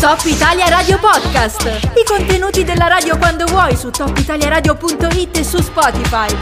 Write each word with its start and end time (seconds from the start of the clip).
Top 0.00 0.24
Italia 0.24 0.66
Radio 0.70 0.98
Podcast. 0.98 1.90
I 1.94 2.04
contenuti 2.06 2.64
della 2.64 2.86
radio 2.86 3.18
quando 3.18 3.44
vuoi 3.44 3.76
su 3.76 3.90
topitaliaradio.it 3.90 5.36
e 5.36 5.44
su 5.44 5.60
Spotify. 5.60 6.34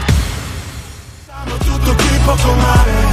Tutto 1.57 1.93
qui 1.95 2.19
poco 2.23 2.53
male. 2.53 3.08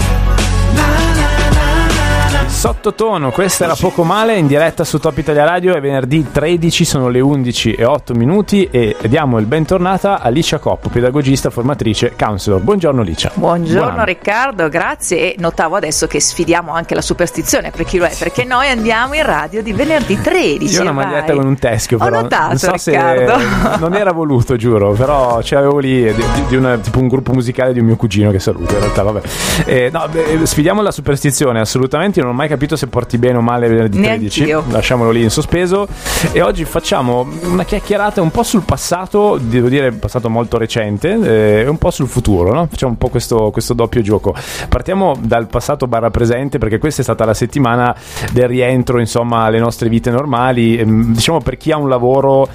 Sottotono, 2.48 3.32
questa 3.32 3.64
era 3.64 3.74
poco 3.74 4.04
male 4.04 4.36
in 4.38 4.46
diretta 4.46 4.84
su 4.84 4.98
Top 4.98 5.18
Italia 5.18 5.44
Radio 5.44 5.74
è 5.74 5.80
venerdì 5.80 6.30
13, 6.30 6.84
sono 6.84 7.08
le 7.08 7.20
11 7.20 7.74
e 7.74 7.84
8 7.84 8.14
minuti 8.14 8.68
e 8.70 8.96
diamo 9.08 9.38
il 9.38 9.46
bentornata 9.46 10.20
a 10.20 10.28
Licia 10.28 10.58
Coppo, 10.58 10.88
pedagogista, 10.88 11.50
formatrice, 11.50 12.14
counselor. 12.16 12.60
Buongiorno 12.60 13.02
Licia. 13.02 13.32
Buongiorno 13.34 13.92
Buon 13.92 14.04
Riccardo, 14.04 14.68
grazie 14.68 15.34
e 15.34 15.36
notavo 15.38 15.76
adesso 15.76 16.06
che 16.06 16.20
sfidiamo 16.20 16.72
anche 16.72 16.94
la 16.94 17.02
superstizione 17.02 17.70
per 17.70 17.84
chi 17.84 17.98
lo 17.98 18.06
è, 18.06 18.14
perché 18.16 18.44
noi 18.44 18.68
andiamo 18.68 19.14
in 19.14 19.24
radio 19.24 19.62
di 19.62 19.72
venerdì 19.72 20.20
13. 20.20 20.72
Io 20.72 20.78
ho 20.78 20.82
una 20.82 20.92
maglietta 20.92 21.26
vai. 21.26 21.36
con 21.36 21.46
un 21.46 21.58
teschio 21.58 21.98
però. 21.98 22.18
Ho 22.18 22.22
notato 22.22 22.48
non 22.48 22.58
so 22.58 22.72
Riccardo. 22.72 23.38
Se, 23.38 23.78
non 23.80 23.94
era 23.94 24.12
voluto, 24.12 24.56
giuro, 24.56 24.92
però 24.92 25.42
ce 25.42 25.56
l'avevo 25.56 25.78
lì 25.78 26.02
di, 26.14 26.24
di 26.48 26.56
una, 26.56 26.78
tipo 26.78 27.00
un 27.00 27.08
gruppo 27.08 27.32
musicale 27.32 27.72
di 27.72 27.80
un 27.80 27.86
mio 27.86 27.96
cugino 27.96 28.30
che 28.30 28.38
saluto 28.38 28.74
in 28.74 28.80
realtà, 28.80 29.02
vabbè. 29.02 29.20
Eh, 29.66 29.90
no, 29.92 30.06
beh, 30.10 30.46
sfidiamo 30.46 30.80
la 30.80 30.92
superstizione, 30.92 31.60
assolutamente, 31.60 32.20
io 32.20 32.26
non 32.26 32.34
ho 32.36 32.38
mai 32.38 32.48
capito 32.48 32.76
se 32.76 32.86
porti 32.86 33.16
bene 33.16 33.38
o 33.38 33.40
male 33.40 33.66
venerdì 33.66 33.98
13. 33.98 34.44
Neanch'io. 34.44 34.70
Lasciamolo 34.70 35.10
lì 35.10 35.22
in 35.22 35.30
sospeso. 35.30 35.88
E 36.32 36.42
oggi 36.42 36.66
facciamo 36.66 37.26
una 37.44 37.64
chiacchierata 37.64 38.20
un 38.20 38.30
po' 38.30 38.42
sul 38.42 38.62
passato, 38.62 39.38
devo 39.40 39.68
dire 39.68 39.90
passato 39.92 40.28
molto 40.28 40.58
recente, 40.58 41.18
eh, 41.22 41.60
e 41.62 41.66
un 41.68 41.78
po' 41.78 41.90
sul 41.90 42.08
futuro, 42.08 42.52
no? 42.52 42.66
Facciamo 42.66 42.92
un 42.92 42.98
po' 42.98 43.08
questo, 43.08 43.50
questo 43.50 43.72
doppio 43.72 44.02
gioco. 44.02 44.34
Partiamo 44.68 45.14
dal 45.18 45.46
passato 45.46 45.86
barra 45.86 46.10
presente, 46.10 46.58
perché 46.58 46.78
questa 46.78 47.00
è 47.00 47.04
stata 47.04 47.24
la 47.24 47.32
settimana 47.32 47.96
del 48.32 48.48
rientro, 48.48 49.00
insomma, 49.00 49.44
alle 49.44 49.58
nostre 49.58 49.88
vite 49.88 50.10
normali. 50.10 50.76
Ehm, 50.76 51.14
Diciamo 51.16 51.40
per 51.40 51.56
chi 51.56 51.72
ha 51.72 51.78
un 51.78 51.88
lavoro 51.88 52.48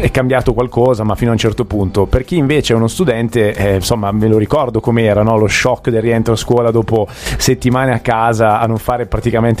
è 0.00 0.10
cambiato 0.10 0.54
qualcosa, 0.54 1.04
ma 1.04 1.14
fino 1.14 1.30
a 1.30 1.32
un 1.34 1.38
certo 1.38 1.66
punto. 1.66 2.06
Per 2.06 2.24
chi 2.24 2.36
invece 2.36 2.72
è 2.72 2.76
uno 2.76 2.88
studente, 2.88 3.52
eh, 3.52 3.74
insomma, 3.74 4.10
me 4.10 4.26
lo 4.26 4.38
ricordo 4.38 4.80
com'era, 4.80 5.22
no? 5.22 5.36
Lo 5.36 5.48
shock 5.48 5.90
del 5.90 6.00
rientro 6.00 6.32
a 6.32 6.36
scuola 6.36 6.70
dopo 6.70 7.06
settimane 7.10 7.92
a 7.92 7.98
casa 7.98 8.58
a 8.58 8.66
non 8.66 8.78
fare 8.78 9.00
praticamente 9.00 9.16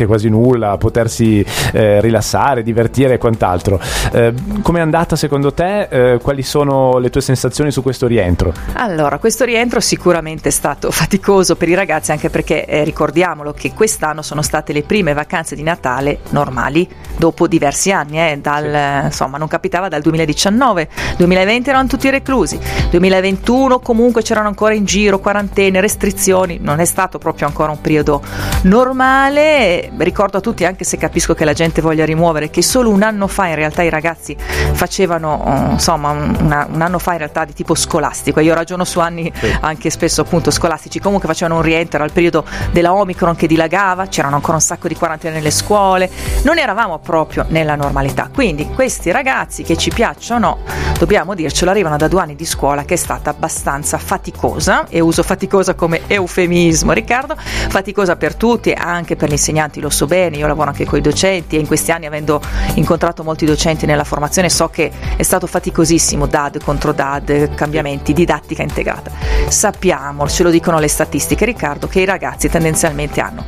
quasi 0.06 0.28
nulla, 0.28 0.76
potersi 0.76 1.44
eh, 1.72 2.00
rilassare, 2.00 2.62
divertire 2.62 3.14
e 3.14 3.18
quant'altro. 3.18 3.80
Eh, 4.12 4.32
Come 4.62 4.78
è 4.78 4.82
andata 4.82 5.16
secondo 5.16 5.52
te? 5.52 5.88
Eh, 5.88 6.18
quali 6.18 6.42
sono 6.42 6.98
le 6.98 7.10
tue 7.10 7.20
sensazioni 7.20 7.70
su 7.70 7.82
questo 7.82 8.06
rientro? 8.06 8.52
Allora, 8.74 9.18
questo 9.18 9.44
rientro 9.44 9.80
sicuramente 9.80 10.48
è 10.48 10.52
stato 10.52 10.90
faticoso 10.92 11.56
per 11.56 11.68
i 11.68 11.74
ragazzi 11.74 12.12
anche 12.12 12.30
perché 12.30 12.64
eh, 12.64 12.84
ricordiamolo 12.84 13.52
che 13.52 13.72
quest'anno 13.72 14.22
sono 14.22 14.42
state 14.42 14.72
le 14.72 14.82
prime 14.82 15.12
vacanze 15.12 15.54
di 15.54 15.62
Natale 15.62 16.18
normali 16.30 16.88
dopo 17.16 17.46
diversi 17.46 17.92
anni, 17.92 18.18
eh, 18.18 18.38
dal, 18.40 18.64
eh, 18.64 19.00
insomma 19.06 19.38
non 19.38 19.48
capitava 19.48 19.88
dal 19.88 20.02
2019, 20.02 20.88
2020 21.16 21.68
erano 21.68 21.88
tutti 21.88 22.10
reclusi, 22.10 22.58
2021 22.90 23.80
comunque 23.80 24.22
c'erano 24.22 24.48
ancora 24.48 24.74
in 24.74 24.84
giro 24.84 25.18
quarantene, 25.18 25.80
restrizioni, 25.80 26.58
non 26.60 26.80
è 26.80 26.84
stato 26.84 27.18
proprio 27.18 27.46
ancora 27.46 27.72
un 27.72 27.80
periodo 27.80 28.22
normale, 28.62 29.47
ricordo 29.96 30.38
a 30.38 30.40
tutti 30.40 30.64
anche 30.64 30.84
se 30.84 30.96
capisco 30.96 31.34
che 31.34 31.44
la 31.44 31.52
gente 31.52 31.80
voglia 31.80 32.04
rimuovere 32.04 32.50
che 32.50 32.62
solo 32.62 32.90
un 32.90 33.02
anno 33.02 33.26
fa 33.26 33.46
in 33.46 33.54
realtà 33.54 33.82
i 33.82 33.90
ragazzi 33.90 34.36
facevano 34.72 35.66
eh, 35.68 35.72
insomma 35.72 36.10
una- 36.10 36.66
un 36.70 36.80
anno 36.80 36.98
fa 36.98 37.12
in 37.12 37.18
realtà 37.18 37.44
di 37.44 37.52
tipo 37.52 37.74
scolastico, 37.74 38.40
io 38.40 38.54
ragiono 38.54 38.84
su 38.84 39.00
anni 39.00 39.32
anche 39.60 39.90
spesso 39.90 40.20
appunto 40.20 40.50
scolastici, 40.50 41.00
comunque 41.00 41.28
facevano 41.28 41.56
un 41.60 41.64
rientro, 41.64 42.04
il 42.04 42.12
periodo 42.12 42.44
della 42.70 42.92
Omicron 42.92 43.34
che 43.36 43.46
dilagava, 43.46 44.06
c'erano 44.06 44.36
ancora 44.36 44.54
un 44.54 44.60
sacco 44.60 44.88
di 44.88 44.94
quarantene 44.94 45.34
nelle 45.34 45.50
scuole, 45.50 46.10
non 46.42 46.58
eravamo 46.58 46.98
proprio 46.98 47.44
nella 47.48 47.74
normalità, 47.74 48.30
quindi 48.32 48.68
questi 48.68 49.10
ragazzi 49.10 49.62
che 49.62 49.76
ci 49.76 49.90
piacciono, 49.90 50.58
dobbiamo 50.98 51.34
dircelo, 51.34 51.70
arrivano 51.70 51.96
da 51.96 52.08
due 52.08 52.20
anni 52.20 52.34
di 52.34 52.44
scuola 52.44 52.84
che 52.84 52.94
è 52.94 52.96
stata 52.98 53.30
abbastanza 53.30 53.98
faticosa, 53.98 54.86
e 54.88 55.00
uso 55.00 55.22
faticosa 55.22 55.74
come 55.74 56.02
eufemismo 56.06 56.92
Riccardo, 56.92 57.36
faticosa 57.38 58.16
per 58.16 58.34
tutti, 58.34 58.72
anche 58.72 59.16
per 59.16 59.30
gli 59.30 59.36
insegnanti, 59.38 59.80
lo 59.80 59.88
so 59.88 60.06
bene, 60.06 60.36
io 60.36 60.46
lavoro 60.46 60.68
anche 60.68 60.84
con 60.84 60.98
i 60.98 61.00
docenti 61.00 61.56
e 61.56 61.60
in 61.60 61.66
questi 61.66 61.90
anni 61.92 62.06
avendo 62.06 62.40
incontrato 62.74 63.24
molti 63.24 63.46
docenti 63.46 63.86
nella 63.86 64.04
formazione 64.04 64.50
so 64.50 64.68
che 64.68 64.90
è 65.16 65.22
stato 65.22 65.46
faticosissimo 65.46 66.26
DAD 66.26 66.62
contro 66.62 66.92
DAD, 66.92 67.54
cambiamenti, 67.54 68.12
didattica 68.12 68.62
integrata. 68.62 69.10
Sappiamo, 69.48 70.28
ce 70.28 70.42
lo 70.42 70.50
dicono 70.50 70.78
le 70.78 70.88
statistiche 70.88 71.44
Riccardo, 71.44 71.86
che 71.86 72.00
i 72.00 72.04
ragazzi 72.04 72.48
tendenzialmente 72.48 73.20
hanno 73.20 73.44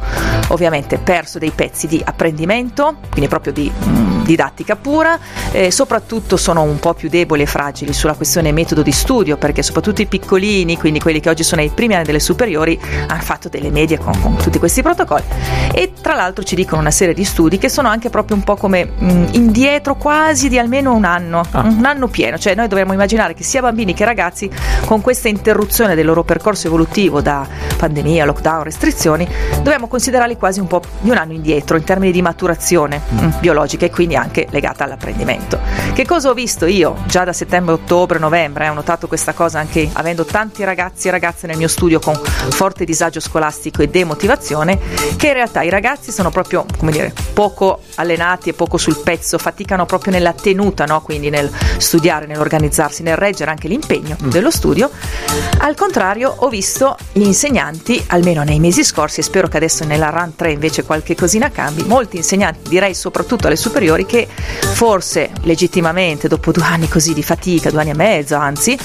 ovviamente 0.49 0.99
perso 0.99 1.39
dei 1.39 1.51
pezzi 1.51 1.87
di 1.87 2.01
apprendimento, 2.03 2.97
quindi 3.11 3.29
proprio 3.29 3.53
di 3.53 3.71
mm, 3.71 4.20
didattica 4.31 4.77
pura, 4.77 5.19
eh, 5.51 5.71
soprattutto 5.71 6.37
sono 6.37 6.63
un 6.63 6.79
po' 6.79 6.95
più 6.95 7.09
deboli 7.09 7.43
e 7.43 7.47
fragili 7.47 7.93
sulla 7.93 8.15
questione 8.15 8.53
metodo 8.53 8.83
di 8.83 8.93
studio, 8.93 9.37
perché 9.37 9.63
soprattutto 9.63 10.03
i 10.03 10.07
piccolini, 10.07 10.77
quindi 10.79 11.01
quelli 11.01 11.21
che 11.21 11.29
oggi 11.29 11.43
sono 11.43 11.61
ai 11.61 11.71
primi 11.71 11.95
anni 11.95 12.05
delle 12.05 12.21
superiori, 12.21 12.79
hanno 13.09 13.23
fatto 13.23 13.49
delle 13.49 13.71
medie 13.71 13.99
con, 13.99 14.19
con 14.21 14.37
tutti 14.37 14.59
questi 14.59 14.83
protocolli. 14.83 15.25
E 15.73 15.93
tra 16.01 16.15
l'altro 16.15 16.45
ci 16.45 16.55
dicono 16.55 16.81
una 16.81 16.91
serie 16.91 17.15
di 17.15 17.25
studi 17.25 17.59
che 17.59 17.69
sono 17.69 17.89
anche 17.89 18.09
proprio 18.11 18.37
un 18.37 18.45
po' 18.45 18.57
come 18.57 18.85
mh, 18.85 19.29
indietro 19.33 19.97
quasi 19.97 20.49
di 20.49 20.59
almeno 20.59 20.95
un 20.95 21.05
anno, 21.05 21.43
Ah. 21.53 21.63
un 21.63 21.85
anno 21.85 22.07
pieno, 22.09 22.39
cioè 22.39 22.55
noi 22.55 22.69
dovremmo 22.69 22.93
immaginare 22.93 23.35
che 23.35 23.43
sia 23.43 23.61
bambini 23.61 23.95
che 23.95 24.05
ragazzi 24.05 24.49
con 24.85 25.01
questa 25.01 25.29
interruzione 25.29 25.95
del 25.95 26.05
loro 26.07 26.23
percorso 26.23 26.67
evolutivo 26.69 27.21
da 27.21 27.47
pandemia, 27.77 28.25
lockdown, 28.25 28.63
restrizioni, 28.63 29.27
dobbiamo 29.57 29.89
considerarli 29.89 30.37
quasi 30.37 30.61
un 30.61 30.67
po' 30.67 30.81
di 31.01 31.11
un 31.11 31.17
anno 31.17 31.33
indietro 31.33 31.77
in 31.77 31.85
termini 31.85 32.13
di 32.13 32.23
maturazione 32.23 33.01
mh, 33.09 33.27
biologica 33.41 33.87
e 33.87 33.91
quindi 33.91 34.17
anche 34.21 34.47
legata 34.51 34.85
all'apprendimento. 34.85 35.59
Che 35.93 36.07
cosa 36.07 36.31
ho 36.31 36.35
visto 36.35 36.67
io 36.67 36.97
già 37.07 37.25
da 37.25 37.33
settembre, 37.33 37.75
ottobre, 37.75 38.19
novembre? 38.19 38.65
eh, 38.65 38.69
ho 38.69 38.75
notato 38.75 39.07
questa 39.07 39.33
cosa 39.33 39.59
anche 39.59 39.89
avendo 39.93 40.25
tanti 40.25 40.65
ragazzi 40.65 41.09
e 41.09 41.11
ragazze 41.11 41.47
nel 41.47 41.57
mio 41.57 41.69
studio 41.69 41.99
con 41.99 42.15
forte 42.15 42.85
disagio 42.85 43.21
scolastico 43.21 43.83
e 43.83 43.89
demotivazione, 43.89 44.79
che 45.17 45.29
in 45.29 45.33
realtà 45.33 45.63
i 45.63 45.71
ragazzi 45.71 46.13
sono 46.13 46.31
proprio, 46.31 46.65
come 46.79 46.93
dire, 46.93 47.13
poco 47.33 47.81
allenati 47.97 48.51
e 48.51 48.53
poco 48.53 48.77
sul 48.77 48.99
pezzo, 48.99 49.39
faticano 49.39 49.87
proprio 49.87 50.13
nella 50.13 50.33
tenuta, 50.33 50.85
no? 50.85 51.03
quindi 51.03 51.31
nel 51.31 51.51
studiare, 51.79 52.27
nell'organizzarsi, 52.27 53.03
nel 53.03 53.17
reggere 53.17 53.51
anche 53.51 53.69
l'impegno 53.69 54.17
dello 54.21 54.51
studio. 54.51 54.91
Al 55.59 55.75
contrario, 55.75 56.35
ho 56.39 56.49
visto 56.49 56.97
gli 57.13 57.25
insegnanti, 57.25 58.03
almeno 58.09 58.43
nei 58.43 58.59
mesi 58.59 58.85
scorsi, 58.85 59.21
e 59.21 59.23
spero 59.23 59.49
che 59.49 59.57
adesso 59.57 59.85
nella 59.85 60.11
RAN 60.11 60.35
3 60.37 60.53
invece 60.53 60.85
qualche 60.85 61.15
cosina 61.15 61.51
cambi, 61.51 61.85
molti 61.85 62.17
insegnanti, 62.17 62.69
direi 62.69 62.95
soprattutto 62.95 63.47
alle 63.47 63.57
superiori, 63.57 64.00
che 64.07 64.27
forse 64.29 65.31
legittimamente 65.43 66.29
dopo 66.29 66.53
due 66.53 66.65
anni 66.65 66.89
così 66.89 67.13
di 67.15 67.23
fatica, 67.23 67.71
due 67.71 67.81
anni 67.81 67.91
e 67.91 67.95
mezzo 67.95 68.37
anzi, 68.37 68.79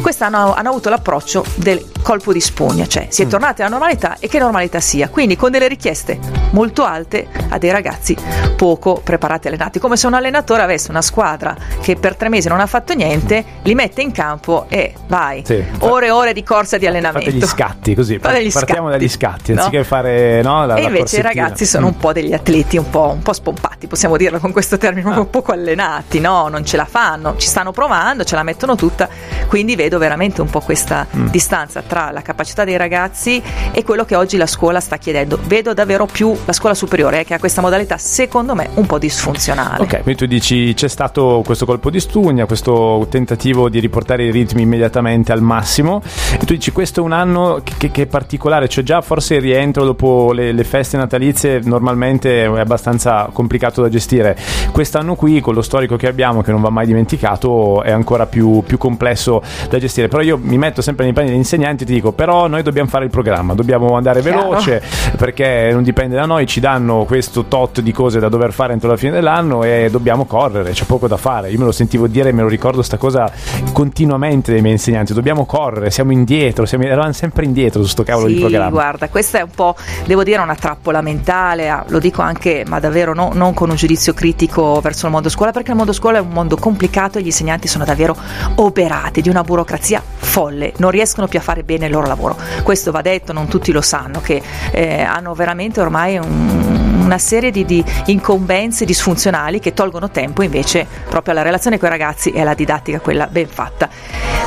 quest'anno 0.00 0.54
hanno 0.54 0.68
avuto 0.68 0.88
l'approccio 0.88 1.44
del 1.56 1.90
colpo 2.02 2.32
di 2.32 2.40
spugna, 2.40 2.86
cioè 2.86 3.06
si 3.10 3.22
è 3.22 3.26
tornati 3.26 3.60
alla 3.62 3.70
normalità 3.70 4.16
e 4.18 4.26
che 4.28 4.38
normalità 4.38 4.80
sia, 4.80 5.08
quindi 5.08 5.36
con 5.36 5.50
delle 5.50 5.68
richieste 5.68 6.18
molto 6.50 6.84
alte 6.84 7.28
a 7.48 7.58
dei 7.58 7.70
ragazzi 7.70 8.16
poco 8.56 9.00
preparati 9.02 9.46
e 9.46 9.50
allenati, 9.50 9.78
come 9.78 9.96
se 9.96 10.06
un 10.06 10.14
allenatore 10.14 10.62
avesse 10.62 10.90
una 10.90 11.02
squadra 11.02 11.56
che 11.80 11.96
per 11.96 12.16
tre 12.16 12.28
mesi 12.28 12.48
non 12.48 12.60
ha 12.60 12.66
fatto 12.66 12.92
niente, 12.94 13.44
li 13.62 13.74
mette 13.74 14.02
in 14.02 14.10
campo 14.12 14.66
e 14.68 14.94
vai, 15.06 15.42
Sì. 15.44 15.62
ore 15.80 16.06
e 16.06 16.10
ore 16.10 16.32
di 16.32 16.42
corsa 16.42 16.76
di 16.78 16.86
allenamento. 16.86 17.30
Fate 17.30 17.36
gli 17.44 17.46
scatti 17.46 17.94
così, 17.94 18.18
Fate 18.18 18.48
partiamo 18.52 18.88
scatti, 18.88 18.98
dagli 18.98 19.08
scatti, 19.08 19.54
no? 19.54 19.60
anziché 19.62 19.84
fare 19.84 20.42
no, 20.42 20.66
la, 20.66 20.76
e 20.76 20.82
invece 20.82 21.18
i 21.18 21.22
ragazzi 21.22 21.66
sono 21.66 21.86
un 21.86 21.96
po' 21.96 22.12
degli 22.12 22.32
atleti 22.32 22.76
un 22.76 22.88
po', 22.90 23.10
un 23.14 23.22
po' 23.22 23.32
spompati, 23.32 23.86
possiamo 23.86 24.16
dirlo 24.16 24.38
con 24.38 24.51
questo 24.52 24.78
termine, 24.78 25.10
Ah. 25.12 25.18
un 25.20 25.30
poco 25.30 25.52
allenati, 25.52 26.20
no? 26.20 26.48
Non 26.48 26.64
ce 26.64 26.76
la 26.76 26.84
fanno, 26.84 27.34
ci 27.36 27.48
stanno 27.48 27.72
provando, 27.72 28.24
ce 28.24 28.34
la 28.34 28.42
mettono 28.42 28.76
tutta, 28.76 29.08
quindi 29.48 29.74
vedo 29.76 29.98
veramente 29.98 30.40
un 30.40 30.48
po' 30.50 30.60
questa 30.60 31.06
Mm. 31.16 31.26
distanza 31.28 31.82
tra 31.86 32.10
la 32.12 32.22
capacità 32.22 32.64
dei 32.64 32.76
ragazzi 32.76 33.42
e 33.72 33.82
quello 33.84 34.04
che 34.04 34.14
oggi 34.16 34.36
la 34.36 34.46
scuola 34.46 34.80
sta 34.80 34.96
chiedendo. 34.98 35.38
Vedo 35.46 35.74
davvero 35.74 36.06
più 36.06 36.34
la 36.44 36.52
scuola 36.52 36.74
superiore 36.74 37.20
eh, 37.20 37.24
che 37.24 37.34
ha 37.34 37.38
questa 37.38 37.60
modalità, 37.60 37.98
secondo 37.98 38.54
me, 38.54 38.68
un 38.74 38.86
po' 38.86 38.98
disfunzionale. 38.98 39.82
Ok, 39.82 40.02
quindi 40.02 40.16
tu 40.16 40.26
dici 40.26 40.72
c'è 40.74 40.88
stato 40.88 41.42
questo 41.44 41.64
colpo 41.66 41.90
di 41.90 42.00
stugna, 42.00 42.46
questo 42.46 43.06
tentativo 43.10 43.68
di 43.68 43.78
riportare 43.80 44.24
i 44.24 44.30
ritmi 44.30 44.62
immediatamente 44.62 45.32
al 45.32 45.40
massimo 45.42 46.02
e 46.32 46.38
tu 46.44 46.54
dici 46.54 46.72
questo 46.72 47.00
è 47.00 47.02
un 47.02 47.12
anno 47.12 47.60
che, 47.78 47.90
che 47.90 48.02
è 48.02 48.06
particolare, 48.06 48.68
cioè 48.68 48.84
già 48.84 49.00
forse 49.00 49.34
il 49.36 49.40
rientro 49.42 49.84
dopo 49.84 50.32
le, 50.32 50.52
le 50.52 50.64
feste 50.64 50.96
natalizie 50.96 51.60
normalmente 51.64 52.44
è 52.44 52.58
abbastanza 52.58 53.28
complicato 53.32 53.82
da 53.82 53.88
gestire, 53.88 54.36
quest'anno 54.72 55.14
qui 55.14 55.40
con 55.40 55.54
lo 55.54 55.62
storico 55.62 55.96
che 55.96 56.06
abbiamo 56.06 56.42
che 56.42 56.50
non 56.50 56.60
va 56.60 56.70
mai 56.70 56.86
dimenticato 56.86 57.82
è 57.82 57.90
ancora 57.90 58.26
più, 58.26 58.62
più 58.66 58.78
complesso 58.78 59.42
da 59.68 59.78
gestire, 59.78 60.08
però 60.08 60.22
io 60.22 60.38
mi 60.40 60.58
metto 60.58 60.82
sempre 60.82 61.04
nei 61.04 61.12
panni 61.12 61.28
degli 61.28 61.36
insegnanti 61.36 61.84
e 61.84 61.86
ti 61.86 61.92
dico 61.92 62.12
però 62.12 62.46
noi 62.46 62.62
dobbiamo 62.62 62.88
fare 62.88 63.04
il 63.04 63.10
programma, 63.10 63.54
dobbiamo 63.54 63.96
andare 63.96 64.20
Chiaro. 64.20 64.48
veloce 64.48 64.82
perché 65.16 65.70
non 65.72 65.82
dipende 65.82 66.16
da 66.16 66.26
noi, 66.26 66.46
ci 66.46 66.60
danno 66.60 67.04
questo 67.04 67.44
tot 67.44 67.80
di 67.80 67.92
cose 67.92 68.18
da 68.18 68.28
dover 68.28 68.52
fare 68.52 68.72
entro 68.72 68.88
la 68.88 68.96
fine 68.96 69.12
dell'anno 69.12 69.62
e 69.62 69.88
dobbiamo 69.90 70.24
correre, 70.24 70.72
c'è 70.72 70.84
poco 70.84 71.06
da 71.06 71.16
fare. 71.16 71.50
Io 71.50 71.58
me 71.58 71.64
lo 71.64 71.72
sentivo 71.72 72.06
dire, 72.06 72.32
me 72.32 72.42
lo 72.42 72.48
ricordo 72.48 72.82
sta 72.82 72.96
cosa 72.96 73.30
continuamente 73.72 74.52
dai 74.52 74.60
miei 74.60 74.74
insegnanti, 74.74 75.12
dobbiamo 75.12 75.44
correre, 75.44 75.90
siamo 75.90 76.12
indietro, 76.12 76.66
siamo, 76.66 76.84
eravamo 76.84 77.12
sempre 77.12 77.44
indietro 77.44 77.82
su 77.82 77.88
sto 77.88 78.02
cavolo 78.02 78.28
sì, 78.28 78.34
di 78.34 78.40
programma. 78.40 78.70
guarda, 78.70 79.08
questa 79.08 79.38
è 79.38 79.42
un 79.42 79.50
po', 79.54 79.76
devo 80.04 80.24
dire, 80.24 80.40
una 80.40 80.54
trappola 80.54 81.00
mentale, 81.00 81.68
ah, 81.68 81.84
lo 81.88 81.98
dico 81.98 82.22
anche, 82.22 82.64
ma 82.66 82.80
davvero 82.80 83.14
no, 83.14 83.30
non 83.32 83.54
con 83.54 83.70
un 83.70 83.76
giudizio 83.76 84.12
critico 84.12 84.31
verso 84.80 85.06
il 85.06 85.12
mondo 85.12 85.28
scuola, 85.28 85.52
perché 85.52 85.70
il 85.70 85.76
mondo 85.76 85.92
scuola 85.92 86.18
è 86.18 86.20
un 86.20 86.30
mondo 86.30 86.56
complicato 86.56 87.18
e 87.18 87.22
gli 87.22 87.26
insegnanti 87.26 87.68
sono 87.68 87.84
davvero 87.84 88.16
oberati 88.56 89.20
di 89.20 89.28
una 89.28 89.42
burocrazia 89.42 90.02
folle, 90.16 90.72
non 90.78 90.90
riescono 90.90 91.26
più 91.28 91.38
a 91.38 91.42
fare 91.42 91.62
bene 91.62 91.86
il 91.86 91.92
loro 91.92 92.06
lavoro. 92.06 92.36
Questo 92.62 92.90
va 92.90 93.02
detto, 93.02 93.32
non 93.32 93.48
tutti 93.48 93.72
lo 93.72 93.80
sanno, 93.80 94.20
che 94.20 94.42
eh, 94.70 95.02
hanno 95.02 95.34
veramente 95.34 95.80
ormai 95.80 96.16
un 96.16 97.01
una 97.12 97.18
serie 97.18 97.50
di, 97.50 97.66
di, 97.66 97.84
incombenze 98.06 98.86
disfunzionali 98.86 99.60
che 99.60 99.74
tolgono 99.74 100.10
tempo 100.10 100.42
invece 100.42 100.86
proprio 101.08 101.34
alla 101.34 101.42
relazione 101.42 101.78
con 101.78 101.88
i 101.88 101.90
ragazzi 101.90 102.30
e 102.30 102.40
alla 102.40 102.54
didattica 102.54 103.00
quella 103.00 103.26
ben 103.26 103.48
fatta. 103.48 103.88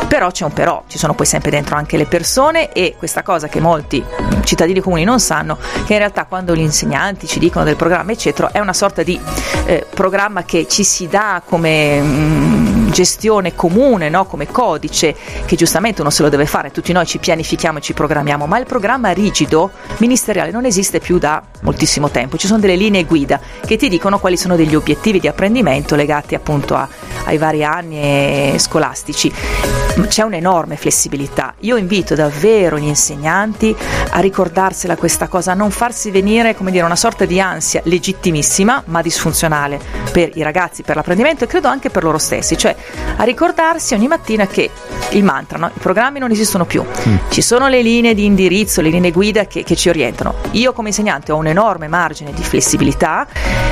Però 0.08 0.32
c'è 0.32 0.46
un 0.46 0.54
però, 0.54 0.84
ci 0.88 0.98
sono 0.98 1.14
poi 1.14 1.28
sempre 1.28 1.52
dentro 1.52 1.76
anche 1.76 1.96
le 1.98 2.06
persone 2.06 2.72
e 2.74 2.96
questa 2.98 3.22
cosa 3.22 3.48
che 3.48 3.60
molti 3.60 4.04
cittadini 4.44 4.80
comuni 4.80 5.04
non 5.04 5.20
sanno, 5.20 5.58
che 5.86 5.94
in 5.94 6.00
realtà 6.00 6.26
quando 6.26 6.56
gli 6.56 6.60
insegnanti 6.60 7.28
ci 7.28 7.38
dicono 7.38 7.66
del 7.66 7.76
programma 7.76 8.12
eccetera 8.12 8.52
è 8.52 8.60
una 8.60 8.74
sorta 8.74 9.04
di 9.04 9.20
eh, 9.66 9.86
programma 9.94 10.44
che 10.44 10.68
ci 10.68 10.84
si 10.84 11.08
dà 11.08 11.42
come... 11.46 12.02
Mm, 12.02 12.85
gestione 12.96 13.56
comune, 13.56 14.08
no? 14.08 14.24
come 14.24 14.48
codice, 14.48 15.14
che 15.46 15.58
giustamente 15.58 16.00
uno 16.00 16.10
se 16.10 16.24
lo 16.24 16.30
deve 16.30 16.46
fare, 16.46 16.72
tutti 16.72 16.94
noi 16.94 17.06
ci 17.06 17.18
pianifichiamo 17.18 17.80
e 17.80 17.82
ci 17.82 17.94
programmiamo, 17.94 18.48
ma 18.48 18.58
il 18.58 18.66
programma 18.66 19.12
rigido 19.12 19.72
ministeriale 19.98 20.50
non 20.50 20.64
esiste 20.64 21.00
più 21.00 21.18
da 21.18 21.44
moltissimo 21.64 22.10
tempo, 22.10 22.38
ci 22.38 22.48
sono 22.48 22.62
delle 22.62 22.78
linee 22.78 23.04
guida 23.04 23.38
che 23.66 23.76
ti 23.76 23.90
dicono 23.90 24.18
quali 24.18 24.38
sono 24.38 24.56
degli 24.56 24.76
obiettivi 24.76 25.20
di 25.20 25.28
apprendimento 25.28 25.96
legati 25.96 26.36
appunto 26.36 26.76
a, 26.76 26.88
ai 27.26 27.38
vari 27.38 27.66
anni 27.66 28.56
scolastici. 28.60 29.85
C'è 30.04 30.24
un'enorme 30.24 30.76
flessibilità. 30.76 31.56
Io 31.62 31.78
invito 31.78 32.16
davvero 32.16 32.78
gli 32.78 32.86
insegnanti 32.86 33.76
a 34.10 34.20
ricordarsela 34.20 34.98
questa 34.98 35.28
cosa, 35.28 35.54
a 35.54 35.56
non 35.56 35.72
farsi 35.72 36.12
venire 36.12 36.54
come 36.54 36.70
dire, 36.70 36.84
una 36.84 36.98
sorta 36.98 37.26
di 37.26 37.40
ansia 37.40 37.82
legittimissima 37.86 38.84
ma 38.88 39.02
disfunzionale 39.02 39.80
per 40.12 40.32
i 40.36 40.44
ragazzi, 40.44 40.84
per 40.84 40.98
l'apprendimento 40.98 41.46
e 41.46 41.48
credo 41.48 41.70
anche 41.70 41.90
per 41.90 42.04
loro 42.04 42.18
stessi, 42.18 42.58
cioè 42.58 42.76
a 43.16 43.24
ricordarsi 43.24 43.94
ogni 43.94 44.08
mattina 44.08 44.48
che 44.48 44.70
il 45.12 45.24
mantra, 45.24 45.58
no? 45.58 45.68
i 45.68 45.80
programmi 45.80 46.20
non 46.20 46.32
esistono 46.32 46.66
più, 46.66 46.84
mm. 46.84 47.16
ci 47.30 47.42
sono 47.42 47.68
le 47.68 47.82
linee 47.82 48.14
di 48.14 48.26
indirizzo, 48.26 48.82
le 48.82 48.90
linee 48.90 49.12
guida 49.12 49.46
che, 49.46 49.64
che 49.64 49.76
ci 49.76 49.90
orientano. 49.90 50.36
Io 50.52 50.74
come 50.74 50.90
insegnante 50.90 51.32
ho 51.32 51.38
un 51.38 51.48
enorme 51.48 51.88
margine 51.88 52.34
di 52.34 52.44
flessibilità 52.44 53.26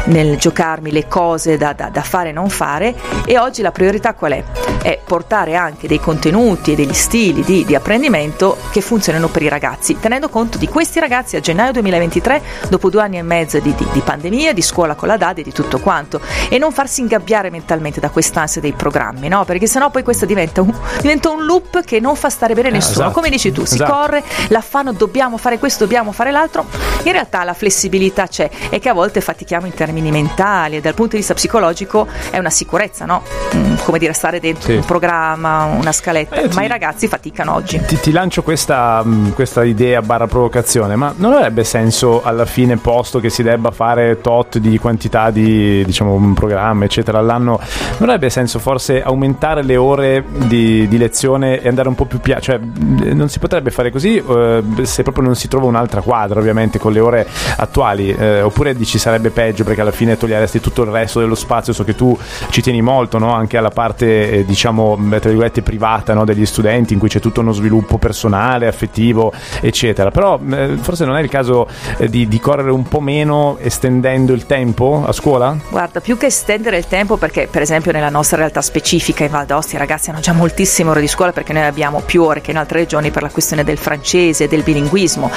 nel 0.05 0.37
giocarmi 0.37 0.91
le 0.91 1.07
cose 1.07 1.57
da, 1.57 1.73
da, 1.73 1.89
da 1.89 2.01
fare 2.01 2.29
e 2.29 2.31
non 2.31 2.49
fare 2.49 2.95
e 3.25 3.37
oggi 3.37 3.61
la 3.61 3.71
priorità 3.71 4.13
qual 4.13 4.33
è? 4.33 4.43
È 4.81 4.99
portare 5.05 5.55
anche 5.55 5.87
dei 5.87 5.99
contenuti 5.99 6.12
e 6.15 6.75
degli 6.75 6.93
stili 6.93 7.43
di, 7.43 7.65
di 7.65 7.75
apprendimento 7.75 8.57
che 8.71 8.81
funzionino 8.81 9.27
per 9.27 9.41
i 9.41 9.49
ragazzi, 9.49 9.97
tenendo 9.99 10.29
conto 10.29 10.57
di 10.57 10.67
questi 10.67 10.99
ragazzi 10.99 11.35
a 11.35 11.39
gennaio 11.39 11.71
2023, 11.73 12.41
dopo 12.69 12.89
due 12.89 13.01
anni 13.01 13.17
e 13.17 13.23
mezzo 13.23 13.59
di, 13.59 13.73
di, 13.75 13.85
di 13.91 13.99
pandemia, 13.99 14.53
di 14.53 14.61
scuola 14.61 14.95
con 14.95 15.07
la 15.07 15.17
DAD 15.17 15.39
e 15.39 15.43
di 15.43 15.51
tutto 15.51 15.79
quanto, 15.79 16.21
e 16.49 16.57
non 16.57 16.71
farsi 16.71 17.01
ingabbiare 17.01 17.49
mentalmente 17.49 17.99
da 17.99 18.09
quest'ansia 18.09 18.61
dei 18.61 18.73
programmi, 18.73 19.27
no? 19.27 19.43
Perché 19.43 19.65
sennò 19.67 19.89
poi 19.89 20.03
questo 20.03 20.25
diventa 20.25 20.61
un, 20.61 20.73
diventa 21.01 21.29
un 21.29 21.45
loop 21.45 21.83
che 21.83 21.99
non 21.99 22.15
fa 22.15 22.29
stare 22.29 22.53
bene 22.53 22.69
eh, 22.69 22.73
nessuno. 22.73 23.05
esatto. 23.05 23.11
Come 23.11 23.29
dici 23.29 23.51
tu, 23.51 23.65
si 23.65 23.75
esatto. 23.75 23.91
corre, 23.91 24.23
l'affanno 24.49 24.91
dobbiamo 24.91 25.37
fare 25.37 25.57
questo, 25.57 25.83
dobbiamo 25.83 26.11
fare 26.11 26.31
l'altro. 26.31 26.65
In 27.03 27.11
realtà 27.11 27.43
la 27.43 27.53
flessibilità 27.53 28.27
c'è 28.27 28.49
e 28.69 28.79
che 28.79 28.89
a 28.89 28.93
volte 28.93 29.19
fatichiamo 29.19 29.65
in 29.65 29.73
termini 29.73 30.11
mentali 30.11 30.77
e 30.77 30.81
dal 30.81 30.93
punto 30.93 31.11
di 31.11 31.17
vista 31.17 31.33
psicologico 31.33 32.07
è 32.29 32.37
una 32.37 32.49
sicurezza, 32.51 33.05
no? 33.05 33.23
Mm, 33.55 33.75
come 33.83 33.99
dire, 33.99 34.13
stare 34.13 34.39
dentro 34.39 34.69
sì. 34.69 34.75
un 34.75 34.85
programma, 34.85 35.63
una 35.65 35.91
scaletta, 36.03 36.35
eh, 36.35 36.49
ma 36.53 36.59
ti, 36.59 36.65
i 36.65 36.67
ragazzi 36.67 37.07
faticano 37.07 37.53
oggi. 37.53 37.79
Ti, 37.79 37.97
ti 37.99 38.11
lancio 38.11 38.43
questa, 38.43 39.01
mm, 39.05 39.29
questa 39.29 39.63
idea 39.63 40.01
barra 40.01 40.27
provocazione, 40.27 40.97
ma 40.97 41.13
non 41.15 41.31
avrebbe 41.31 41.63
senso 41.63 42.21
alla 42.21 42.45
fine 42.45 42.75
posto 42.75 43.19
che 43.19 43.29
si 43.29 43.41
debba 43.41 43.71
fare 43.71 44.19
tot 44.19 44.57
di 44.57 44.77
quantità 44.77 45.31
di 45.31 45.83
diciamo 45.85 46.13
un 46.13 46.33
programma 46.33 46.83
eccetera 46.83 47.19
all'anno, 47.19 47.59
non 47.97 48.09
avrebbe 48.09 48.29
senso 48.29 48.59
forse 48.59 49.01
aumentare 49.01 49.63
le 49.63 49.77
ore 49.77 50.25
di, 50.27 50.87
di 50.89 50.97
lezione 50.97 51.61
e 51.61 51.69
andare 51.69 51.87
un 51.87 51.95
po' 51.95 52.05
più 52.05 52.19
piano, 52.19 52.41
cioè 52.41 52.59
non 52.59 53.29
si 53.29 53.39
potrebbe 53.39 53.71
fare 53.71 53.89
così 53.89 54.17
eh, 54.17 54.63
se 54.81 55.03
proprio 55.03 55.23
non 55.23 55.35
si 55.35 55.47
trova 55.47 55.67
un'altra 55.67 56.01
quadra 56.01 56.39
ovviamente 56.39 56.79
con 56.79 56.91
le 56.91 56.99
ore 56.99 57.27
attuali, 57.57 58.13
eh, 58.13 58.41
oppure 58.41 58.75
dici 58.75 58.97
sarebbe 58.97 59.29
peggio 59.29 59.63
perché 59.63 59.81
alla 59.81 59.91
fine 59.91 60.17
toglieresti 60.17 60.59
tutto 60.59 60.83
il 60.83 60.89
resto 60.89 61.19
dello 61.19 61.35
spazio, 61.35 61.71
so 61.71 61.85
che 61.85 61.95
tu 61.95 62.17
ci 62.49 62.61
tieni 62.61 62.81
molto 62.81 63.17
no? 63.17 63.33
anche 63.33 63.57
alla 63.57 63.69
parte 63.69 64.31
eh, 64.31 64.45
diciamo 64.45 64.97
tra 65.09 65.29
virgolette 65.29 65.61
privata 65.61 65.92
no? 66.13 66.25
degli 66.25 66.45
studenti 66.45 66.93
in 66.93 66.99
cui 66.99 67.09
c'è 67.09 67.19
tutto 67.19 67.41
uno 67.41 67.51
sviluppo 67.51 67.97
personale, 67.97 68.67
affettivo 68.67 69.31
eccetera, 69.61 70.11
però 70.11 70.39
eh, 70.49 70.77
forse 70.79 71.05
non 71.05 71.15
è 71.15 71.21
il 71.21 71.29
caso 71.29 71.67
eh, 71.97 72.09
di, 72.09 72.27
di 72.27 72.39
correre 72.39 72.71
un 72.71 72.83
po' 72.83 72.99
meno 72.99 73.57
estendendo 73.59 74.33
il 74.33 74.45
tempo 74.45 75.03
a 75.05 75.11
scuola? 75.11 75.55
Guarda, 75.69 75.99
più 75.99 76.17
che 76.17 76.27
estendere 76.27 76.77
il 76.77 76.87
tempo 76.87 77.17
perché 77.17 77.47
per 77.49 77.61
esempio 77.61 77.91
nella 77.91 78.09
nostra 78.09 78.37
realtà 78.37 78.61
specifica 78.61 79.23
in 79.23 79.31
Val 79.31 79.45
d'Ostia 79.45 79.77
i 79.77 79.79
ragazzi 79.79 80.09
hanno 80.09 80.19
già 80.19 80.33
moltissime 80.33 80.89
ore 80.89 81.01
di 81.01 81.07
scuola 81.07 81.31
perché 81.31 81.53
noi 81.53 81.63
abbiamo 81.63 82.01
più 82.01 82.23
ore 82.23 82.41
che 82.41 82.51
in 82.51 82.57
altre 82.57 82.79
regioni 82.79 83.11
per 83.11 83.21
la 83.21 83.29
questione 83.29 83.63
del 83.63 83.77
francese, 83.77 84.47
del 84.47 84.63
bilinguismo. 84.63 85.29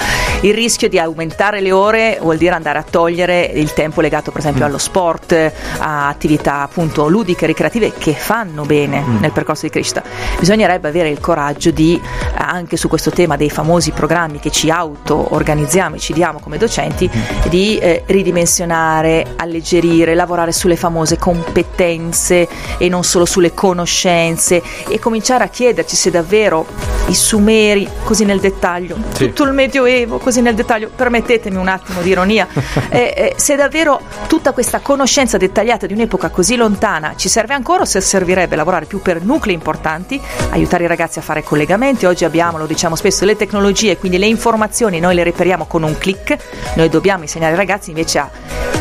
Il 0.43 0.55
rischio 0.55 0.89
di 0.89 0.99
aumentare 0.99 1.61
le 1.61 1.73
ore 1.73 2.19
vuol 2.21 2.37
dire 2.37 2.55
andare 2.55 2.79
a 2.79 2.85
togliere 2.89 3.45
il 3.45 3.73
tempo 3.73 4.01
legato 4.01 4.31
per 4.31 4.41
esempio 4.41 4.65
mm. 4.65 4.69
allo 4.69 4.79
sport, 4.79 5.53
a 5.79 6.09
attività 6.09 6.63
appunto 6.63 7.09
ludiche, 7.09 7.47
ricreative 7.47 7.93
che 7.97 8.13
fanno 8.13 8.65
bene 8.65 9.01
mm. 9.01 9.19
nel 9.19 9.33
percorso 9.33 9.67
di 9.67 9.71
crescita. 9.71 10.03
Bisognerebbe 10.47 10.87
avere 10.87 11.09
il 11.09 11.19
coraggio 11.19 11.73
di 11.73 12.01
anche 12.37 12.77
su 12.77 12.87
questo 12.87 13.11
tema 13.11 13.37
dei 13.37 13.51
famosi 13.51 13.91
programmi 13.91 14.39
che 14.39 14.53
ci 14.53 14.71
auto-organizziamo 14.71 15.97
e 15.97 15.99
ci 15.99 16.13
diamo 16.13 16.39
come 16.39 16.57
docenti, 16.57 17.11
mm. 17.13 17.49
di 17.49 17.77
eh, 17.79 18.05
ridimensionare, 18.07 19.35
alleggerire, 19.35 20.15
lavorare 20.15 20.53
sulle 20.53 20.77
famose 20.77 21.19
competenze 21.19 22.49
e 22.79 22.89
non 22.89 23.03
solo 23.03 23.25
sulle 23.25 23.55
conoscenze 23.55 24.63
e 24.89 25.01
cominciare 25.01 25.43
a 25.43 25.49
chiederci 25.49 25.97
se 25.97 26.11
davvero 26.11 26.67
i 27.09 27.15
sumeri 27.15 27.89
così 28.05 28.25
nel 28.25 28.41
dettaglio, 28.41 28.97
sì. 29.13 29.27
tutto 29.27 29.45
il 29.45 29.53
medioevo 29.53 30.19
così 30.19 30.41
nel 30.41 30.55
dettaglio, 30.55 30.91
permettetemi 30.95 31.57
un 31.57 31.69
attimo 31.69 32.01
di 32.03 32.11
ironia, 32.11 32.47
eh, 32.91 33.15
eh, 33.17 33.35
se 33.37 33.55
davvero 33.55 34.01
tutta 34.27 34.53
questa 34.53 34.81
conoscenza 34.81 35.37
dettagliata 35.37 35.87
di 35.87 35.93
un'epoca 35.93 36.31
così 36.31 36.57
lontana 36.57 37.15
ci 37.17 37.29
serve 37.29 37.55
ancora 37.55 37.83
o 37.83 37.85
se 37.85 38.01
servirebbe 38.01 38.57
lavorare 38.57 38.87
più 38.87 39.01
per 39.01 39.23
nuclei 39.23 39.55
importanti, 39.55 40.21
aiutare 40.51 40.85
i 40.85 40.87
ragazzi 40.87 41.19
a 41.19 41.23
fare 41.23 41.43
collegamenti, 41.43 42.07
oggi 42.07 42.25
abbiamo, 42.25 42.59
lo 42.59 42.67
diciamo 42.67 42.97
spesso, 42.97 43.25
le 43.25 43.37
tecnologie, 43.37 43.97
quindi 43.97 44.19
le 44.19 44.27
informazioni. 44.27 45.01
Noi 45.01 45.15
le 45.15 45.25
reperiamo 45.25 45.67
con 45.67 45.83
un 45.83 45.97
clic, 45.99 46.37
noi 46.75 46.89
dobbiamo 46.89 47.23
insegnare 47.23 47.53
ai 47.53 47.59
ragazzi 47.59 47.91
invece 47.91 48.19
a... 48.19 48.31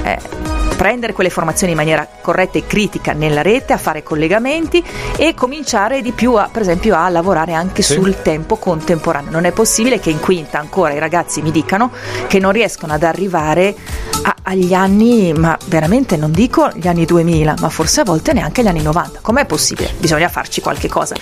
Eh, 0.04 0.55
prendere 0.76 1.14
quelle 1.14 1.30
formazioni 1.30 1.72
in 1.72 1.78
maniera 1.78 2.08
corretta 2.22 2.58
e 2.58 2.66
critica 2.66 3.14
nella 3.14 3.42
rete, 3.42 3.74
a 3.74 3.78
fare 3.78 4.04
collegamenti 4.04 4.84
e 5.18 5.34
cominciare 5.34 6.02
di 6.02 6.12
più 6.12 6.34
a, 6.34 6.50
per 6.52 6.62
esempio 6.62 6.96
a 6.96 7.08
lavorare 7.10 7.54
anche 7.54 7.82
sì. 7.82 7.94
sul 7.94 8.22
tempo 8.22 8.58
contemporaneo. 8.58 9.32
Non 9.32 9.46
è 9.46 9.52
possibile 9.52 10.00
che 10.00 10.10
in 10.10 10.20
quinta 10.20 10.60
ancora 10.60 10.94
i 10.94 11.00
ragazzi 11.00 11.42
mi 11.42 11.52
dicano 11.52 11.92
che 12.28 12.40
non 12.40 12.52
riescono 12.52 12.94
ad 12.94 13.04
arrivare 13.04 13.76
a, 14.24 14.36
agli 14.44 14.74
anni, 14.74 15.34
ma 15.34 15.58
veramente 15.68 16.18
non 16.18 16.32
dico 16.32 16.70
gli 16.74 16.88
anni 16.88 17.06
2000, 17.06 17.56
ma 17.60 17.70
forse 17.70 18.02
a 18.02 18.04
volte 18.04 18.34
neanche 18.34 18.64
gli 18.64 18.68
anni 18.68 18.82
90. 18.82 19.20
Com'è 19.22 19.46
possibile? 19.46 19.94
Bisogna 19.98 20.30
farci 20.30 20.62
qualche 20.62 20.88
cosa. 20.88 21.16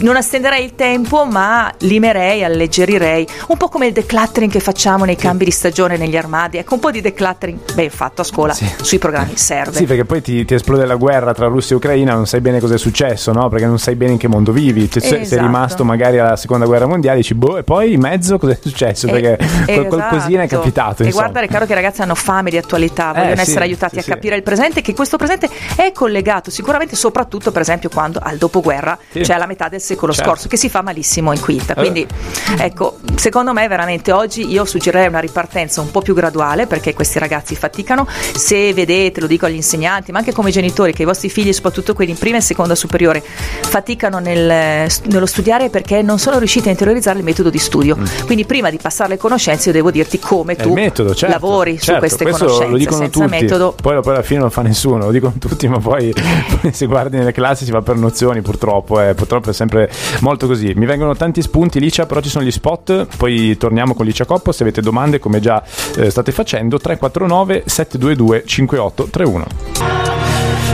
Non 0.00 0.16
estenderei 0.16 0.64
il 0.64 0.74
tempo, 0.74 1.24
ma 1.24 1.72
limerei, 1.78 2.44
alleggerirei, 2.44 3.26
un 3.48 3.56
po' 3.56 3.68
come 3.68 3.86
il 3.86 3.92
decluttering 3.92 4.50
che 4.50 4.60
facciamo 4.60 5.04
nei 5.04 5.16
cambi 5.16 5.44
di 5.44 5.50
stagione 5.50 5.96
negli 5.96 6.16
armadi. 6.16 6.58
Ecco, 6.58 6.74
un 6.74 6.80
po' 6.80 6.90
di 6.90 7.00
decluttering 7.00 7.74
ben 7.74 7.90
fatto 7.90 8.20
a 8.22 8.24
scuola 8.24 8.52
sì. 8.52 8.70
sui 8.80 8.97
programmi 8.98 9.36
serve. 9.36 9.76
Sì, 9.76 9.84
perché 9.84 10.04
poi 10.04 10.20
ti, 10.20 10.44
ti, 10.44 10.54
esplode 10.54 10.86
la 10.86 10.96
guerra 10.96 11.32
tra 11.32 11.46
Russia 11.46 11.74
e 11.74 11.78
Ucraina, 11.78 12.14
non 12.14 12.26
sai 12.26 12.40
bene 12.40 12.60
cosa 12.60 12.74
è 12.74 12.78
successo, 12.78 13.32
no? 13.32 13.48
Perché 13.48 13.66
non 13.66 13.78
sai 13.78 13.94
bene 13.94 14.12
in 14.12 14.18
che 14.18 14.28
mondo 14.28 14.52
vivi. 14.52 14.90
Cioè, 14.90 15.02
esatto. 15.02 15.24
Sei 15.24 15.38
rimasto 15.38 15.84
magari 15.84 16.18
alla 16.18 16.36
seconda 16.36 16.66
guerra 16.66 16.86
mondiale, 16.86 17.18
dici, 17.18 17.34
boh, 17.34 17.58
e 17.58 17.62
poi 17.62 17.92
in 17.92 18.00
mezzo 18.00 18.38
cosa 18.38 18.52
è 18.52 18.58
successo? 18.60 19.06
Perché 19.06 19.38
eh, 19.66 19.86
qualcosina 19.86 20.42
esatto. 20.42 20.56
è 20.56 20.58
capitato. 20.58 21.02
E 21.04 21.10
guarda, 21.10 21.44
chiaro 21.46 21.66
che 21.66 21.72
i 21.72 21.74
ragazzi 21.74 22.02
hanno 22.02 22.14
fame 22.14 22.50
di 22.50 22.56
attualità, 22.56 23.12
vogliono 23.12 23.30
eh, 23.30 23.40
essere 23.40 23.60
sì, 23.60 23.62
aiutati 23.62 24.00
sì, 24.00 24.10
a 24.10 24.14
capire 24.14 24.36
il 24.36 24.42
presente, 24.42 24.82
che 24.82 24.94
questo 24.94 25.16
presente 25.16 25.48
è 25.76 25.92
collegato 25.92 26.50
sicuramente 26.50 26.96
soprattutto 26.96 27.52
per 27.52 27.62
esempio 27.62 27.88
quando 27.88 28.18
al 28.22 28.36
dopoguerra, 28.36 28.98
sì. 29.10 29.24
cioè 29.24 29.36
alla 29.36 29.46
metà 29.46 29.68
del 29.68 29.80
secolo 29.80 30.12
certo. 30.12 30.28
scorso, 30.28 30.48
che 30.48 30.56
si 30.56 30.68
fa 30.68 30.82
malissimo 30.82 31.32
in 31.32 31.40
quinta. 31.40 31.74
Quindi 31.74 32.02
eh. 32.02 32.64
ecco, 32.64 32.98
secondo 33.14 33.52
me 33.52 33.68
veramente 33.68 34.12
oggi 34.12 34.50
io 34.50 34.64
suggerirei 34.64 35.08
una 35.08 35.20
ripartenza 35.20 35.80
un 35.80 35.90
po' 35.90 36.00
più 36.00 36.14
graduale 36.14 36.66
perché 36.66 36.94
questi 36.94 37.18
ragazzi 37.18 37.54
faticano. 37.54 38.06
Se 38.08 38.72
vedete, 38.74 38.87
lo 39.16 39.26
dico 39.26 39.46
agli 39.46 39.54
insegnanti, 39.54 40.12
ma 40.12 40.18
anche 40.18 40.32
come 40.32 40.50
genitori, 40.50 40.92
che 40.92 41.02
i 41.02 41.04
vostri 41.04 41.28
figli, 41.28 41.52
soprattutto 41.52 41.94
quelli 41.94 42.12
in 42.12 42.18
prima 42.18 42.38
e 42.38 42.40
seconda 42.40 42.74
superiore, 42.74 43.22
faticano 43.22 44.18
nel, 44.18 44.88
nello 45.04 45.26
studiare 45.26 45.68
perché 45.68 46.02
non 46.02 46.18
sono 46.18 46.38
riusciti 46.38 46.68
a 46.68 46.70
interiorizzare 46.70 47.18
il 47.18 47.24
metodo 47.24 47.50
di 47.50 47.58
studio. 47.58 47.96
Mm. 47.96 48.04
Quindi 48.26 48.44
prima 48.44 48.70
di 48.70 48.78
passare 48.78 49.10
le 49.10 49.16
conoscenze 49.16 49.68
io 49.68 49.74
devo 49.74 49.90
dirti 49.90 50.18
come 50.18 50.56
tu 50.56 50.72
metodo, 50.72 51.14
certo, 51.14 51.34
lavori 51.34 51.78
certo, 51.78 51.92
su 51.92 51.98
queste 51.98 52.24
conoscenze 52.24 52.66
lo 52.66 52.76
dicono 52.76 52.96
senza 52.98 53.20
tutti. 53.20 53.30
metodo. 53.30 53.74
Poi, 53.80 54.00
poi 54.00 54.12
alla 54.12 54.22
fine 54.22 54.40
non 54.40 54.48
lo 54.48 54.54
fa 54.54 54.62
nessuno, 54.62 55.04
lo 55.04 55.10
dicono 55.10 55.34
tutti, 55.38 55.68
ma 55.68 55.78
poi 55.78 56.12
se 56.70 56.86
guardi 56.86 57.16
nelle 57.16 57.32
classi 57.32 57.64
si 57.64 57.70
va 57.70 57.82
per 57.82 57.96
nozioni, 57.96 58.40
purtroppo. 58.40 59.00
Eh, 59.00 59.14
purtroppo 59.14 59.50
è 59.50 59.52
sempre 59.52 59.90
molto 60.20 60.46
così. 60.46 60.72
Mi 60.74 60.86
vengono 60.86 61.14
tanti 61.16 61.42
spunti, 61.42 61.80
Licia, 61.80 62.06
però 62.06 62.20
ci 62.20 62.28
sono 62.28 62.44
gli 62.44 62.50
spot. 62.50 63.06
Poi 63.16 63.56
torniamo 63.56 63.94
con 63.94 64.06
Licia 64.06 64.24
Coppo. 64.24 64.52
Se 64.52 64.62
avete 64.62 64.80
domande, 64.80 65.18
come 65.18 65.40
già 65.40 65.62
eh, 65.96 66.10
state 66.10 66.32
facendo, 66.32 66.78
349 66.78 67.64
722 67.66 68.42
5831. 68.78 70.27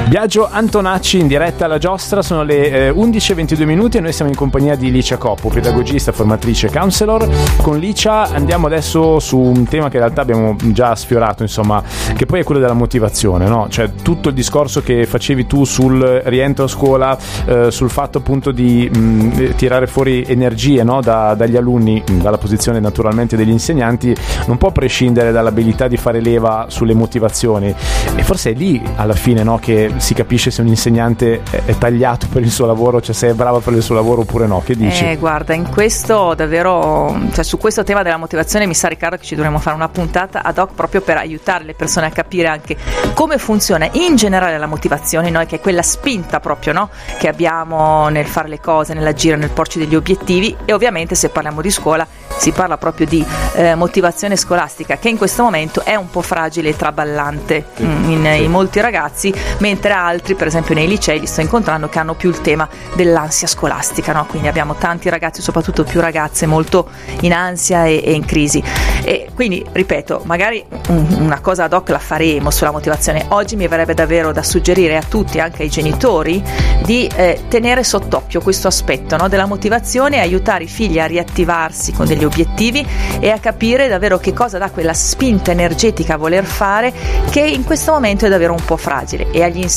Biagio 0.07 0.47
Antonacci 0.49 1.19
in 1.19 1.27
diretta 1.27 1.65
alla 1.65 1.79
giostra, 1.79 2.21
sono 2.21 2.43
le 2.43 2.89
eh, 2.89 2.91
11.22 2.91 3.65
minuti 3.65 3.97
e 3.97 4.01
noi 4.01 4.13
siamo 4.13 4.31
in 4.31 4.37
compagnia 4.37 4.77
di 4.77 4.91
Licia 4.91 5.17
Coppo, 5.17 5.49
pedagogista, 5.49 6.13
formatrice, 6.13 6.71
counselor. 6.71 7.27
Con 7.63 7.79
Licia 7.79 8.25
andiamo 8.25 8.67
adesso 8.67 9.19
su 9.19 9.39
un 9.39 9.65
tema 9.65 9.89
che 9.89 9.97
in 9.97 10.03
realtà 10.03 10.21
abbiamo 10.21 10.57
già 10.59 10.95
sfiorato, 10.95 11.43
insomma, 11.43 11.83
che 12.15 12.27
poi 12.27 12.41
è 12.41 12.45
quello 12.45 12.61
della 12.61 12.75
motivazione, 12.75 13.49
no? 13.49 13.67
Cioè 13.71 13.93
tutto 14.03 14.29
il 14.29 14.35
discorso 14.35 14.83
che 14.83 15.07
facevi 15.07 15.47
tu 15.47 15.65
sul 15.65 16.21
rientro 16.27 16.67
a 16.67 16.69
scuola, 16.69 17.17
eh, 17.47 17.71
sul 17.71 17.89
fatto 17.89 18.19
appunto 18.19 18.53
di 18.53 18.89
mh, 18.93 19.55
tirare 19.57 19.87
fuori 19.87 20.23
energie 20.29 20.85
no? 20.85 21.01
da, 21.01 21.35
dagli 21.35 21.57
alunni, 21.57 22.03
dalla 22.21 22.39
posizione 22.39 22.79
naturalmente 22.79 23.37
degli 23.37 23.51
insegnanti, 23.51 24.15
non 24.47 24.59
può 24.59 24.71
prescindere 24.71 25.33
dall'abilità 25.33 25.89
di 25.89 25.97
fare 25.97 26.21
leva 26.21 26.67
sulle 26.69 26.95
motivazioni. 26.95 27.75
E 28.15 28.23
forse 28.23 28.51
è 28.51 28.55
lì 28.55 28.81
alla 28.97 29.15
fine 29.15 29.43
no, 29.43 29.59
che 29.59 29.93
si 29.97 30.15
capisce 30.15 30.51
se 30.51 30.61
un 30.61 30.69
insegnante 30.69 31.43
è, 31.65 31.77
tagliato 31.77 32.27
per 32.31 32.43
il 32.43 32.51
suo 32.51 32.67
lavoro, 32.67 33.01
cioè 33.01 33.15
se 33.15 33.29
è 33.29 33.33
bravo 33.35 33.61
per 33.61 33.73
il 33.75 33.83
suo 33.83 33.95
lavoro 33.95 34.23
oppure 34.23 34.47
no. 34.47 34.63
Che 34.65 34.77
dici? 34.77 35.05
Eh, 35.05 35.17
guarda, 35.17 35.55
in 35.55 35.69
questo 35.69 36.35
davvero, 36.35 37.17
cioè 37.33 37.45
su 37.45 37.59
questo 37.59 37.83
tema 37.83 38.03
della 38.03 38.17
motivazione 38.17 38.67
mi 38.67 38.75
sa 38.75 38.89
Riccardo 38.89 39.17
che 39.17 39.25
ci 39.25 39.35
dovremmo 39.35 39.59
fare 39.59 39.77
una 39.77 39.89
puntata 39.89 40.43
ad 40.43 40.59
hoc 40.59 40.75
proprio 40.75 41.01
per 41.01 41.17
aiutare 41.17 41.65
le 41.65 41.75
persone 41.75 42.07
a 42.07 42.11
capire 42.11 42.49
anche 42.49 42.77
come 43.15 43.39
funziona 43.39 43.89
in 43.93 44.17
generale 44.17 44.59
la 44.59 44.67
motivazione, 44.67 45.31
noi 45.31 45.47
che 45.47 45.57
è 45.57 45.61
quella 45.61 45.83
spinta 45.83 46.41
proprio 46.41 46.73
no? 46.73 46.91
che 47.19 47.29
abbiamo 47.29 48.09
nel 48.09 48.27
fare 48.27 48.49
le 48.49 48.61
cose, 48.61 48.95
nell'agire, 48.95 49.37
nel 49.37 49.51
porci 49.51 49.79
degli 49.79 49.95
obiettivi 49.95 50.57
e 50.65 50.73
ovviamente 50.73 51.15
se 51.15 51.29
parliamo 51.29 51.61
di 51.61 51.71
scuola 51.71 52.07
si 52.37 52.51
parla 52.53 52.77
proprio 52.77 53.07
di 53.07 53.25
eh, 53.55 53.75
motivazione 53.75 54.37
scolastica 54.37 54.97
che 54.97 55.09
in 55.09 55.17
questo 55.17 55.43
momento 55.43 55.85
è 55.85 55.95
un 55.95 56.11
po' 56.11 56.23
fragile 56.23 56.71
e 56.71 56.77
traballante 56.77 57.65
Sì, 57.75 57.85
mm, 57.85 58.11
in, 58.11 58.23
sì. 58.25 58.43
in 58.43 58.51
molti 58.51 58.81
ragazzi, 58.81 59.33
mentre 59.59 59.84
altri, 59.93 60.35
per 60.35 60.47
esempio 60.47 60.75
nei 60.75 60.89
licei, 60.89 61.21
li 61.21 61.27
sto 61.27 61.41
incontrando 61.41 61.89
che 61.89 61.99
hanno 61.99 62.15
più 62.15 62.31
il 62.31 62.41
tema 62.41 62.69
dell'ansia 62.95 63.47
scolastica, 63.47 64.13
no? 64.13 64.27
quindi 64.27 64.49
abbiamo 64.49 64.75
tanti 64.75 65.09
ragazzi, 65.09 65.43
soprattutto 65.43 65.85
più 65.85 66.01
ragazze, 66.01 66.47
molto 66.47 66.89
in 67.21 67.33
ansia 67.33 67.85
e, 67.85 68.03
e 68.05 68.13
in 68.13 68.25
crisi. 68.25 68.63
E 69.05 69.29
quindi, 69.35 69.65
ripeto, 69.71 70.23
magari 70.25 70.65
un- 70.89 71.17
una 71.21 71.41
cosa 71.41 71.65
ad 71.65 71.73
hoc 71.73 71.91
la 71.91 71.99
faremo 71.99 72.51
sulla 72.51 72.71
motivazione. 72.71 73.27
Oggi 73.29 73.57
mi 73.57 73.69
verrebbe 73.69 73.95
davvero 73.95 74.33
da 74.33 74.43
suggerire 74.43 74.97
a 74.97 75.03
tutti, 75.03 75.39
anche 75.41 75.63
ai 75.63 75.69
genitori, 75.69 76.43
di 76.83 77.07
eh, 77.15 77.45
tenere 77.49 77.85
sott'occhio 77.85 78.41
questo 78.41 78.69
aspetto 78.69 79.17
no? 79.17 79.29
della 79.29 79.47
motivazione 79.47 80.17
e 80.17 80.21
aiutare 80.21 80.65
i 80.65 80.69
figli 80.69 80.99
a 80.99 81.07
riattivarsi 81.07 81.93
con 81.93 82.07
degli 82.07 82.25
obiettivi 82.25 82.87
e 83.21 83.31
a 83.31 83.39
capire 83.39 83.89
davvero 83.89 84.19
che 84.19 84.33
cosa 84.33 84.59
dà 84.59 84.71
quella 84.71 84.95
spinta 84.95 85.51
energetica 85.51 86.15
a 86.15 86.17
voler 86.17 86.45
fare 86.45 86.93
che 87.31 87.41
in 87.41 87.65
questo 87.65 87.93
momento 87.93 88.27
è 88.27 88.29
davvero 88.29 88.53
un 88.53 88.65
po' 88.65 88.77
fragile 88.77 89.31
e 89.31 89.43
agli 89.43 89.57
insegnanti 89.57 89.74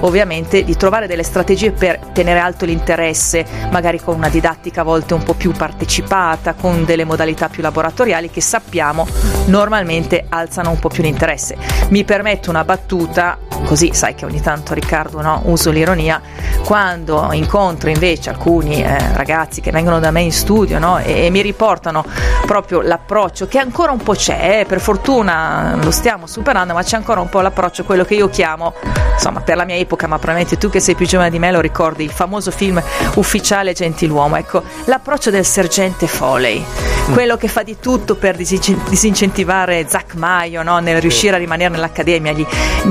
ovviamente 0.00 0.64
di 0.64 0.76
trovare 0.76 1.06
delle 1.06 1.22
strategie 1.22 1.72
per 1.72 1.98
tenere 2.12 2.40
alto 2.40 2.64
l'interesse, 2.64 3.44
magari 3.70 4.00
con 4.00 4.16
una 4.16 4.28
didattica 4.28 4.80
a 4.80 4.84
volte 4.84 5.14
un 5.14 5.22
po' 5.22 5.34
più 5.34 5.52
partecipata, 5.52 6.54
con 6.54 6.84
delle 6.84 7.04
modalità 7.04 7.48
più 7.48 7.62
laboratoriali 7.62 8.30
che 8.30 8.40
sappiamo 8.40 9.06
normalmente 9.46 10.26
alzano 10.28 10.70
un 10.70 10.78
po' 10.78 10.88
più 10.88 11.02
l'interesse. 11.02 11.56
Mi 11.88 12.04
permetto 12.04 12.50
una 12.50 12.64
battuta, 12.64 13.38
così 13.64 13.92
sai 13.92 14.14
che 14.14 14.24
ogni 14.24 14.40
tanto 14.40 14.74
Riccardo 14.74 15.20
no, 15.20 15.42
uso 15.44 15.70
l'ironia, 15.70 16.20
quando 16.64 17.30
incontro 17.32 17.90
invece 17.90 18.30
alcuni 18.30 18.82
eh, 18.82 18.96
ragazzi 19.14 19.60
che 19.60 19.70
vengono 19.70 20.00
da 20.00 20.10
me 20.10 20.22
in 20.22 20.32
studio 20.32 20.78
no, 20.78 20.98
e, 20.98 21.26
e 21.26 21.30
mi 21.30 21.42
riportano 21.42 22.04
proprio 22.46 22.80
l'approccio 22.80 23.46
che 23.46 23.58
ancora 23.58 23.92
un 23.92 23.98
po' 23.98 24.14
c'è, 24.14 24.60
eh, 24.60 24.64
per 24.64 24.80
fortuna 24.80 25.76
lo 25.80 25.90
stiamo 25.90 26.26
superando, 26.26 26.74
ma 26.74 26.82
c'è 26.82 26.96
ancora 26.96 27.20
un 27.20 27.28
po' 27.28 27.40
l'approccio, 27.40 27.84
quello 27.84 28.04
che 28.04 28.14
io 28.14 28.28
chiamo, 28.28 28.74
insomma 29.12 29.40
per 29.40 29.56
la 29.56 29.64
mia 29.64 29.76
epoca, 29.76 30.06
ma 30.06 30.18
probabilmente 30.18 30.58
tu 30.58 30.70
che 30.70 30.80
sei 30.80 30.94
più 30.94 31.06
giovane 31.06 31.30
di 31.30 31.38
me 31.38 31.50
lo 31.50 31.60
ricordi, 31.60 32.04
il 32.04 32.10
famoso 32.10 32.50
film 32.50 32.82
Ufficiale 33.14 33.72
Gentiluomo, 33.72 34.36
ecco, 34.36 34.62
l'approccio 34.84 35.30
del 35.30 35.44
sergente 35.44 36.06
Foley, 36.06 36.64
quello 37.12 37.36
che 37.36 37.48
fa 37.48 37.62
di 37.62 37.78
tutto 37.78 38.16
per 38.16 38.36
disin- 38.36 38.82
disincentivare 38.88 39.86
Zack 39.88 40.14
Maio 40.14 40.62
no, 40.62 40.78
nel 40.78 41.00
riuscire 41.00 41.36
a 41.36 41.38
rimanere 41.38 41.70
nell'accademia, 41.70 42.32
gli, 42.32 42.46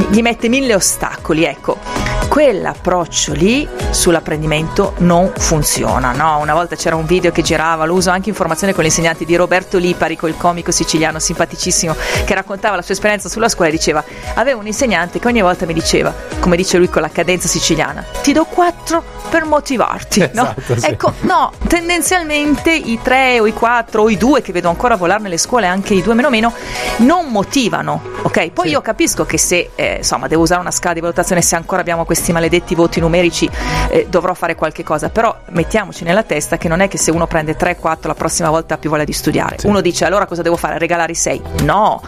gli 0.10 0.22
mette 0.22 0.50
mille 0.50 0.76
ostacoli, 0.76 1.44
ecco. 1.44 2.13
Quell'approccio 2.34 3.32
lì 3.34 3.70
sull'apprendimento 3.92 4.96
non 4.98 5.32
funziona. 5.38 6.14
No? 6.14 6.40
Una 6.40 6.56
volta 6.56 6.76
c'era 6.76 6.96
un 6.96 7.06
video 7.06 7.32
che 7.32 7.44
girava, 7.44 7.86
lo 7.86 7.94
uso 7.94 8.10
anche 8.10 8.30
in 8.30 8.34
formazione 8.36 8.74
con 8.74 8.82
gli 8.82 8.88
insegnanti 8.88 9.24
di 9.24 9.36
Roberto 9.36 9.78
Lipari, 9.78 10.18
il 10.20 10.36
comico 10.36 10.72
siciliano 10.72 11.20
simpaticissimo, 11.20 11.96
che 12.26 12.34
raccontava 12.34 12.76
la 12.76 12.82
sua 12.82 12.96
esperienza 12.96 13.30
sulla 13.30 13.50
scuola 13.50 13.70
e 13.70 13.74
diceva: 13.74 14.04
Avevo 14.34 14.62
un 14.62 14.66
insegnante 14.66 15.20
che 15.20 15.28
ogni 15.28 15.42
volta 15.42 15.68
mi 15.68 15.74
diceva, 15.76 16.12
come 16.40 16.56
dice 16.56 16.80
lui 16.80 16.90
con 16.90 17.04
la 17.04 17.10
cadenza 17.12 17.48
siciliana, 17.48 18.04
ti 18.24 18.34
do 18.34 18.46
quattro 18.46 19.04
per 19.30 19.46
motivarti. 19.46 20.28
no? 20.34 20.42
Esatto, 20.58 20.80
sì. 20.80 20.88
Ecco, 20.88 21.14
no, 21.22 21.52
tendenzialmente 21.68 22.72
i 22.74 22.98
tre 23.04 23.40
o 23.42 23.46
i 23.46 23.54
quattro 23.54 24.02
o 24.02 24.10
i 24.10 24.18
due 24.18 24.42
che 24.42 24.52
vedo 24.52 24.70
ancora 24.70 24.96
volare 24.96 25.22
nelle 25.22 25.38
scuole, 25.38 25.68
anche 25.68 25.94
i 25.94 26.02
due 26.02 26.16
meno 26.16 26.32
meno, 26.32 26.52
non 26.98 27.28
motivano. 27.28 28.02
Ok, 28.24 28.50
poi 28.50 28.66
Sì. 28.68 28.72
io 28.72 28.82
capisco 28.82 29.24
che 29.24 29.38
se 29.38 29.70
eh, 29.76 29.98
insomma 29.98 30.28
devo 30.28 30.42
usare 30.42 30.62
una 30.62 30.72
scala 30.72 30.96
di 30.96 31.00
valutazione, 31.00 31.44
se 31.44 31.56
ancora 31.56 31.82
abbiamo 31.82 32.06
questi 32.06 32.22
maledetti 32.32 32.76
voti 32.76 33.00
numerici, 33.00 33.50
eh, 33.90 34.08
dovrò 34.10 34.34
fare 34.34 34.56
qualche 34.56 34.84
cosa. 34.84 35.10
Però 35.10 35.36
mettiamoci 35.50 36.04
nella 36.04 36.24
testa 36.24 36.58
che 36.58 36.68
non 36.68 36.80
è 36.80 36.88
che 36.88 36.98
se 36.98 37.12
uno 37.12 37.28
prende 37.28 37.56
3-4 37.58 38.08
la 38.08 38.16
prossima 38.16 38.50
volta 38.50 38.76
ha 38.76 38.78
più 38.78 38.90
voglia 38.90 39.04
di 39.04 39.14
studiare. 39.14 39.58
Sì. 39.60 39.68
Uno 39.68 39.82
dice 39.82 40.06
allora 40.06 40.26
cosa 40.26 40.42
devo 40.42 40.56
fare? 40.56 40.78
Regalare 40.78 41.12
i 41.12 41.16
6? 41.16 41.42
No, 41.64 42.02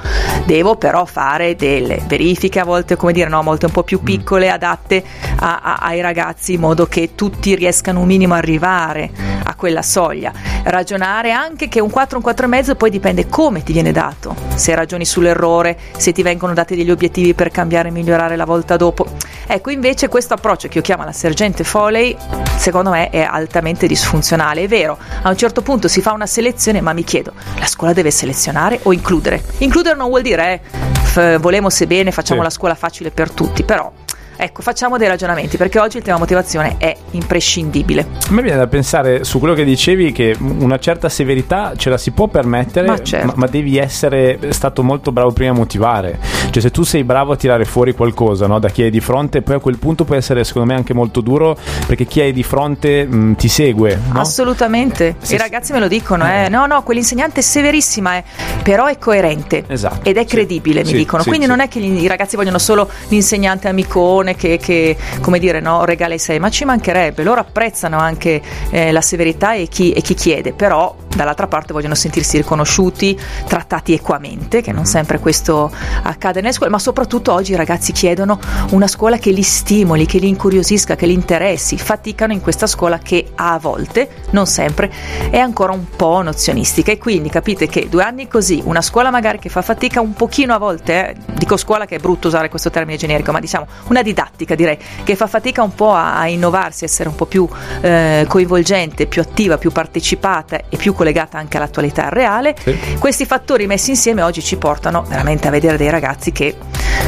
devo 0.45 0.75
però 0.75 1.05
fare 1.05 1.55
delle 1.55 2.01
verifiche 2.07 2.59
a 2.59 2.63
volte, 2.63 2.95
come 2.95 3.11
dire, 3.13 3.29
no, 3.29 3.39
a 3.39 3.43
volte 3.43 3.65
un 3.65 3.71
po' 3.71 3.83
più 3.83 4.01
piccole, 4.01 4.49
adatte 4.49 5.03
a- 5.39 5.59
a- 5.61 5.75
ai 5.81 6.01
ragazzi, 6.01 6.53
in 6.53 6.59
modo 6.59 6.85
che 6.87 7.15
tutti 7.15 7.55
riescano 7.55 7.99
un 7.99 8.05
minimo 8.07 8.33
a 8.33 8.37
arrivare 8.37 9.09
a 9.43 9.55
quella 9.55 9.81
soglia. 9.81 10.31
Ragionare 10.63 11.31
anche 11.31 11.67
che 11.67 11.79
un 11.79 11.89
4, 11.89 12.17
un 12.17 12.23
4 12.23 12.45
e 12.45 12.49
mezzo 12.49 12.75
poi 12.75 12.89
dipende 12.89 13.27
come 13.27 13.63
ti 13.63 13.73
viene 13.73 13.91
dato. 13.91 14.35
Se 14.55 14.73
ragioni 14.75 15.05
sull'errore, 15.05 15.77
se 15.97 16.11
ti 16.11 16.21
vengono 16.23 16.53
dati 16.53 16.75
degli 16.75 16.91
obiettivi 16.91 17.33
per 17.33 17.49
cambiare 17.49 17.89
e 17.89 17.91
migliorare 17.91 18.35
la 18.35 18.45
volta 18.45 18.75
dopo. 18.77 19.05
Ecco, 19.47 19.69
invece 19.69 20.07
questo 20.07 20.33
approccio 20.33 20.67
che 20.67 20.77
io 20.79 20.83
chiamo 20.83 21.03
la 21.05 21.11
sergente 21.11 21.63
Foley, 21.63 22.15
secondo 22.57 22.89
me 22.89 23.09
è 23.09 23.21
altamente 23.21 23.85
disfunzionale. 23.87 24.63
È 24.63 24.67
vero, 24.67 24.97
a 25.21 25.29
un 25.29 25.37
certo 25.37 25.61
punto 25.61 25.87
si 25.87 26.01
fa 26.01 26.13
una 26.13 26.25
selezione, 26.25 26.81
ma 26.81 26.93
mi 26.93 27.03
chiedo, 27.03 27.33
la 27.59 27.67
scuola 27.67 27.93
deve 27.93 28.11
selezionare 28.11 28.79
o 28.83 28.91
includere? 28.93 29.43
Includere 29.59 29.95
non 29.95 30.09
vuol 30.09 30.23
dire, 30.23 30.53
eh, 30.53 30.61
f- 31.03 31.39
volemo 31.39 31.69
se 31.69 31.85
bene, 31.87 32.11
facciamo 32.11 32.39
Sì. 32.39 32.45
la 32.47 32.51
scuola 32.51 32.75
facile 32.75 33.11
per 33.11 33.29
tutti, 33.31 33.63
però... 33.63 33.91
Ecco, 34.37 34.61
facciamo 34.61 34.97
dei 34.97 35.07
ragionamenti 35.07 35.57
perché 35.57 35.79
oggi 35.79 35.97
il 35.97 36.03
tema 36.03 36.17
motivazione 36.17 36.75
è 36.77 36.95
imprescindibile. 37.11 38.07
A 38.29 38.31
me 38.33 38.41
viene 38.41 38.57
da 38.57 38.67
pensare 38.67 39.23
su 39.23 39.39
quello 39.39 39.53
che 39.53 39.63
dicevi 39.63 40.11
che 40.11 40.35
una 40.39 40.77
certa 40.79 41.09
severità 41.09 41.73
ce 41.75 41.89
la 41.89 41.97
si 41.97 42.11
può 42.11 42.27
permettere, 42.27 42.87
Ma 42.87 43.01
certo. 43.01 43.33
ma 43.35 43.47
devi 43.47 43.77
essere 43.77 44.39
stato 44.49 44.83
molto 44.83 45.11
bravo 45.11 45.31
prima 45.31 45.51
a 45.51 45.55
motivare. 45.55 46.19
Cioè 46.49 46.61
se 46.61 46.71
tu 46.71 46.83
sei 46.83 47.03
bravo 47.03 47.33
a 47.33 47.35
tirare 47.35 47.65
fuori 47.65 47.93
qualcosa 47.93 48.47
no, 48.47 48.59
da 48.59 48.69
chi 48.69 48.81
hai 48.83 48.89
di 48.91 48.99
fronte, 49.01 49.41
poi 49.41 49.55
a 49.55 49.59
quel 49.59 49.77
punto 49.77 50.03
può 50.05 50.15
essere 50.15 50.43
secondo 50.43 50.69
me 50.69 50.75
anche 50.77 50.93
molto 50.93 51.21
duro 51.21 51.57
perché 51.87 52.05
chi 52.05 52.21
hai 52.21 52.31
di 52.33 52.43
fronte 52.43 53.05
mh, 53.05 53.35
ti 53.35 53.47
segue. 53.47 53.99
No? 54.11 54.19
Assolutamente, 54.19 55.15
Sì, 55.19 55.35
i 55.35 55.37
sì. 55.37 55.37
ragazzi 55.37 55.71
me 55.73 55.79
lo 55.79 55.87
dicono, 55.87 56.25
eh. 56.25 56.47
no 56.49 56.65
no, 56.65 56.83
quell'insegnante 56.83 57.39
è 57.39 57.43
severissima, 57.43 58.17
eh, 58.17 58.23
però 58.63 58.85
è 58.85 58.97
coerente 58.97 59.63
Esatto, 59.67 60.07
ed 60.07 60.17
è 60.17 60.21
sì. 60.21 60.27
credibile, 60.27 60.81
mi 60.81 60.87
Sì, 60.87 60.95
dicono, 60.95 61.21
sì, 61.23 61.27
quindi 61.29 61.45
sì. 61.45 61.51
non 61.51 61.59
è 61.61 61.67
che 61.67 61.79
gli- 61.79 62.01
i 62.03 62.07
ragazzi 62.07 62.35
vogliono 62.35 62.57
solo 62.57 62.89
l'insegnante 63.09 63.67
amicone 63.67 64.24
che, 64.33 64.57
che, 64.57 64.97
come 65.21 65.37
dire, 65.37 65.59
no, 65.59 65.85
regala 65.85 66.15
i 66.15 66.19
sei, 66.19 66.39
ma 66.39 66.49
ci 66.49 66.65
mancherebbe, 66.65 67.21
loro 67.21 67.41
apprezzano 67.41 67.99
anche 67.99 68.41
eh, 68.71 68.91
la 68.91 69.01
severità 69.01 69.53
e 69.53 69.67
chi, 69.67 69.91
e 69.91 70.01
chi 70.01 70.15
chiede, 70.15 70.53
però 70.53 70.95
dall'altra 71.15 71.47
parte 71.47 71.73
vogliono 71.73 71.95
sentirsi 71.95 72.37
riconosciuti, 72.37 73.17
trattati 73.47 73.93
equamente, 73.93 74.61
che 74.61 74.71
non 74.71 74.85
sempre 74.85 75.19
questo 75.19 75.71
accade 76.03 76.41
nelle 76.41 76.53
scuole, 76.53 76.71
ma 76.71 76.79
soprattutto 76.79 77.31
oggi 77.31 77.53
i 77.53 77.55
ragazzi 77.55 77.91
chiedono 77.91 78.39
una 78.71 78.87
scuola 78.87 79.17
che 79.17 79.31
li 79.31 79.43
stimoli, 79.43 80.05
che 80.05 80.17
li 80.17 80.27
incuriosisca, 80.27 80.95
che 80.95 81.05
li 81.05 81.13
interessi, 81.13 81.77
faticano 81.77 82.33
in 82.33 82.41
questa 82.41 82.67
scuola 82.67 82.97
che 82.97 83.31
a 83.35 83.57
volte, 83.59 84.09
non 84.31 84.45
sempre, 84.45 84.91
è 85.29 85.37
ancora 85.37 85.71
un 85.71 85.85
po' 85.95 86.21
nozionistica. 86.21 86.91
E 86.91 86.97
quindi 86.97 87.29
capite 87.29 87.67
che 87.67 87.87
due 87.89 88.03
anni 88.03 88.27
così, 88.27 88.61
una 88.65 88.81
scuola 88.81 89.09
magari 89.09 89.39
che 89.39 89.49
fa 89.49 89.61
fatica 89.61 90.01
un 90.01 90.13
pochino 90.13 90.53
a 90.53 90.57
volte, 90.57 91.09
eh, 91.09 91.15
dico 91.33 91.57
scuola 91.57 91.85
che 91.85 91.95
è 91.95 91.99
brutto 91.99 92.27
usare 92.27 92.49
questo 92.49 92.69
termine 92.69 92.97
generico, 92.97 93.31
ma 93.31 93.39
diciamo 93.39 93.67
una 93.87 94.01
didattica 94.01 94.14
didattica 94.15 94.55
direi, 94.55 94.77
che 95.03 95.15
fa 95.17 95.27
fatica 95.27 95.61
un 95.61 95.75
po' 95.75 95.91
a, 95.91 96.17
a 96.17 96.27
innovarsi, 96.27 96.85
essere 96.85 97.09
un 97.09 97.15
po' 97.15 97.25
più 97.25 97.47
eh, 97.81 98.25
coinvolgente, 98.27 99.05
più 99.07 99.21
attiva, 99.21 99.57
più 99.57 99.71
partecipata 99.71 100.61
e 100.69 100.77
più 100.77 100.93
collegata 100.93 101.37
anche 101.37 101.57
all'attualità 101.57 102.07
reale. 102.07 102.55
Sì. 102.57 102.97
Questi 102.97 103.25
fattori 103.25 103.67
messi 103.67 103.89
insieme 103.89 104.21
oggi 104.21 104.41
ci 104.41 104.55
portano 104.55 105.03
veramente 105.03 105.49
a 105.49 105.51
vedere 105.51 105.75
dei 105.75 105.89
ragazzi 105.89 106.31
che, 106.31 106.55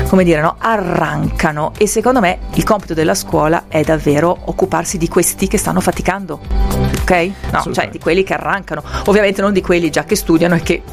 come 0.10 0.26
dire, 0.26 0.42
no, 0.42 0.58
arrancano 0.60 1.72
e 1.78 1.88
secondo 1.88 2.20
me 2.20 2.40
il 2.56 2.64
compito 2.64 2.94
della 2.94 3.16
scuola 3.16 3.66
è 3.70 3.82
davvero 3.82 4.38
occuparsi 4.46 4.98
di 4.98 5.08
questi 5.08 5.48
che 5.48 5.58
stanno 5.58 5.80
faticando, 5.80 6.40
ok? 7.02 7.32
No, 7.52 7.74
cioè 7.74 7.90
di 7.90 8.00
quelli 8.00 8.24
che 8.24 8.34
arrancano, 8.34 8.84
ovviamente 9.06 9.42
non 9.42 9.54
di 9.54 9.62
quelli 9.62 9.90
già 9.90 10.04
che 10.04 10.16
studiano 10.16 10.56
e 10.56 10.62
che 10.62 10.84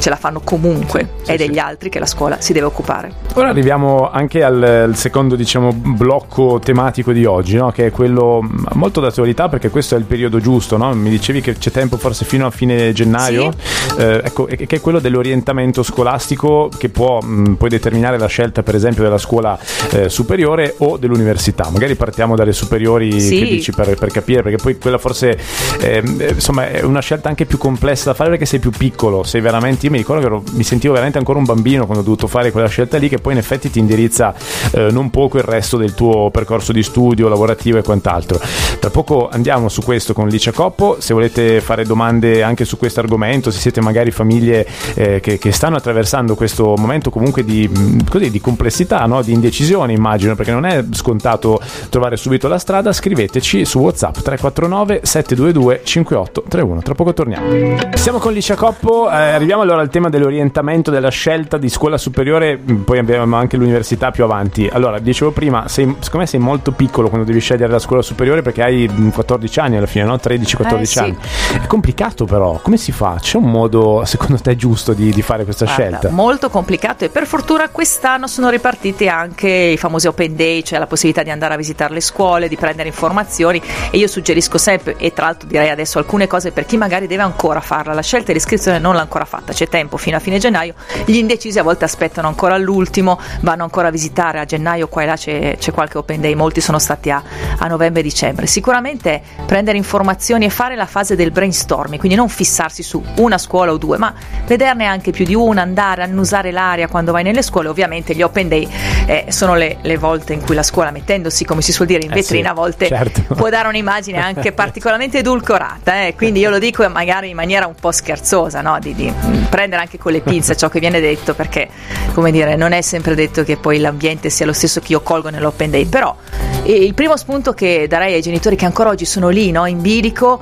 ce 0.00 0.10
la 0.10 0.16
fanno 0.16 0.40
comunque, 0.42 1.08
Sì, 1.22 1.32
è 1.32 1.36
sì. 1.36 1.46
degli 1.46 1.58
altri 1.58 1.88
che 1.88 1.98
la 1.98 2.06
scuola 2.06 2.40
si 2.40 2.52
deve 2.52 2.66
occupare. 2.66 3.12
Ora 3.34 3.48
arriviamo 3.48 4.10
anche 4.10 4.42
al, 4.42 4.62
al 4.62 4.96
secondo 4.96 5.36
diciamo, 5.36 5.72
blocco 5.72 6.60
tematico 6.62 7.12
di 7.12 7.24
oggi, 7.24 7.56
no? 7.56 7.70
che 7.70 7.86
è 7.86 7.90
quello 7.90 8.40
mh, 8.42 8.68
molto 8.74 9.00
d'attualità 9.00 9.48
perché 9.48 9.70
questo 9.70 9.94
è 9.94 9.98
il 9.98 10.04
periodo 10.04 10.40
giusto. 10.40 10.76
no? 10.76 10.92
Mi 10.94 11.10
dicevi 11.10 11.40
che 11.40 11.54
c'è 11.54 11.70
tempo 11.70 11.96
forse 11.96 12.24
fino 12.24 12.46
a 12.46 12.50
fine 12.50 12.92
gennaio, 12.92 13.52
eh, 13.98 14.20
ecco, 14.24 14.44
che 14.46 14.66
è 14.68 14.80
quello 14.80 14.98
dell'orientamento 14.98 15.82
scolastico 15.82 16.68
che 16.76 16.88
può 16.88 17.20
mh, 17.20 17.54
poi 17.54 17.68
determinare 17.68 18.18
la 18.18 18.26
scelta 18.26 18.62
per 18.62 18.74
esempio 18.74 19.02
della 19.02 19.18
scuola 19.18 19.58
eh, 19.90 20.08
superiore 20.08 20.74
o 20.78 20.96
dell'università. 20.96 21.68
Magari 21.70 21.94
partiamo 21.94 22.34
dalle 22.36 22.52
superiori 22.52 23.20
Sì. 23.20 23.38
che 23.38 23.46
dici 23.46 23.72
per, 23.72 23.94
per 23.96 24.10
capire, 24.10 24.42
perché 24.42 24.56
poi 24.62 24.78
quella 24.78 24.98
forse 24.98 25.38
ehm, 25.80 26.16
eh, 26.20 26.30
insomma, 26.30 26.68
è 26.70 26.82
una 26.82 27.00
scelta 27.00 27.28
anche 27.28 27.44
più 27.46 27.58
complessa 27.58 28.06
da 28.10 28.14
fare 28.14 28.30
perché 28.30 28.46
sei 28.46 28.58
più 28.58 28.70
piccolo, 28.70 29.22
sei 29.22 29.40
veramente, 29.40 29.86
io 29.88 29.90
mi 29.90 29.98
ricordo 29.98 30.20
che 30.20 30.26
ero- 30.26 30.42
mi 30.52 30.62
sentivo 30.62 30.92
veramente 30.92 31.18
ancora 31.18 31.38
un 31.38 31.44
bambino 31.44 31.84
quando 31.84 32.02
ho 32.02 32.04
dovuto 32.04 32.26
fare 32.26 32.52
quella 32.52 32.68
scelta 32.68 32.98
lì 32.98 33.08
che 33.08 33.18
poi 33.18 33.32
in 33.32 33.38
effetti 33.38 33.70
ti 33.70 33.78
indirizza 33.78 34.34
eh, 34.72 34.90
non 34.90 35.10
poco 35.10 35.38
il 35.38 35.44
resto 35.44 35.76
del 35.76 35.94
tuo 35.94 36.30
percorso 36.30 36.72
di 36.72 36.82
studio, 36.82 37.28
lavorativo 37.28 37.78
e 37.78 37.82
quant'altro. 37.82 38.38
Tra 38.78 38.90
poco 38.90 39.28
andiamo 39.28 39.68
su 39.68 39.82
questo 39.82 40.12
con 40.12 40.28
Licia 40.28 40.52
Coppo, 40.52 40.96
se 41.00 41.14
volete 41.14 41.60
fare 41.60 41.84
domande 41.84 42.42
anche 42.42 42.64
su 42.64 42.76
questo 42.76 43.00
argomento, 43.00 43.50
se 43.50 43.58
siete 43.58 43.80
magari 43.80 44.10
famiglie 44.10 44.66
eh, 44.94 45.20
che, 45.20 45.38
che 45.38 45.52
stanno 45.52 45.76
attraversando 45.76 46.34
questo 46.34 46.74
momento 46.76 47.10
comunque 47.10 47.44
di, 47.44 47.68
mh, 47.68 48.08
così, 48.08 48.30
di 48.30 48.40
complessità, 48.40 49.04
no? 49.06 49.22
di 49.22 49.32
indecisione 49.32 49.92
immagino, 49.92 50.34
perché 50.34 50.52
non 50.52 50.66
è 50.66 50.84
scontato 50.92 51.60
trovare 51.88 52.16
subito 52.16 52.48
la 52.48 52.58
strada, 52.58 52.92
scriveteci 52.92 53.64
su 53.64 53.78
WhatsApp 53.78 54.18
349 54.18 55.00
722 55.02 55.80
5831. 55.82 56.82
Tra 56.82 56.94
poco 56.94 57.14
torniamo. 57.14 57.76
Siamo 57.94 58.18
con 58.18 58.32
Licia 58.32 58.54
Coppo, 58.54 59.10
eh, 59.10 59.14
arriviamo 59.14 59.62
allora 59.62 59.77
al 59.80 59.90
tema 59.90 60.08
dell'orientamento, 60.08 60.90
della 60.90 61.08
scelta 61.10 61.56
di 61.58 61.68
scuola 61.68 61.98
superiore, 61.98 62.56
mh, 62.62 62.74
poi 62.84 62.98
abbiamo 62.98 63.36
anche 63.36 63.56
l'università 63.56 64.10
più 64.10 64.24
avanti. 64.24 64.68
Allora, 64.70 64.98
dicevo 64.98 65.30
prima, 65.30 65.68
sei, 65.68 65.84
secondo 66.00 66.18
me 66.18 66.26
sei 66.26 66.40
molto 66.40 66.72
piccolo 66.72 67.08
quando 67.08 67.26
devi 67.26 67.40
scegliere 67.40 67.70
la 67.72 67.78
scuola 67.78 68.02
superiore 68.02 68.42
perché 68.42 68.62
hai 68.62 68.88
mh, 68.88 69.10
14 69.12 69.60
anni 69.60 69.76
alla 69.76 69.86
fine, 69.86 70.04
no? 70.04 70.14
13-14 70.16 70.80
Eh, 70.80 70.84
sì. 70.86 70.98
anni. 70.98 71.16
È 71.62 71.66
complicato 71.66 72.24
però, 72.24 72.58
come 72.62 72.76
si 72.76 72.92
fa? 72.92 73.16
C'è 73.20 73.36
un 73.36 73.50
modo 73.50 74.02
secondo 74.04 74.38
te 74.38 74.56
giusto 74.56 74.92
di, 74.92 75.10
di 75.10 75.22
fare 75.22 75.44
questa 75.44 75.64
Guarda, 75.64 75.82
scelta? 75.82 76.10
Molto 76.10 76.48
complicato 76.50 77.04
e 77.04 77.08
per 77.08 77.26
fortuna 77.26 77.68
quest'anno 77.68 78.26
sono 78.26 78.48
ripartiti 78.50 79.08
anche 79.08 79.48
i 79.48 79.76
famosi 79.76 80.06
open 80.06 80.36
day, 80.36 80.62
cioè 80.62 80.78
la 80.78 80.86
possibilità 80.86 81.22
di 81.22 81.30
andare 81.30 81.54
a 81.54 81.56
visitare 81.56 81.94
le 81.94 82.00
scuole, 82.00 82.48
di 82.48 82.56
prendere 82.56 82.88
informazioni 82.88 83.60
e 83.90 83.96
io 83.98 84.06
suggerisco 84.06 84.58
sempre 84.58 84.96
e 84.96 85.12
tra 85.12 85.26
l'altro 85.26 85.48
direi 85.48 85.68
adesso 85.70 85.98
alcune 85.98 86.26
cose 86.26 86.50
per 86.52 86.66
chi 86.66 86.76
magari 86.76 87.06
deve 87.06 87.22
ancora 87.22 87.60
farla, 87.60 87.94
la 87.94 88.02
scelta 88.02 88.26
dell'iscrizione 88.28 88.78
non 88.78 88.94
l'ha 88.94 89.00
ancora 89.00 89.24
fatta, 89.24 89.52
c'è 89.52 89.67
tempo 89.68 89.96
fino 89.96 90.16
a 90.16 90.20
fine 90.20 90.38
gennaio, 90.38 90.74
gli 91.04 91.16
indecisi 91.16 91.58
a 91.58 91.62
volte 91.62 91.84
aspettano 91.84 92.28
ancora 92.28 92.54
all'ultimo, 92.54 93.18
vanno 93.40 93.62
ancora 93.62 93.88
a 93.88 93.90
visitare 93.90 94.38
a 94.40 94.44
gennaio 94.44 94.88
qua 94.88 95.02
e 95.02 95.06
là 95.06 95.16
c'è, 95.16 95.56
c'è 95.58 95.72
qualche 95.72 95.98
open 95.98 96.20
day, 96.20 96.34
molti 96.34 96.60
sono 96.60 96.78
stati 96.78 97.10
a, 97.10 97.22
a 97.58 97.66
novembre 97.66 98.00
e 98.00 98.04
dicembre. 98.04 98.46
Sicuramente 98.46 99.22
prendere 99.46 99.76
informazioni 99.76 100.44
e 100.44 100.50
fare 100.50 100.76
la 100.76 100.86
fase 100.86 101.16
del 101.16 101.30
brainstorming, 101.30 101.98
quindi 101.98 102.16
non 102.16 102.28
fissarsi 102.28 102.82
su 102.82 103.02
una 103.16 103.38
scuola 103.38 103.72
o 103.72 103.76
due, 103.76 103.98
ma 103.98 104.12
vederne 104.46 104.84
anche 104.86 105.10
più 105.10 105.24
di 105.24 105.34
una, 105.34 105.62
andare 105.62 106.02
a 106.02 106.04
annusare 106.04 106.50
l'aria 106.50 106.88
quando 106.88 107.12
vai 107.12 107.22
nelle 107.22 107.42
scuole. 107.42 107.68
Ovviamente 107.68 108.14
gli 108.14 108.22
open 108.22 108.48
day 108.48 108.68
eh, 109.06 109.26
sono 109.28 109.54
le, 109.54 109.78
le 109.82 109.96
volte 109.96 110.32
in 110.32 110.40
cui 110.40 110.54
la 110.54 110.62
scuola, 110.62 110.90
mettendosi 110.90 111.44
come 111.44 111.62
si 111.62 111.72
suol 111.72 111.86
dire 111.86 112.02
in 112.04 112.10
Eh 112.10 112.14
vetrina, 112.14 112.46
sì, 112.46 112.50
a 112.50 112.54
volte 112.54 112.86
certo. 112.88 113.22
può 113.34 113.48
dare 113.48 113.68
un'immagine 113.68 114.18
anche 114.18 114.52
particolarmente 114.52 115.18
edulcorata. 115.18 116.06
eh. 116.06 116.14
Quindi 116.14 116.40
io 116.40 116.50
lo 116.50 116.58
dico 116.58 116.88
magari 116.88 117.30
in 117.30 117.36
maniera 117.36 117.66
un 117.66 117.74
po' 117.78 117.92
scherzosa, 117.92 118.60
no? 118.60 118.78
di, 118.80 118.94
di 118.94 119.12
prendere 119.58 119.82
anche 119.82 119.98
con 119.98 120.12
le 120.12 120.20
pinze 120.20 120.56
ciò 120.56 120.68
che 120.68 120.78
viene 120.78 121.00
detto, 121.00 121.34
perché 121.34 121.68
come 122.14 122.30
dire, 122.30 122.54
non 122.54 122.70
è 122.70 122.80
sempre 122.80 123.16
detto 123.16 123.42
che 123.42 123.56
poi 123.56 123.80
l'ambiente 123.80 124.30
sia 124.30 124.46
lo 124.46 124.52
stesso 124.52 124.78
che 124.78 124.92
io 124.92 125.00
colgo 125.00 125.30
nell'open 125.30 125.70
day. 125.70 125.84
Però 125.86 126.14
eh, 126.62 126.72
il 126.72 126.94
primo 126.94 127.16
spunto 127.16 127.54
che 127.54 127.86
darei 127.88 128.14
ai 128.14 128.22
genitori 128.22 128.54
che 128.54 128.66
ancora 128.66 128.90
oggi 128.90 129.04
sono 129.04 129.30
lì, 129.30 129.50
no? 129.50 129.66
in 129.66 129.80
bilico, 129.80 130.40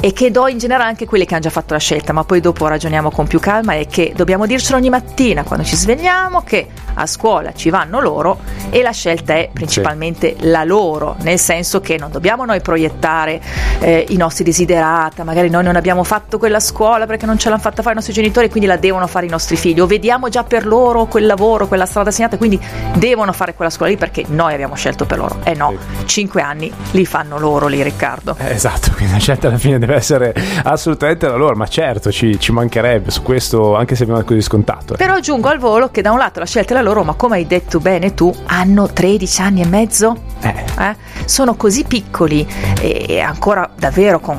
e 0.00 0.12
che 0.12 0.30
do 0.30 0.46
in 0.48 0.58
generale 0.58 0.88
anche 0.88 1.04
quelli 1.06 1.26
che 1.26 1.34
hanno 1.34 1.42
già 1.42 1.50
fatto 1.50 1.74
la 1.74 1.80
scelta, 1.80 2.12
ma 2.12 2.24
poi 2.24 2.40
dopo 2.40 2.66
ragioniamo 2.66 3.10
con 3.10 3.26
più 3.26 3.38
calma, 3.38 3.74
è 3.74 3.86
che 3.86 4.12
dobbiamo 4.16 4.46
dircelo 4.46 4.78
ogni 4.78 4.88
mattina 4.88 5.42
quando 5.42 5.64
ci 5.64 5.76
svegliamo 5.76 6.42
che 6.42 6.68
a 6.94 7.06
scuola 7.06 7.52
ci 7.52 7.70
vanno 7.70 8.00
loro 8.00 8.38
e 8.70 8.82
la 8.82 8.92
scelta 8.92 9.34
è 9.34 9.50
principalmente 9.52 10.36
la 10.40 10.64
loro, 10.64 11.16
nel 11.20 11.38
senso 11.38 11.80
che 11.80 11.98
non 11.98 12.10
dobbiamo 12.10 12.44
noi 12.44 12.60
proiettare 12.60 13.40
eh, 13.80 14.06
i 14.08 14.16
nostri 14.16 14.44
desiderata, 14.44 15.24
magari 15.24 15.50
noi 15.50 15.64
non 15.64 15.76
abbiamo 15.76 16.02
fatto 16.02 16.38
quella 16.38 16.60
scuola 16.60 17.06
perché 17.06 17.26
non 17.26 17.38
ce 17.38 17.48
l'hanno 17.48 17.60
fatta 17.60 17.82
fare 17.82 17.92
i 17.92 17.96
nostri 17.96 18.14
genitori, 18.14 18.48
quindi 18.48 18.68
la 18.68 18.76
devono 18.76 19.06
fare 19.06 19.26
i 19.26 19.30
nostri 19.30 19.56
figli, 19.56 19.80
o 19.80 19.86
vediamo 19.86 20.28
già 20.28 20.44
per 20.44 20.66
loro 20.66 21.06
quel 21.06 21.26
lavoro, 21.26 21.66
quella 21.68 21.86
strada 21.86 22.10
segnata, 22.10 22.36
quindi 22.36 22.58
devono 22.94 23.32
fare 23.32 23.54
quella 23.54 23.70
scuola 23.70 23.90
lì 23.92 23.98
perché 23.98 24.24
noi 24.28 24.54
abbiamo 24.54 24.74
scelto 24.74 25.04
per 25.04 25.18
loro. 25.18 25.40
Eh 25.44 25.54
no, 25.54 25.74
cinque 26.06 26.40
anni 26.42 26.72
li 26.92 27.04
fanno 27.04 27.38
loro 27.38 27.66
lì, 27.66 27.82
Riccardo. 27.82 28.36
Eh, 28.38 28.58
Esatto, 28.60 28.90
quindi 28.92 29.12
la 29.14 29.18
scelta 29.18 29.48
alla 29.48 29.56
fine 29.56 29.78
deve 29.78 29.89
essere 29.92 30.34
assolutamente 30.64 31.26
la 31.26 31.36
loro, 31.36 31.54
ma 31.56 31.66
certo 31.66 32.10
ci, 32.10 32.38
ci 32.38 32.52
mancherebbe 32.52 33.10
su 33.10 33.22
questo, 33.22 33.76
anche 33.76 33.94
se 33.94 34.04
è 34.04 34.24
così 34.24 34.40
scontato. 34.42 34.94
eh. 34.94 34.96
Però 34.96 35.14
aggiungo 35.14 35.48
al 35.48 35.58
volo 35.58 35.90
che 35.90 36.02
da 36.02 36.12
un 36.12 36.18
lato 36.18 36.40
la 36.40 36.46
scelta 36.46 36.72
è 36.72 36.76
la 36.76 36.82
loro, 36.82 37.02
ma 37.04 37.14
come 37.14 37.36
hai 37.36 37.46
detto 37.46 37.80
bene 37.80 38.14
tu, 38.14 38.32
hanno 38.46 38.88
13 38.92 39.40
anni 39.40 39.62
e 39.62 39.66
mezzo. 39.66 40.16
Eh. 40.42 40.54
Eh? 40.78 40.96
Sono 41.24 41.54
così 41.54 41.84
piccoli 41.84 42.46
e 42.80 43.20
ancora 43.20 43.68
davvero 43.76 44.20
con 44.20 44.38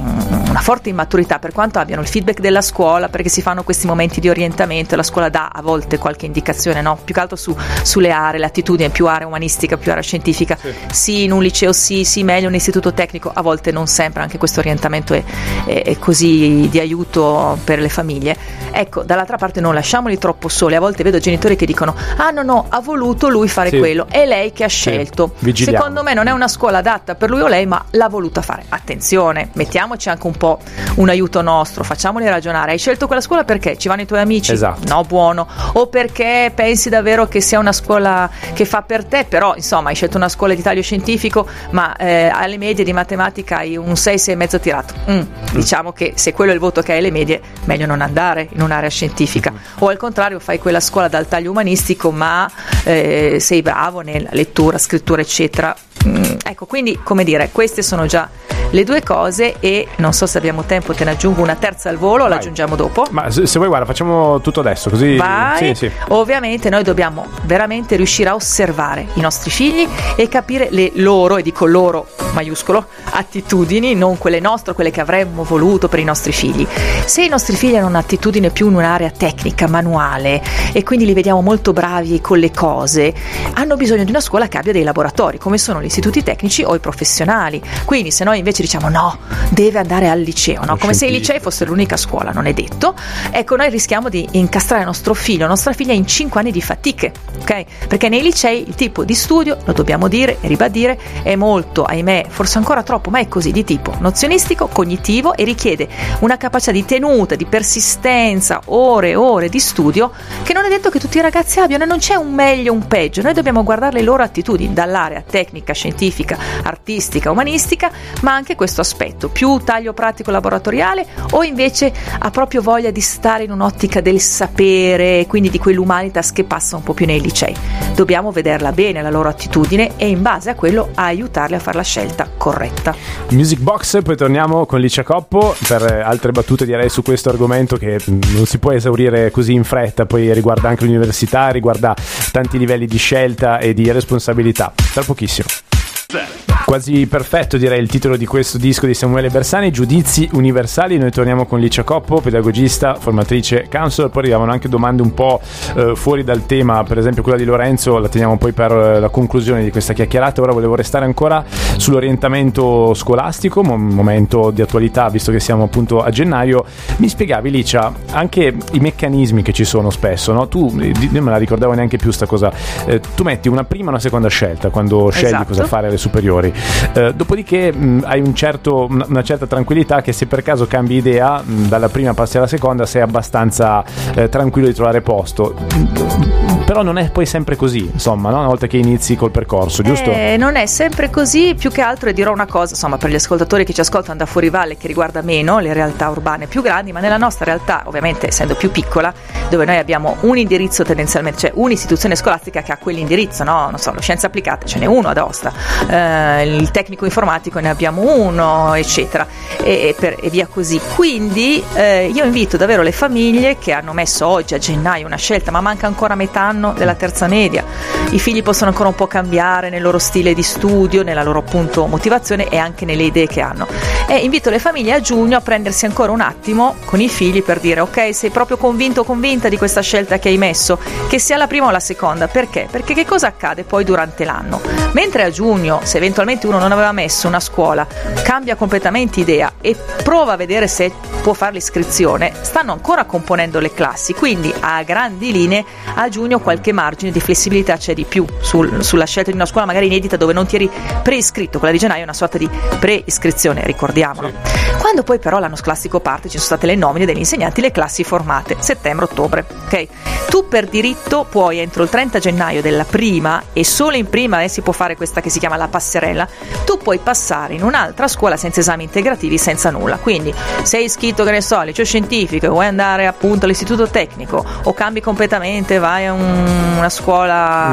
una 0.52 0.60
forte 0.60 0.90
immaturità 0.90 1.40
per 1.40 1.54
quanto 1.54 1.80
abbiano 1.80 2.02
il 2.02 2.08
feedback 2.10 2.42
della 2.42 2.62
scuola 2.62 3.08
perché 3.08 3.30
si 3.30 3.42
fanno 3.42 3.64
questi 3.64 3.88
momenti 3.88 4.20
di 4.20 4.28
orientamento 4.28 4.94
e 4.94 4.98
la 4.98 5.04
scuola 5.04 5.30
dà 5.30 5.48
a 5.52 5.62
volte 5.62 5.98
qualche 5.98 6.26
indicazione 6.26 6.82
no? 6.82 7.00
più 7.02 7.14
che 7.14 7.20
altro 7.22 7.38
su- 7.38 7.56
sulle 7.84 8.12
aree, 8.12 8.38
l'attitudine 8.40 8.90
più 8.90 9.08
area 9.08 9.26
umanistica, 9.28 9.78
più 9.78 9.92
area 9.92 10.04
scientifica 10.04 10.58
sì. 10.92 11.24
in 11.24 11.32
un 11.32 11.42
liceo 11.42 11.72
sì, 11.72 12.04
sì 12.04 12.24
meglio 12.24 12.50
un 12.50 12.56
istituto 12.56 12.94
tecnico 12.94 13.32
a 13.34 13.42
volte 13.42 13.72
non 13.72 13.88
sempre 13.88 14.22
anche 14.24 14.38
questo 14.38 14.60
orientamento 14.60 15.14
è, 15.14 15.24
è- 15.66 15.84
è 15.84 15.98
così 15.98 16.68
di 16.70 16.80
aiuto 16.80 17.58
per 17.64 17.80
le 17.80 17.90
famiglie 17.90 18.36
ecco 18.72 19.04
dall'altra 19.04 19.38
parte 19.38 19.62
non 19.62 19.74
lasciamoli 19.74 20.18
troppo 20.18 20.50
soli 20.50 20.76
a 20.76 20.82
volte 20.82 21.02
vedo 21.04 21.18
genitori 21.20 21.56
che 21.56 21.66
dicono 21.66 21.96
ah 22.18 22.30
no 22.32 22.44
no 22.44 22.66
ha 22.68 22.82
voluto 22.82 23.30
lui 23.30 23.48
fare 23.48 23.70
Sì. 23.70 23.78
quello 23.78 24.06
è 24.10 24.26
lei 24.26 24.52
che 24.52 24.66
ha 24.66 24.68
scelto 24.68 25.34
vigiliamo. 25.40 25.78
secondo 25.78 26.04
me 26.04 26.14
non 26.14 26.28
è 26.28 26.32
una 26.32 26.50
scuola 26.50 26.80
adatta 26.80 27.16
per 27.16 27.30
lui 27.30 27.40
o 27.40 27.48
lei 27.48 27.66
ma 27.66 27.82
l'ha 27.92 28.10
voluta 28.10 28.42
fare 28.42 28.64
attenzione 28.68 29.50
mettiamoci 29.54 30.10
anche 30.10 30.28
un 30.28 30.36
po' 30.42 30.58
un 30.96 31.08
aiuto 31.08 31.44
nostro 31.44 31.84
facciamoli 31.84 32.28
ragionare. 32.28 32.72
Hai 32.72 32.80
scelto 32.80 33.06
quella 33.06 33.22
scuola 33.22 33.44
perché? 33.44 33.78
Ci 33.78 33.88
vanno 33.88 34.02
i 34.02 34.08
tuoi 34.08 34.22
amici? 34.22 34.52
Esatto. 34.52 34.92
no 34.92 35.04
buono. 35.04 35.48
O 35.74 35.86
perché 35.86 36.52
pensi 36.56 36.90
davvero 36.90 37.28
che 37.28 37.42
sia 37.42 37.60
una 37.60 37.72
scuola 37.72 38.28
che 38.54 38.66
fa 38.66 38.82
per 38.82 39.06
te? 39.06 39.26
Però 39.30 39.54
insomma 39.56 39.90
hai 39.90 39.96
scelto 39.96 40.18
una 40.18 40.30
scuola 40.30 40.56
di 40.56 40.64
taglio 40.64 40.82
scientifico 40.82 41.48
ma 41.72 41.96
eh, 41.96 42.28
alle 42.34 42.58
medie 42.58 42.84
di 42.84 42.92
matematica 42.92 43.58
hai 43.58 43.78
un 43.78 43.96
6 43.96 44.18
6 44.18 44.34
e 44.34 44.38
mezzo 44.38 44.60
tirato. 44.60 44.96
Mm, 45.12 45.22
diciamo 45.54 45.92
che 45.92 46.14
se 46.16 46.34
quello 46.34 46.50
è 46.50 46.54
il 46.56 46.60
voto 46.60 46.82
che 46.82 46.94
hai 46.94 46.98
alle 46.98 47.12
medie 47.12 47.40
meglio 47.66 47.86
non 47.86 48.02
andare 48.02 48.50
in 48.52 48.62
un'area 48.62 48.90
scientifica. 48.90 49.54
O 49.80 49.90
al 49.90 49.98
contrario 49.98 50.40
fai 50.40 50.58
quella 50.58 50.80
scuola 50.80 51.08
dal 51.08 51.28
taglio 51.28 51.52
umanistico 51.52 52.10
ma 52.10 52.50
eh, 52.84 53.38
sei 53.40 53.62
bravo 53.62 54.02
nella 54.02 54.30
lettura 54.32 54.80
scrittura 54.80 55.22
eccetera. 55.22 55.76
Mm, 56.08 56.24
ecco 56.44 56.66
quindi 56.66 57.00
come 57.04 57.24
dire 57.24 57.50
queste 57.52 57.84
sono 57.84 58.08
già 58.08 58.28
le 58.72 58.84
due 58.84 59.04
cose 59.04 59.56
e 59.60 59.88
non 59.98 60.14
so 60.14 60.26
se 60.26 60.31
abbiamo 60.38 60.64
tempo 60.64 60.94
te 60.94 61.04
ne 61.04 61.12
aggiungo 61.12 61.42
una 61.42 61.56
terza 61.56 61.90
al 61.90 61.98
volo 61.98 62.28
la 62.28 62.36
aggiungiamo 62.36 62.76
dopo 62.76 63.06
Ma 63.12 63.30
se, 63.30 63.46
se 63.46 63.58
vuoi 63.58 63.70
guarda 63.70 63.86
facciamo 63.86 64.42
tutto 64.42 64.60
adesso 64.60 64.90
così... 64.90 65.16
Vai. 65.16 65.58
Sì, 65.58 65.74
sì. 65.76 65.92
Ovviamente 66.10 66.70
noi 66.70 66.84
dobbiamo 66.84 67.26
veramente 67.44 67.96
riuscire 67.96 68.30
a 68.30 68.36
osservare 68.36 69.08
i 69.14 69.22
nostri 69.22 69.50
figli 69.50 69.88
e 70.16 70.28
capire 70.28 70.68
le 70.72 70.92
loro, 70.96 71.38
e 71.38 71.42
dico 71.42 71.66
loro 71.66 72.08
maiuscolo, 72.34 72.86
attitudini, 73.12 73.94
non 73.94 74.18
quelle 74.18 74.40
nostre, 74.40 74.74
quelle 74.74 74.92
che 74.92 75.02
avremmo 75.02 75.44
voluto 75.44 75.88
per 75.88 76.00
i 76.00 76.04
nostri 76.04 76.32
figli. 76.32 76.66
Se 77.06 77.24
i 77.24 77.28
nostri 77.28 77.56
figli 77.56 77.76
hanno 77.76 77.88
un'attitudine 77.88 78.50
più 78.50 78.68
in 78.68 78.76
un'area 78.76 79.12
tecnica, 79.12 79.68
manuale 79.68 80.42
e 80.72 80.84
quindi 80.84 81.06
li 81.06 81.14
vediamo 81.14 81.42
molto 81.42 81.74
bravi 81.74 82.22
con 82.22 82.40
le 82.40 82.52
cose, 82.52 83.14
hanno 83.54 83.76
bisogno 83.76 84.04
di 84.04 84.10
una 84.10 84.22
scuola 84.22 84.48
che 84.48 84.58
abbia 84.58 84.72
dei 84.72 84.84
laboratori, 84.84 85.38
come 85.38 85.58
sono 85.58 85.82
gli 85.82 85.86
istituti 85.86 86.24
tecnici 86.24 86.64
o 86.64 86.76
i 86.76 86.80
professionali. 86.80 87.62
Quindi 87.86 88.12
se 88.12 88.24
noi 88.24 88.38
invece 88.38 88.62
diciamo 88.62 88.90
no, 88.90 89.18
deve 89.50 89.80
andare 89.80 90.10
al 90.10 90.21
liceo, 90.22 90.64
no? 90.66 90.78
come 90.78 90.94
se 90.94 91.06
i 91.06 91.12
licei 91.12 91.40
fossero 91.40 91.72
l'unica 91.72 91.98
scuola, 91.98 92.32
non 92.32 92.46
è 92.46 92.54
detto, 92.54 92.96
ecco 93.32 93.56
noi 93.56 93.70
rischiamo 93.70 94.10
di 94.10 94.28
incastrare 94.32 94.84
nostro 94.84 95.14
figlio, 95.14 95.48
nostra 95.48 95.74
figlia 95.74 95.94
in 95.94 96.06
5 96.06 96.40
anni 96.40 96.52
di 96.52 96.62
fatiche, 96.62 97.12
ok? 97.42 97.88
Perché 97.88 98.10
nei 98.10 98.22
licei 98.22 98.68
il 98.68 98.76
tipo 98.76 99.04
di 99.04 99.14
studio, 99.14 99.58
lo 99.64 99.74
dobbiamo 99.74 100.08
dire 100.08 100.38
e 100.42 100.48
ribadire, 100.48 101.00
è 101.24 101.36
molto, 101.36 101.84
ahimè, 101.84 102.26
forse 102.30 102.58
ancora 102.58 102.84
troppo, 102.84 103.10
ma 103.10 103.20
è 103.20 103.28
così 103.28 103.52
di 103.52 103.64
tipo 103.64 103.94
nozionistico, 104.00 104.68
cognitivo 104.68 105.36
e 105.36 105.44
richiede 105.44 105.88
una 106.20 106.38
capacità 106.38 106.72
di 106.72 106.86
tenuta, 106.86 107.36
di 107.36 107.46
persistenza, 107.46 108.62
ore 108.66 109.10
e 109.10 109.16
ore 109.16 109.50
di 109.50 109.60
studio 109.60 110.12
che 110.44 110.54
non 110.54 110.66
è 110.66 110.70
detto 110.70 110.90
che 110.90 111.00
tutti 111.00 111.18
i 111.18 111.22
ragazzi 111.22 111.60
abbiano 111.60 111.84
e 111.84 111.88
non 111.88 111.98
c'è 111.98 112.16
un 112.16 112.34
meglio 112.34 112.72
o 112.72 112.76
un 112.76 112.88
peggio, 112.88 113.22
noi 113.22 113.34
dobbiamo 113.34 113.64
guardare 113.64 113.94
le 113.94 114.04
loro 114.04 114.24
attitudini 114.24 114.74
dall'area 114.74 115.22
tecnica, 115.22 115.74
scientifica, 115.74 116.38
artistica, 116.64 117.32
umanistica, 117.32 117.92
ma 118.22 118.34
anche 118.34 118.56
questo 118.56 118.82
aspetto, 118.82 119.30
più 119.30 119.58
taglio 119.58 119.94
pratico 119.94 120.11
laboratoriale 120.32 121.06
o 121.32 121.44
invece 121.44 121.92
ha 122.20 122.30
proprio 122.30 122.62
voglia 122.62 122.92
di 122.92 123.02
stare 123.02 123.44
in 123.44 123.52
un'ottica 123.52 124.02
del 124.02 124.20
sapere, 124.20 125.26
quindi 125.28 125.50
di 125.50 125.58
quell'humanitas 125.58 126.32
che 126.32 126.44
passa 126.44 126.76
un 126.76 126.84
po' 126.84 126.94
più 126.94 127.06
nei 127.06 127.22
licei. 127.22 127.56
Dobbiamo 127.96 128.32
vederla 128.32 128.72
bene 128.72 129.02
la 129.02 129.10
loro 129.10 129.30
attitudine 129.30 129.92
e 129.96 130.10
in 130.10 130.22
base 130.22 130.50
a 130.50 130.56
quello 130.56 130.90
aiutarli 130.94 131.56
a 131.56 131.60
fare 131.60 131.78
la 131.78 131.84
scelta 131.84 132.28
corretta. 132.36 132.94
Music 133.30 133.60
Box, 133.60 134.02
poi 134.02 134.18
torniamo 134.18 134.66
con 134.66 134.80
Licia 134.80 135.04
Coppo 135.04 135.56
per 135.68 136.04
altre 136.06 136.32
battute 136.32 136.66
direi 136.66 136.90
su 136.90 137.02
questo 137.02 137.30
argomento 137.30 137.78
che 137.78 138.00
non 138.06 138.46
si 138.46 138.58
può 138.58 138.72
esaurire 138.72 139.32
così 139.32 139.54
in 139.54 139.64
fretta, 139.64 140.06
poi 140.06 140.34
riguarda 140.34 140.70
anche 140.70 140.86
l'università, 140.86 141.50
riguarda 141.50 141.96
tanti 142.32 142.58
livelli 142.58 142.86
di 142.86 142.98
scelta 142.98 143.60
e 143.60 143.74
di 143.74 143.92
responsabilità. 143.92 144.74
Tra 144.94 145.04
pochissimo. 145.04 146.51
Quasi 146.66 147.06
perfetto 147.06 147.58
direi 147.58 147.82
il 147.82 147.90
titolo 147.90 148.16
di 148.16 148.26
questo 148.26 148.58
disco 148.58 148.86
di 148.86 148.94
Samuele 148.94 149.30
Bersani, 149.30 149.72
Giudizi 149.72 150.30
Universali. 150.34 150.98
Noi 150.98 151.12
torniamo 151.12 151.46
con 151.46 151.60
Licia 151.60 151.84
Coppo, 151.84 152.22
pedagogista, 152.22 152.96
formatrice, 152.96 153.68
counselor. 153.70 154.10
Poi 154.10 154.22
arrivavano 154.24 154.52
anche 154.52 154.70
domande 154.70 155.02
un 155.02 155.14
po' 155.14 155.42
eh, 155.76 155.96
fuori 155.96 156.24
dal 156.24 156.46
tema, 156.46 156.84
per 156.84 156.98
esempio 156.98 157.24
quella 157.24 157.38
di 157.38 157.44
Lorenzo, 157.44 157.98
la 157.98 158.08
teniamo 158.08 158.38
poi 158.38 158.54
per 158.54 158.72
eh, 158.72 159.00
la 159.02 159.10
conclusione 159.10 159.64
di 159.64 159.72
questa 159.72 159.92
chiacchierata. 159.92 160.42
Ora 160.42 160.54
volevo 160.54 160.76
restare 160.76 161.04
ancora 161.04 161.44
sull'orientamento 161.76 162.94
scolastico, 162.94 163.60
un 163.60 163.88
momento 163.88 164.50
di 164.52 164.62
attualità 164.62 165.10
visto 165.10 165.32
che 165.34 165.42
siamo 165.42 165.64
appunto 165.64 166.02
a 166.02 166.10
gennaio. 166.10 166.64
Mi 166.98 167.10
spiegavi 167.10 167.52
Licia 167.52 167.92
anche 168.12 168.56
i 168.72 168.80
meccanismi 168.80 169.42
che 169.42 169.52
ci 169.52 169.66
sono 169.66 169.90
spesso, 169.90 170.32
no? 170.32 170.48
Tu, 170.48 170.74
io 170.80 170.94
non 171.12 171.24
me 171.24 171.32
la 171.32 171.38
ricordavo 171.38 171.74
neanche 171.74 171.98
più 171.98 172.12
sta 172.12 172.26
cosa, 172.26 172.50
eh, 172.86 173.02
tu 173.14 173.24
metti 173.24 173.50
una 173.50 173.66
prima 173.66 173.88
e 173.88 173.90
una 173.90 174.00
seconda 174.00 174.30
scelta 174.30 174.70
quando 174.70 175.10
scegli 175.10 175.26
Esatto. 175.26 175.46
cosa 175.48 175.66
fare 175.66 175.88
alle 175.88 175.98
superiori. 175.98 176.51
Eh, 176.94 177.14
dopodiché 177.14 177.72
mh, 177.72 178.04
hai 178.06 178.20
un 178.22 178.34
certo- 178.36 178.88
una, 178.90 179.24
certa 179.24 179.46
tranquillità 179.48 180.02
che 180.02 180.12
se 180.12 180.26
per 180.26 180.42
caso 180.44 180.68
cambi 180.68 180.96
idea, 180.96 181.42
mh, 181.44 181.68
dalla 181.68 181.90
prima 181.90 182.14
passi 182.14 182.38
alla 182.38 182.48
seconda, 182.48 182.86
sei 182.86 183.02
abbastanza 183.02 183.84
eh, 184.16 184.30
tranquillo 184.30 184.68
di 184.68 184.74
trovare 184.74 185.02
posto. 185.02 185.56
Mm, 185.74 186.60
Però 186.66 186.84
non 186.84 186.98
è 186.98 187.10
poi 187.12 187.26
sempre 187.26 187.56
così, 187.58 187.90
insomma, 187.92 188.30
no? 188.30 188.38
una 188.38 188.48
volta 188.48 188.68
che 188.68 188.78
inizi 188.78 189.16
col 189.18 189.32
percorso, 189.32 189.84
giusto? 189.84 190.10
Eh, 190.12 190.38
non 190.38 190.56
è 190.56 190.66
sempre 190.68 191.10
così, 191.10 191.54
più 191.56 191.70
che 191.70 191.82
altro 191.82 192.10
e 192.10 192.14
dirò 192.14 192.32
una 192.32 192.46
cosa, 192.46 192.74
insomma, 192.74 192.98
per 192.98 193.10
gli 193.10 193.16
ascoltatori 193.16 193.66
che 193.66 193.74
ci 193.74 193.82
ascoltano 193.82 194.18
da 194.18 194.26
fuori 194.26 194.50
valle 194.50 194.78
che 194.78 194.88
riguarda 194.88 195.22
meno 195.22 195.60
le 195.60 195.74
realtà 195.74 196.08
urbane 196.10 196.48
più 196.48 196.62
grandi, 196.62 196.92
ma 196.94 197.00
nella 197.02 197.18
nostra 197.18 197.44
realtà, 197.46 197.84
ovviamente 197.86 198.28
essendo 198.28 198.56
più 198.56 198.72
piccola, 198.72 199.14
dove 199.50 199.66
noi 199.66 199.78
abbiamo 199.78 200.16
un 200.22 200.38
indirizzo 200.38 200.84
tendenzialmente, 200.84 201.40
cioè 201.40 201.52
un'istituzione 201.56 202.16
scolastica 202.16 202.62
che 202.62 202.72
ha 202.72 202.78
quell'indirizzo, 202.78 203.44
no? 203.44 203.68
Non 203.70 203.78
so, 203.78 203.92
lo 203.94 204.00
scienze 204.00 204.28
applicate 204.28 204.66
ce 204.66 204.80
n'è 204.80 204.86
uno 204.86 205.10
ad 205.10 205.18
Aosta, 205.18 205.52
eh, 205.90 206.41
il 206.42 206.72
tecnico 206.72 207.06
informatico 207.06 207.60
ne 207.60 207.70
abbiamo 207.70 208.02
uno, 208.16 208.74
eccetera, 208.74 209.28
e, 209.62 209.90
e 209.90 209.96
per- 209.98 210.18
e 210.22 210.30
via 210.30 210.48
così. 210.48 210.80
Quindi 210.96 211.64
eh, 211.74 212.08
io 212.08 212.24
invito 212.24 212.58
davvero 212.58 212.82
le 212.82 212.92
famiglie 212.92 213.58
che 213.58 213.72
hanno 213.72 213.94
messo 213.94 214.28
oggi 214.28 214.54
a 214.54 214.58
gennaio 214.58 215.06
una 215.06 215.18
scelta, 215.18 215.52
ma 215.52 215.62
manca 215.62 215.88
ancora 215.88 216.16
metà 216.16 216.42
anno 216.42 216.74
della 216.74 216.96
terza 216.96 217.28
media. 217.28 217.64
I 218.10 218.20
figli 218.20 218.44
possono 218.44 218.70
ancora 218.70 218.90
un 218.90 218.96
po' 218.96 219.08
cambiare 219.08 219.70
nel 219.70 219.82
loro 219.82 220.00
stile 220.00 220.34
di 220.34 220.44
studio, 220.44 221.04
nella 221.04 221.24
loro 221.24 221.40
appunto 221.40 221.86
motivazione 221.88 222.48
e 222.50 222.58
anche 222.58 222.86
nelle 222.86 223.04
idee 223.04 223.28
che 223.28 223.42
hanno. 223.42 223.68
E 224.08 224.18
invito 224.18 224.50
le 224.50 224.60
famiglie 224.60 224.94
a 224.94 225.02
giugno 225.02 225.38
a 225.38 225.42
prendersi 225.42 225.86
ancora 225.86 226.12
un 226.12 226.22
attimo 226.22 226.76
con 226.86 227.00
i 227.00 227.10
figli 227.10 227.44
per 227.44 227.60
dire 227.60 227.80
ok, 227.80 228.14
sei 228.14 228.30
proprio 228.30 228.58
convinto 228.58 229.02
o 229.02 229.04
convinta 229.04 229.50
di 229.50 229.58
questa 229.58 229.82
scelta 229.82 230.20
che 230.20 230.30
hai 230.30 230.38
messo, 230.38 230.80
che 231.08 231.20
sia 231.20 231.38
la 231.38 231.48
prima 231.48 231.68
o 231.68 231.72
la 231.72 231.80
seconda. 231.80 232.28
Perché? 232.28 232.68
Perché 232.70 232.94
che 232.94 233.06
cosa 233.06 233.28
accade 233.28 233.64
poi 233.64 233.84
durante 233.84 234.26
l'anno? 234.26 234.62
Mentre 234.92 235.24
a 235.24 235.30
giugno, 235.30 235.80
se 235.84 235.98
eventualmente 235.98 236.30
uno 236.48 236.60
non 236.60 236.72
aveva 236.72 236.92
messo 236.92 237.28
una 237.28 237.40
scuola, 237.40 237.86
cambia 238.24 238.56
completamente 238.56 239.20
idea 239.20 239.54
e 239.62 239.76
prova 240.04 240.34
a 240.34 240.36
vedere 240.38 240.68
se 240.68 240.92
può 241.22 241.34
fare 241.34 241.54
l'iscrizione, 241.54 242.34
stanno 242.42 242.72
ancora 242.72 243.06
componendo 243.06 243.60
le 243.60 243.74
classi, 243.74 244.14
quindi 244.14 244.54
a 244.60 244.82
grandi 244.84 245.32
linee 245.32 245.64
a 245.96 246.10
giugno 246.10 246.40
qualche 246.40 246.72
margine 246.72 247.12
di 247.12 247.20
flessibilità 247.20 247.78
c'è 247.78 247.94
di 247.94 248.06
più 248.06 248.26
sul- 248.40 248.84
sulla 248.84 249.06
scelta 249.06 249.30
di 249.30 249.36
una 249.36 249.46
scuola 249.46 249.66
magari 249.66 249.86
inedita 249.88 250.18
dove 250.18 250.34
non 250.34 250.46
ti 250.46 250.56
eri 250.56 250.70
preiscritto, 251.04 251.60
quella 251.60 251.74
di 251.74 251.80
gennaio 251.80 252.02
è 252.02 252.04
una 252.04 252.14
sorta 252.14 252.38
di 252.38 252.50
preiscrizione, 252.80 253.64
ricordiamolo. 253.66 254.61
Quando 254.82 255.04
poi 255.04 255.20
però 255.20 255.38
l'anno 255.38 255.56
scolastico 255.56 256.00
parte 256.00 256.24
ci 256.28 256.38
sono 256.38 256.46
state 256.48 256.66
le 256.66 256.76
nomine 256.76 257.06
degli 257.06 257.20
insegnanti, 257.20 257.62
le 257.62 257.72
classi 257.72 258.04
formate, 258.04 258.58
settembre-ottobre, 258.60 259.46
ok? 259.68 259.88
Tu 260.28 260.48
per 260.48 260.68
diritto 260.68 261.26
puoi 261.30 261.60
entro 261.60 261.84
il 261.84 261.90
30 261.90 262.18
gennaio 262.18 262.62
della 262.64 262.84
prima 262.84 263.42
e 263.54 263.64
solo 263.64 263.96
in 263.96 264.10
prima 264.10 264.42
eh, 264.42 264.48
si 264.50 264.62
può 264.62 264.74
fare 264.74 264.96
questa 264.98 265.22
che 265.22 265.30
si 265.30 265.38
chiama 265.40 265.56
la 265.56 265.68
passerella, 265.68 266.28
tu 266.66 266.78
puoi 266.80 266.98
passare 266.98 267.54
in 267.54 267.64
un'altra 267.64 268.08
scuola 268.08 268.36
senza 268.38 268.60
esami 268.60 268.84
integrativi, 268.84 269.38
senza 269.38 269.70
nulla. 269.70 269.98
Quindi 269.98 270.34
sei 270.64 270.86
iscritto, 270.86 271.24
che 271.24 271.32
ne 271.32 271.42
so, 271.42 271.58
al 271.58 271.68
liceo 271.68 271.86
scientifico 271.86 272.48
vuoi 272.50 272.66
andare 272.66 273.06
appunto 273.06 273.46
all'istituto 273.46 273.88
tecnico 273.88 274.44
o 274.64 274.74
cambi 274.74 275.00
completamente, 275.00 275.78
vai 275.78 276.08
a 276.08 276.14
un- 276.14 276.74
una 276.78 276.90
scuola 276.90 277.68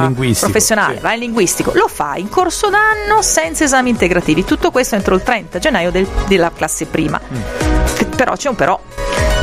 professionale, 0.44 0.97
sì. 0.97 1.01
vai 1.01 1.14
in 1.14 1.21
linguistico, 1.21 1.73
lo 1.75 1.88
fai 1.88 2.21
in 2.21 2.29
corso 2.29 2.68
d'anno 2.68 3.23
senza 3.23 3.64
esami 3.64 3.88
integrativi. 3.90 4.44
Tutto 4.44 4.71
questo 4.71 4.94
entro 4.94 5.14
il 5.14 5.23
30 5.23 5.59
gennaio 5.59 5.90
del- 5.90 6.07
della 6.27 6.53
classe 6.55 6.85
prima. 6.85 6.97
Che- 7.97 8.05
Però 8.07 8.35
c'è 8.35 8.49
un 8.49 8.55
però. 8.57 8.79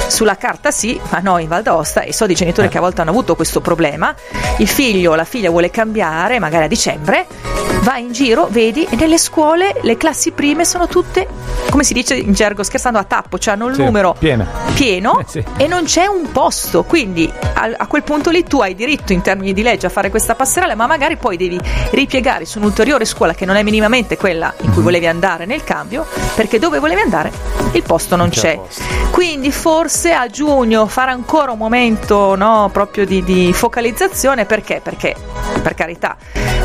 Sulla 0.07 0.35
carta 0.37 0.69
sì, 0.71 0.99
ma 1.09 1.19
noi 1.19 1.43
in 1.43 1.49
Val 1.49 1.63
d'Aosta 1.63 2.01
e 2.01 2.13
so 2.13 2.25
di 2.27 2.35
genitori 2.35 2.67
che 2.69 2.77
a 2.77 2.81
volte 2.81 3.01
hanno 3.01 3.09
avuto 3.09 3.35
questo 3.35 3.59
problema. 3.61 4.13
Il 4.57 4.67
figlio 4.67 5.11
o 5.11 5.15
la 5.15 5.23
figlia 5.23 5.49
vuole 5.49 5.71
cambiare, 5.71 6.37
magari 6.39 6.65
a 6.65 6.67
dicembre, 6.67 7.25
vai 7.85 8.01
in 8.01 8.11
giro, 8.11 8.47
vedi, 8.49 8.83
e 8.89 8.95
nelle 8.95 9.19
scuole 9.19 9.75
le 9.83 9.95
classi 9.95 10.31
prime 10.31 10.65
sono 10.65 10.87
tutte, 10.87 11.27
come 11.69 11.83
si 11.83 11.93
dice 11.93 12.15
in 12.15 12.33
gergo 12.33 12.63
scherzando, 12.63 12.97
a 12.97 13.03
tappo, 13.03 13.37
cioè 13.37 13.53
hanno 13.53 13.67
il 13.67 13.75
Sì, 13.75 13.83
numero 13.83 14.15
piena. 14.17 14.47
pieno 14.73 15.19
Eh, 15.19 15.25
sì. 15.27 15.43
e 15.57 15.67
non 15.67 15.83
c'è 15.83 16.07
un 16.07 16.31
posto. 16.31 16.83
Quindi 16.83 17.31
a, 17.53 17.69
a 17.77 17.85
quel 17.85 18.01
punto 18.01 18.31
lì 18.31 18.43
tu 18.43 18.59
hai 18.59 18.73
diritto 18.73 19.13
in 19.13 19.21
termini 19.21 19.53
di 19.53 19.61
legge 19.61 19.85
a 19.85 19.89
fare 19.91 20.09
questa 20.09 20.33
passerella, 20.33 20.73
ma 20.73 20.87
magari 20.87 21.15
poi 21.17 21.37
devi 21.37 21.59
ripiegare 21.91 22.45
su 22.45 22.57
un'ulteriore 22.57 23.05
scuola 23.05 23.35
che 23.35 23.45
non 23.45 23.55
è 23.55 23.61
minimamente 23.61 24.17
quella 24.17 24.51
in 24.61 24.67
Mhm. 24.69 24.73
cui 24.73 24.81
volevi 24.81 25.05
andare 25.05 25.45
nel 25.45 25.63
cambio, 25.63 26.07
perché 26.33 26.57
dove 26.57 26.79
volevi 26.79 27.01
andare 27.01 27.31
il 27.73 27.83
posto 27.83 28.15
non 28.15 28.29
c'è 28.29 28.39
c'è. 28.41 28.55
posto. 28.55 28.81
Quindi 29.11 29.51
forse 29.51 30.11
a 30.11 30.25
giugno 30.27 30.87
fare 30.87 31.11
ancora 31.11 31.51
un 31.51 31.57
momento 31.59 32.35
no, 32.35 32.67
proprio 32.73 33.05
di, 33.05 33.23
di 33.23 33.53
focalizzazione 33.53 34.45
perché? 34.45 34.81
Perché 34.83 35.15
per 35.61 35.75
carità 35.75 36.17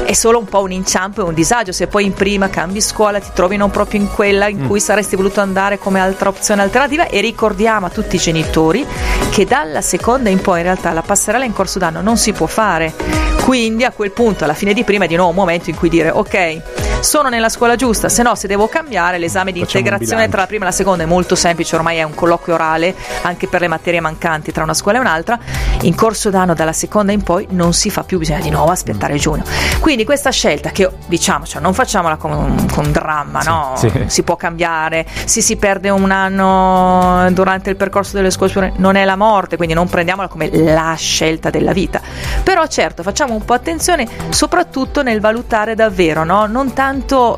è 0.05 0.13
solo 0.15 0.39
un 0.39 0.47
po' 0.47 0.63
un 0.63 0.73
inciampo 0.73 1.09
e 1.17 1.23
un 1.23 1.35
disagio. 1.35 1.73
Se 1.73 1.87
poi 1.87 2.05
in 2.05 2.13
prima 2.13 2.49
cambi 2.49 2.81
scuola 2.81 3.21
ti 3.21 3.31
trovi 3.35 3.57
non 3.57 3.71
proprio 3.71 4.01
in 4.01 4.09
quella 4.11 4.49
in 4.49 4.67
cui 4.67 4.81
saresti 4.81 5.17
voluto 5.17 5.41
andare 5.41 5.79
come 5.79 6.01
altra 6.01 6.29
opzione 6.29 6.63
alternativa. 6.63 7.07
E 7.07 7.21
ricordiamo 7.21 7.87
a 7.87 7.91
tutti 7.91 8.17
i 8.17 8.19
genitori 8.19 8.87
che 9.31 9.45
dalla 9.45 9.81
seconda 9.81 10.29
in 10.29 10.41
poi 10.41 10.59
in 10.59 10.65
realtà 10.65 10.93
la 10.93 11.03
passerella 11.03 11.45
in 11.45 11.53
corso 11.53 11.79
d'anno 11.79 12.01
non 12.01 12.17
si 12.17 12.33
può 12.33 12.47
fare. 12.47 12.95
Quindi 13.43 13.85
a 13.85 13.91
quel 13.91 14.13
punto 14.13 14.45
alla 14.45 14.55
fine 14.55 14.73
di 14.73 14.85
prima 14.85 15.05
è 15.05 15.09
di 15.09 15.17
nuovo 15.17 15.31
un 15.31 15.37
momento 15.37 15.71
in 15.71 15.77
cui 15.77 15.89
dire 15.89 16.11
ok 16.11 16.80
sono 17.01 17.29
nella 17.29 17.49
scuola 17.49 17.77
giusta, 17.77 18.09
se 18.09 18.23
no 18.23 18.35
se 18.35 18.47
devo 18.47 18.69
cambiare 18.69 19.19
l'esame 19.19 19.53
di 19.53 19.61
Facciamo 19.61 19.79
integrazione 19.79 20.29
tra 20.29 20.43
la 20.43 20.47
prima 20.47 20.65
e 20.65 20.67
la 20.69 20.75
seconda 20.75 21.03
è 21.03 21.07
molto 21.07 21.35
semplice, 21.35 21.75
ormai 21.77 21.97
è 21.97 22.03
un 22.03 22.15
colloquio 22.15 22.55
orale 22.55 22.95
anche 23.23 23.49
per 23.49 23.63
le 23.63 23.69
materie 23.69 24.01
mancanti 24.01 24.53
tra 24.53 24.63
una 24.63 24.75
scuola 24.75 24.99
e 24.99 25.01
un'altra, 25.01 25.39
in 25.83 25.95
corso 25.95 26.31
d'anno 26.31 26.55
dalla 26.55 26.73
seconda 26.73 27.13
in 27.13 27.23
poi 27.23 27.47
non 27.51 27.73
si 27.73 27.91
fa 27.91 28.05
più, 28.05 28.19
bisogna 28.19 28.41
di 28.41 28.51
nuovo 28.51 28.71
aspettare 28.71 29.17
giugno. 29.17 29.45
Quindi 29.81 30.05
questa 30.05 30.31
scelta 30.31 30.71
che 30.71 30.91
diciamo, 31.07 31.47
cioè, 31.47 31.63
non 31.63 31.73
facciamola 31.73 32.17
con, 32.17 32.67
con 32.73 32.93
dramma, 32.93 33.41
no? 33.41 33.73
sì. 33.77 33.91
si 34.07 34.23
può 34.23 34.37
cambiare, 34.37 35.07
se 35.25 35.41
si 35.41 35.57
perde 35.57 35.89
un 35.91 36.11
anno 36.11 37.31
durante 37.33 37.71
il 37.71 37.77
percorso 37.77 38.17
delle 38.17 38.31
scuole 38.31 38.73
non 38.77 38.97
è 38.97 39.05
la 39.05 39.17
morte, 39.17 39.57
quindi 39.57 39.75
non 39.75 39.89
prendiamola 39.89 40.29
come 40.29 40.51
la 40.53 40.95
scelta 40.99 41.51
della 41.51 41.73
vita. 41.73 42.01
Però 42.43 42.67
certo, 42.67 43.03
facciamo 43.03 43.35
un 43.35 43.45
po' 43.45 43.55
attenzione 43.55 44.07
soprattutto 44.29 45.03
nel 45.03 45.21
valutare 45.21 45.75
davvero, 45.75 46.25
no? 46.25 46.47
non 46.47 46.73
tanto 46.73 46.90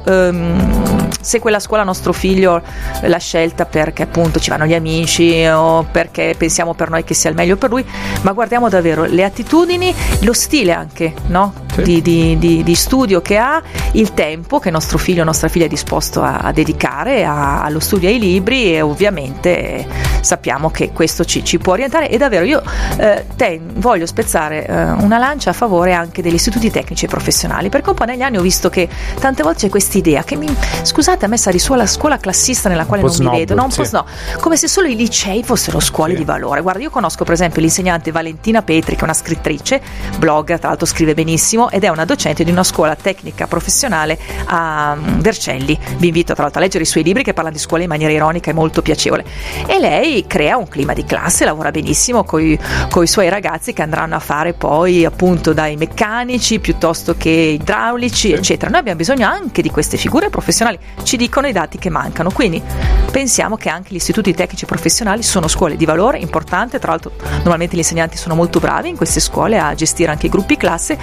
ehm, 0.04 1.08
se 1.20 1.38
quella 1.38 1.60
scuola 1.60 1.84
nostro 1.84 2.12
figlio 2.12 2.60
l'ha 3.02 3.18
scelta 3.18 3.64
perché 3.64 4.02
appunto 4.02 4.40
ci 4.40 4.50
vanno 4.50 4.64
gli 4.66 4.74
amici 4.74 5.46
o 5.46 5.84
perché 5.90 6.34
pensiamo 6.36 6.74
per 6.74 6.90
noi 6.90 7.04
che 7.04 7.14
sia 7.14 7.30
il 7.30 7.36
meglio 7.36 7.56
per 7.56 7.70
lui, 7.70 7.84
ma 8.22 8.32
guardiamo 8.32 8.68
davvero 8.68 9.04
le 9.04 9.22
attitudini, 9.24 9.94
lo 10.20 10.32
stile 10.32 10.72
anche 10.72 11.14
no? 11.26 11.52
Sì. 11.72 11.82
di, 11.82 12.02
di- 12.02 12.38
di- 12.38 12.62
di 12.62 12.74
studio 12.74 13.22
che 13.22 13.38
ha, 13.38 13.62
il 13.92 14.12
tempo 14.14 14.58
che 14.58 14.70
nostro 14.70 14.98
figlio 14.98 15.22
o 15.22 15.24
nostra 15.24 15.48
figlia 15.48 15.64
è 15.64 15.68
disposto 15.68 16.20
a, 16.22 16.38
a 16.38 16.52
dedicare 16.52 17.24
a- 17.24 17.62
allo 17.62 17.80
studio 17.80 18.08
e 18.08 18.12
ai 18.12 18.18
libri 18.18 18.74
e 18.74 18.80
ovviamente 18.82 19.86
sappiamo 20.20 20.70
che 20.70 20.92
questo 20.92 21.24
ci, 21.24 21.42
ci 21.44 21.56
può 21.58 21.72
orientare 21.72 22.10
e 22.10 22.18
davvero 22.18 22.44
io 22.44 22.62
eh, 22.98 23.24
ten- 23.36 23.70
voglio 23.76 24.04
spezzare 24.06 24.66
eh, 24.66 24.74
una 24.90 25.16
lancia 25.18 25.50
a 25.50 25.52
favore 25.54 25.92
anche 25.94 26.20
degli 26.20 26.34
istituti 26.34 26.70
tecnici 26.70 27.06
e 27.06 27.08
professionali 27.08 27.68
perché 27.70 27.88
un 27.90 27.94
po' 27.96 28.04
negli 28.04 28.22
anni 28.22 28.36
ho 28.36 28.42
visto 28.42 28.68
che 28.68 28.86
tante 29.18 29.41
volte 29.42 29.60
c'è 29.60 29.68
questa 29.68 29.98
idea 29.98 30.22
che 30.24 30.36
mi, 30.36 30.54
scusate 30.82 31.24
a 31.24 31.28
me 31.28 31.36
sa 31.36 31.50
di 31.50 31.58
suola 31.58 31.86
scuola 31.86 32.18
classista 32.18 32.68
nella 32.68 32.84
quale 32.84 33.02
non 33.02 33.10
mi 33.10 33.16
snob, 33.16 33.36
vedo 33.36 33.54
no? 33.54 33.64
un 33.64 33.70
po' 33.74 33.84
sì. 33.84 33.96
come 34.40 34.56
se 34.56 34.68
solo 34.68 34.88
i 34.88 34.96
licei 34.96 35.42
fossero 35.42 35.80
scuole 35.80 36.12
Sì. 36.12 36.18
di 36.18 36.24
valore 36.24 36.60
guarda 36.60 36.80
io 36.82 36.90
conosco 36.90 37.24
per 37.24 37.34
esempio 37.34 37.60
l'insegnante 37.60 38.10
Valentina 38.10 38.62
Petri 38.62 38.94
che 38.94 39.00
è 39.00 39.04
una 39.04 39.14
scrittrice 39.14 39.80
blog 40.18 40.58
tra 40.58 40.68
l'altro 40.68 40.86
scrive 40.86 41.14
benissimo 41.14 41.70
ed 41.70 41.84
è 41.84 41.88
una 41.88 42.04
docente 42.04 42.44
di 42.44 42.50
una 42.50 42.64
scuola 42.64 42.94
tecnica 42.96 43.46
professionale 43.46 44.18
a 44.46 44.94
mm, 44.94 45.20
Vercelli 45.20 45.78
vi 45.96 46.06
invito 46.08 46.34
tra 46.34 46.42
l'altro 46.42 46.60
a 46.60 46.64
leggere 46.64 46.84
i 46.84 46.86
suoi 46.86 47.02
libri 47.02 47.22
che 47.22 47.32
parlano 47.32 47.56
di 47.56 47.62
scuola 47.62 47.82
in 47.82 47.88
maniera 47.88 48.12
ironica 48.12 48.50
e 48.50 48.54
molto 48.54 48.82
piacevole 48.82 49.24
e 49.66 49.78
lei 49.78 50.26
crea 50.26 50.56
un 50.56 50.68
clima 50.68 50.92
di 50.92 51.04
classe 51.04 51.44
lavora 51.44 51.70
benissimo 51.70 52.24
con 52.24 52.40
i 52.42 53.06
suoi 53.06 53.28
ragazzi 53.28 53.72
che 53.72 53.82
andranno 53.82 54.16
a 54.16 54.20
fare 54.20 54.52
poi 54.52 55.04
appunto 55.04 55.52
dai 55.52 55.76
meccanici 55.76 56.58
piuttosto 56.60 57.14
che 57.16 57.30
idraulici 57.30 58.32
eccetera 58.32 58.70
noi 58.70 58.80
abbiamo 58.80 58.98
bisogno 58.98 59.28
anche 59.32 59.62
di 59.62 59.70
queste 59.70 59.96
figure 59.96 60.28
professionali 60.28 60.78
ci 61.02 61.16
dicono 61.16 61.46
i 61.46 61.52
dati 61.52 61.78
che 61.78 61.90
mancano. 61.90 62.30
Quindi 62.30 62.62
pensiamo 63.10 63.56
che 63.56 63.68
anche 63.68 63.92
gli 63.92 63.96
istituti 63.96 64.34
tecnici 64.34 64.66
professionali 64.66 65.22
sono 65.22 65.48
scuole 65.48 65.76
di 65.76 65.84
valore 65.84 66.18
importante. 66.18 66.78
Tra 66.78 66.90
l'altro 66.90 67.12
normalmente 67.36 67.74
gli 67.74 67.80
insegnanti 67.80 68.16
sono 68.16 68.34
molto 68.34 68.60
bravi 68.60 68.88
in 68.88 68.96
queste 68.96 69.20
scuole 69.20 69.58
a 69.58 69.74
gestire 69.74 70.10
anche 70.10 70.26
i 70.26 70.30
gruppi 70.30 70.56
classe. 70.56 70.98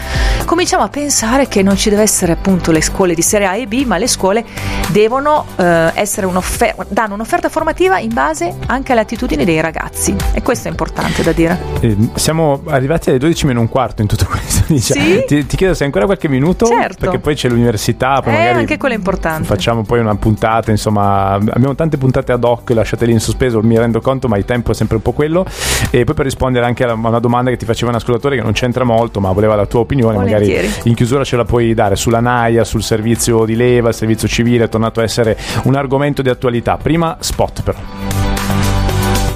Cominciamo 0.46 0.84
a 0.84 0.90
pensare 0.90 1.48
che 1.48 1.64
non 1.64 1.76
ci 1.76 1.90
deve 1.90 2.04
essere 2.04 2.34
appunto 2.34 2.72
le 2.72 2.82
scuole 2.82 3.14
di 3.14 3.22
serie 3.22 3.48
A 3.48 3.56
e 3.56 3.68
B 3.68 3.86
ma 3.86 3.98
le 3.98 4.08
scuole 4.08 4.46
devono 4.90 5.46
eh, 5.56 5.92
essere 5.96 6.26
un'offerta 6.26 6.86
danno 6.90 7.14
un'offerta 7.14 7.50
formativa 7.50 8.00
in 8.00 8.14
base 8.14 8.56
anche 8.68 8.92
alle 8.92 9.02
attitudini 9.02 9.46
dei 9.46 9.62
ragazzi. 9.62 10.16
E 10.34 10.42
questo 10.42 10.68
è 10.68 10.72
importante 10.72 11.24
da 11.24 11.32
dire. 11.32 11.58
Eh, 11.80 11.96
siamo 12.16 12.62
arrivati 12.68 13.10
alle 13.10 13.20
12 13.20 13.46
meno 13.46 13.62
un 13.62 13.70
quarto 13.70 14.02
in 14.02 14.08
tutto 14.08 14.26
questo. 14.26 14.49
diciamo. 14.74 15.02
Sì? 15.04 15.24
Ti, 15.28 15.46
ti 15.46 15.58
chiedo 15.58 15.74
se 15.74 15.82
hai 15.82 15.88
ancora 15.88 16.06
qualche 16.06 16.28
minuto, 16.28 16.66
Certo. 16.66 16.98
perché 17.00 17.20
poi 17.20 17.36
c'è 17.36 17.50
l'università, 17.50 18.22
poi 18.22 18.34
Eh, 18.34 18.48
anche 18.48 18.78
quello 18.78 18.94
è 18.94 18.98
importante. 18.98 19.46
Facciamo 19.46 19.84
poi 19.84 20.00
una 20.00 20.16
puntata, 20.16 20.72
insomma, 20.72 21.34
abbiamo 21.34 21.76
tante 21.76 21.98
puntate 21.98 22.32
ad 22.32 22.44
hoc, 22.44 22.70
lasciatele 22.72 23.12
in 23.12 23.20
sospeso, 23.20 23.62
mi 23.62 23.78
rendo 23.78 24.02
conto, 24.02 24.28
ma 24.28 24.38
il 24.38 24.46
tempo 24.46 24.72
è 24.72 24.74
sempre 24.74 24.98
un 24.98 25.02
po' 25.02 25.12
quello. 25.12 25.46
E 25.92 26.04
poi 26.04 26.16
per 26.16 26.26
rispondere 26.26 26.66
anche 26.66 26.84
a 26.84 26.94
una 26.94 27.20
domanda 27.20 27.50
che 27.50 27.58
ti 27.58 27.66
faceva 27.66 27.92
un 27.92 27.98
ascoltatore 27.98 28.36
che 28.36 28.42
non 28.44 28.52
c'entra 28.54 28.84
molto, 28.84 29.20
ma 29.20 29.32
voleva 29.32 29.56
la 29.56 29.66
tua 29.66 29.82
opinione, 29.82 30.16
Volentieri. 30.16 30.68
magari 30.68 30.90
in 30.90 30.94
chiusura 30.96 31.24
ce 31.24 31.36
la 31.36 31.46
puoi 31.46 31.74
dare 31.74 31.96
sulla 31.96 32.20
NAIA, 32.20 32.64
sul 32.64 32.84
servizio 32.84 33.46
di 33.46 33.56
leva, 33.56 33.90
il 33.90 33.96
servizio 33.96 34.28
civile, 34.28 34.66
è 34.66 34.70
tornato 34.70 35.00
a 35.00 35.04
essere 35.04 35.38
un 35.64 35.76
argomento 35.76 36.22
di 36.22 36.30
attualità. 36.30 36.78
Prima 36.78 37.18
spot 37.20 37.64
però. 37.64 38.19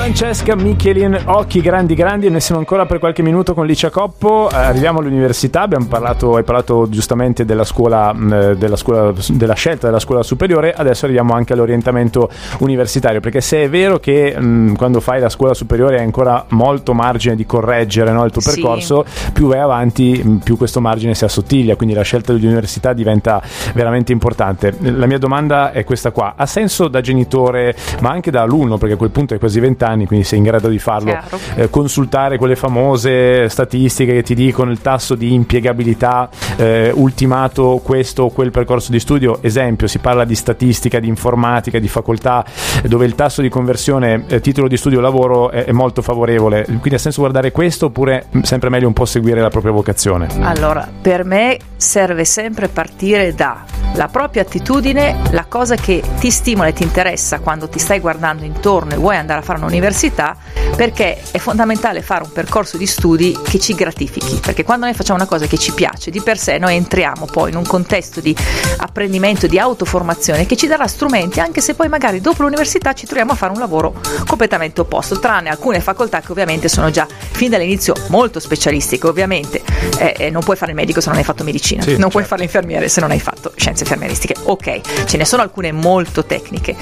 Francesca 0.03 0.53
Michelin, 0.57 1.17
occhi 1.27 1.61
grandi 1.61 1.95
grandi 1.95 2.25
e 2.25 2.29
noi 2.29 2.41
siamo 2.41 2.59
ancora 2.59 2.85
per 2.85 2.99
qualche 2.99 3.21
minuto 3.21 3.53
con 3.53 3.65
Licia 3.65 3.89
Coppo, 3.89 4.49
Eh, 4.51 4.55
arriviamo 4.57 4.99
all'università, 4.99 5.61
abbiamo 5.61 5.85
parlato, 5.87 6.35
hai 6.35 6.43
parlato 6.43 6.89
giustamente 6.89 7.45
della 7.45 7.63
scuola, 7.63 8.11
mh, 8.11 8.55
della 8.55 8.75
scuola, 8.75 9.13
della 9.29 9.53
scelta 9.53 9.87
della 9.87 10.01
scuola 10.01 10.21
superiore, 10.21 10.73
adesso 10.73 11.05
arriviamo 11.05 11.33
anche 11.33 11.53
all'orientamento 11.53 12.29
universitario, 12.57 13.21
perché 13.21 13.39
se 13.39 13.63
è 13.63 13.69
vero 13.69 13.97
che 13.99 14.37
mh, 14.37 14.75
quando 14.75 14.99
fai 14.99 15.21
la 15.21 15.29
scuola 15.29 15.53
superiore 15.53 15.99
hai 15.99 16.03
ancora 16.03 16.43
molto 16.49 16.93
margine 16.93 17.37
di 17.37 17.45
correggere 17.45 18.11
no, 18.11 18.25
il 18.25 18.31
tuo 18.31 18.41
Sì. 18.41 18.55
percorso, 18.55 19.05
più 19.31 19.47
vai 19.47 19.59
avanti 19.59 20.21
mh, 20.21 20.37
più 20.43 20.57
questo 20.57 20.81
margine 20.81 21.15
si 21.15 21.23
assottiglia, 21.23 21.77
quindi 21.77 21.95
la 21.95 22.01
scelta 22.01 22.33
dell'università 22.33 22.91
diventa 22.91 23.41
veramente 23.73 24.11
importante. 24.11 24.75
La 24.81 25.05
mia 25.05 25.17
domanda 25.17 25.71
è 25.71 25.85
questa 25.85 26.11
qua, 26.11 26.33
ha 26.35 26.45
senso 26.45 26.89
da 26.89 26.99
genitore 26.99 27.73
ma 28.01 28.09
anche 28.09 28.31
da 28.31 28.41
alunno, 28.41 28.77
perché 28.77 28.95
a 28.95 28.97
quel 28.97 29.11
punto 29.11 29.33
hai 29.33 29.39
quasi 29.39 29.61
20 29.61 29.91
anni, 29.93 30.05
quindi 30.05 30.25
sei 30.25 30.39
in 30.39 30.43
grado 30.43 30.67
di 30.67 30.79
farlo, 30.79 31.17
eh, 31.55 31.69
consultare 31.69 32.37
quelle 32.37 32.55
famose 32.55 33.47
statistiche 33.49 34.13
che 34.13 34.23
ti 34.23 34.35
dicono 34.35 34.71
il 34.71 34.81
tasso 34.81 35.15
di 35.15 35.33
impiegabilità 35.33 36.29
eh, 36.57 36.91
ultimato 36.93 37.81
questo 37.83 38.23
o 38.23 38.29
quel 38.29 38.51
percorso 38.51 38.91
di 38.91 38.99
studio, 38.99 39.39
esempio 39.41 39.87
si 39.87 39.99
parla 39.99 40.25
di 40.25 40.35
statistica, 40.35 40.99
di 40.99 41.07
informatica, 41.07 41.79
di 41.79 41.87
facoltà 41.87 42.45
dove 42.83 43.05
il 43.05 43.15
tasso 43.15 43.41
di 43.41 43.49
conversione 43.49 44.25
eh, 44.27 44.41
titolo 44.41 44.67
di 44.67 44.77
studio 44.77 44.99
lavoro 44.99 45.51
è, 45.51 45.65
è 45.65 45.71
molto 45.71 46.01
favorevole, 46.01 46.65
quindi 46.65 46.95
ha 46.95 46.99
senso 46.99 47.21
guardare 47.21 47.51
questo 47.51 47.87
oppure 47.87 48.25
mh, 48.29 48.41
sempre 48.41 48.69
meglio 48.69 48.87
un 48.87 48.93
po' 48.93 49.05
seguire 49.05 49.41
la 49.41 49.49
propria 49.49 49.71
vocazione? 49.71 50.27
Allora, 50.41 50.87
per 51.01 51.23
me 51.23 51.57
serve 51.77 52.25
sempre 52.25 52.67
partire 52.67 53.33
da 53.33 53.65
la 53.95 54.07
propria 54.07 54.41
attitudine, 54.41 55.15
la 55.31 55.45
cosa 55.47 55.75
che 55.75 56.01
ti 56.19 56.31
stimola 56.31 56.69
e 56.69 56.73
ti 56.73 56.83
interessa 56.83 57.39
quando 57.39 57.69
ti 57.69 57.79
stai 57.79 57.99
guardando 57.99 58.43
intorno 58.43 58.93
e 58.93 58.97
vuoi 58.97 59.17
andare 59.17 59.41
a 59.41 59.43
fare 59.43 59.59
un'università, 59.59 60.35
perché 60.75 61.21
è 61.31 61.37
fondamentale 61.37 62.01
fare 62.01 62.23
un 62.23 62.31
percorso 62.31 62.77
di 62.77 62.87
studi 62.87 63.37
che 63.43 63.59
ci 63.59 63.75
gratifichi, 63.75 64.39
perché 64.41 64.63
quando 64.63 64.85
noi 64.85 64.95
facciamo 64.95 65.19
una 65.19 65.27
cosa 65.27 65.45
che 65.45 65.57
ci 65.57 65.73
piace, 65.73 66.09
di 66.09 66.21
per 66.21 66.37
noi 66.59 66.75
entriamo 66.75 67.25
poi 67.25 67.51
in 67.51 67.57
un 67.57 67.65
contesto 67.65 68.19
di 68.19 68.35
apprendimento, 68.77 69.47
di 69.47 69.59
autoformazione 69.59 70.45
che 70.45 70.55
ci 70.55 70.67
darà 70.67 70.87
strumenti, 70.87 71.39
anche 71.39 71.61
se 71.61 71.73
poi 71.73 71.87
magari 71.87 72.21
dopo 72.21 72.43
l'università 72.43 72.93
ci 72.93 73.05
troviamo 73.05 73.31
a 73.31 73.35
fare 73.35 73.51
un 73.51 73.59
lavoro 73.59 73.93
completamente 74.27 74.81
opposto, 74.81 75.19
tranne 75.19 75.49
alcune 75.49 75.79
facoltà 75.79 76.21
che 76.21 76.31
ovviamente 76.31 76.67
sono 76.67 76.89
già 76.89 77.07
fin 77.31 77.49
dall'inizio 77.49 77.93
molto 78.07 78.39
specialistiche, 78.39 79.07
ovviamente 79.07 79.61
eh, 79.97 80.15
eh, 80.17 80.29
non 80.29 80.43
puoi 80.43 80.55
fare 80.55 80.71
il 80.71 80.77
medico 80.77 81.01
se 81.01 81.09
non 81.09 81.17
hai 81.17 81.23
fatto 81.23 81.43
medicina, 81.43 81.81
Sì, 81.81 81.89
non 81.89 81.97
certo. 81.97 82.11
puoi 82.11 82.23
fare 82.23 82.41
l'infermiere 82.41 82.87
se 82.89 82.99
non 83.01 83.11
hai 83.11 83.19
fatto 83.19 83.51
scienze 83.55 83.83
infermieristiche, 83.83 84.35
ok, 84.43 85.05
ce 85.05 85.17
ne 85.17 85.25
sono 85.25 85.41
alcune 85.41 85.71
molto 85.71 86.25
tecniche. 86.25 86.75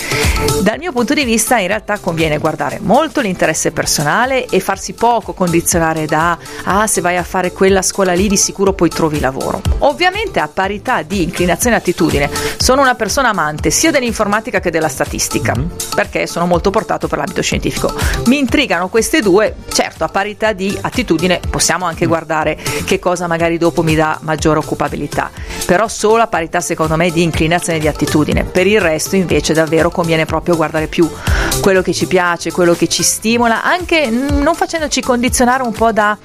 Dal 0.61 0.77
mio 0.77 0.91
punto 0.91 1.13
di 1.13 1.23
vista 1.23 1.57
in 1.59 1.67
realtà 1.67 1.99
conviene 1.99 2.37
guardare 2.37 2.79
molto 2.81 3.21
l'interesse 3.21 3.71
personale 3.71 4.45
e 4.45 4.59
farsi 4.59 4.93
poco 4.93 5.33
condizionare 5.33 6.05
da 6.05 6.37
ah 6.63 6.87
se 6.87 7.01
vai 7.01 7.17
a 7.17 7.23
fare 7.23 7.51
quella 7.51 7.81
scuola 7.81 8.13
lì 8.13 8.27
di 8.27 8.37
sicuro 8.37 8.73
poi 8.73 8.89
trovi 8.89 9.19
lavoro. 9.19 9.50
Ovviamente 9.79 10.39
a 10.39 10.47
parità 10.47 11.01
di 11.01 11.23
inclinazione 11.23 11.75
e 11.75 11.79
attitudine, 11.79 12.29
sono 12.57 12.81
una 12.81 12.95
persona 12.95 13.29
amante 13.29 13.71
sia 13.71 13.91
dell'informatica 13.91 14.59
che 14.59 14.69
della 14.71 14.87
statistica, 14.87 15.53
perché 15.95 16.27
sono 16.27 16.45
molto 16.45 16.69
portato 16.69 17.07
per 17.07 17.17
l'ambito 17.17 17.41
scientifico. 17.41 17.93
Mi 18.25 18.37
intrigano 18.37 18.89
queste 18.89 19.21
due, 19.21 19.55
certo 19.71 20.03
a 20.03 20.07
parità 20.07 20.53
di 20.53 20.77
attitudine 20.79 21.39
possiamo 21.49 21.85
anche 21.85 22.05
guardare 22.05 22.57
che 22.85 22.99
cosa 22.99 23.27
magari 23.27 23.57
dopo 23.57 23.83
mi 23.83 23.95
dà 23.95 24.19
maggiore 24.21 24.59
occupabilità, 24.59 25.31
però 25.65 25.87
solo 25.87 26.21
a 26.21 26.27
parità 26.27 26.61
secondo 26.61 26.95
me 26.95 27.09
di 27.11 27.23
inclinazione 27.23 27.79
e 27.79 27.81
di 27.81 27.87
attitudine. 27.87 28.43
Per 28.43 28.67
il 28.67 28.79
resto 28.79 29.15
invece 29.15 29.53
davvero 29.53 29.89
conviene 29.89 30.25
proprio 30.25 30.55
guardare 30.55 30.87
più 30.87 31.09
quello 31.61 31.81
che 31.81 31.93
ci 31.93 32.07
piace, 32.07 32.51
quello 32.51 32.73
che 32.73 32.87
ci 32.87 33.03
stimola, 33.03 33.63
anche 33.63 34.09
non 34.09 34.55
facendoci 34.55 35.01
condizionare 35.01 35.63
un 35.63 35.71
po' 35.71 35.91
da, 35.91 36.17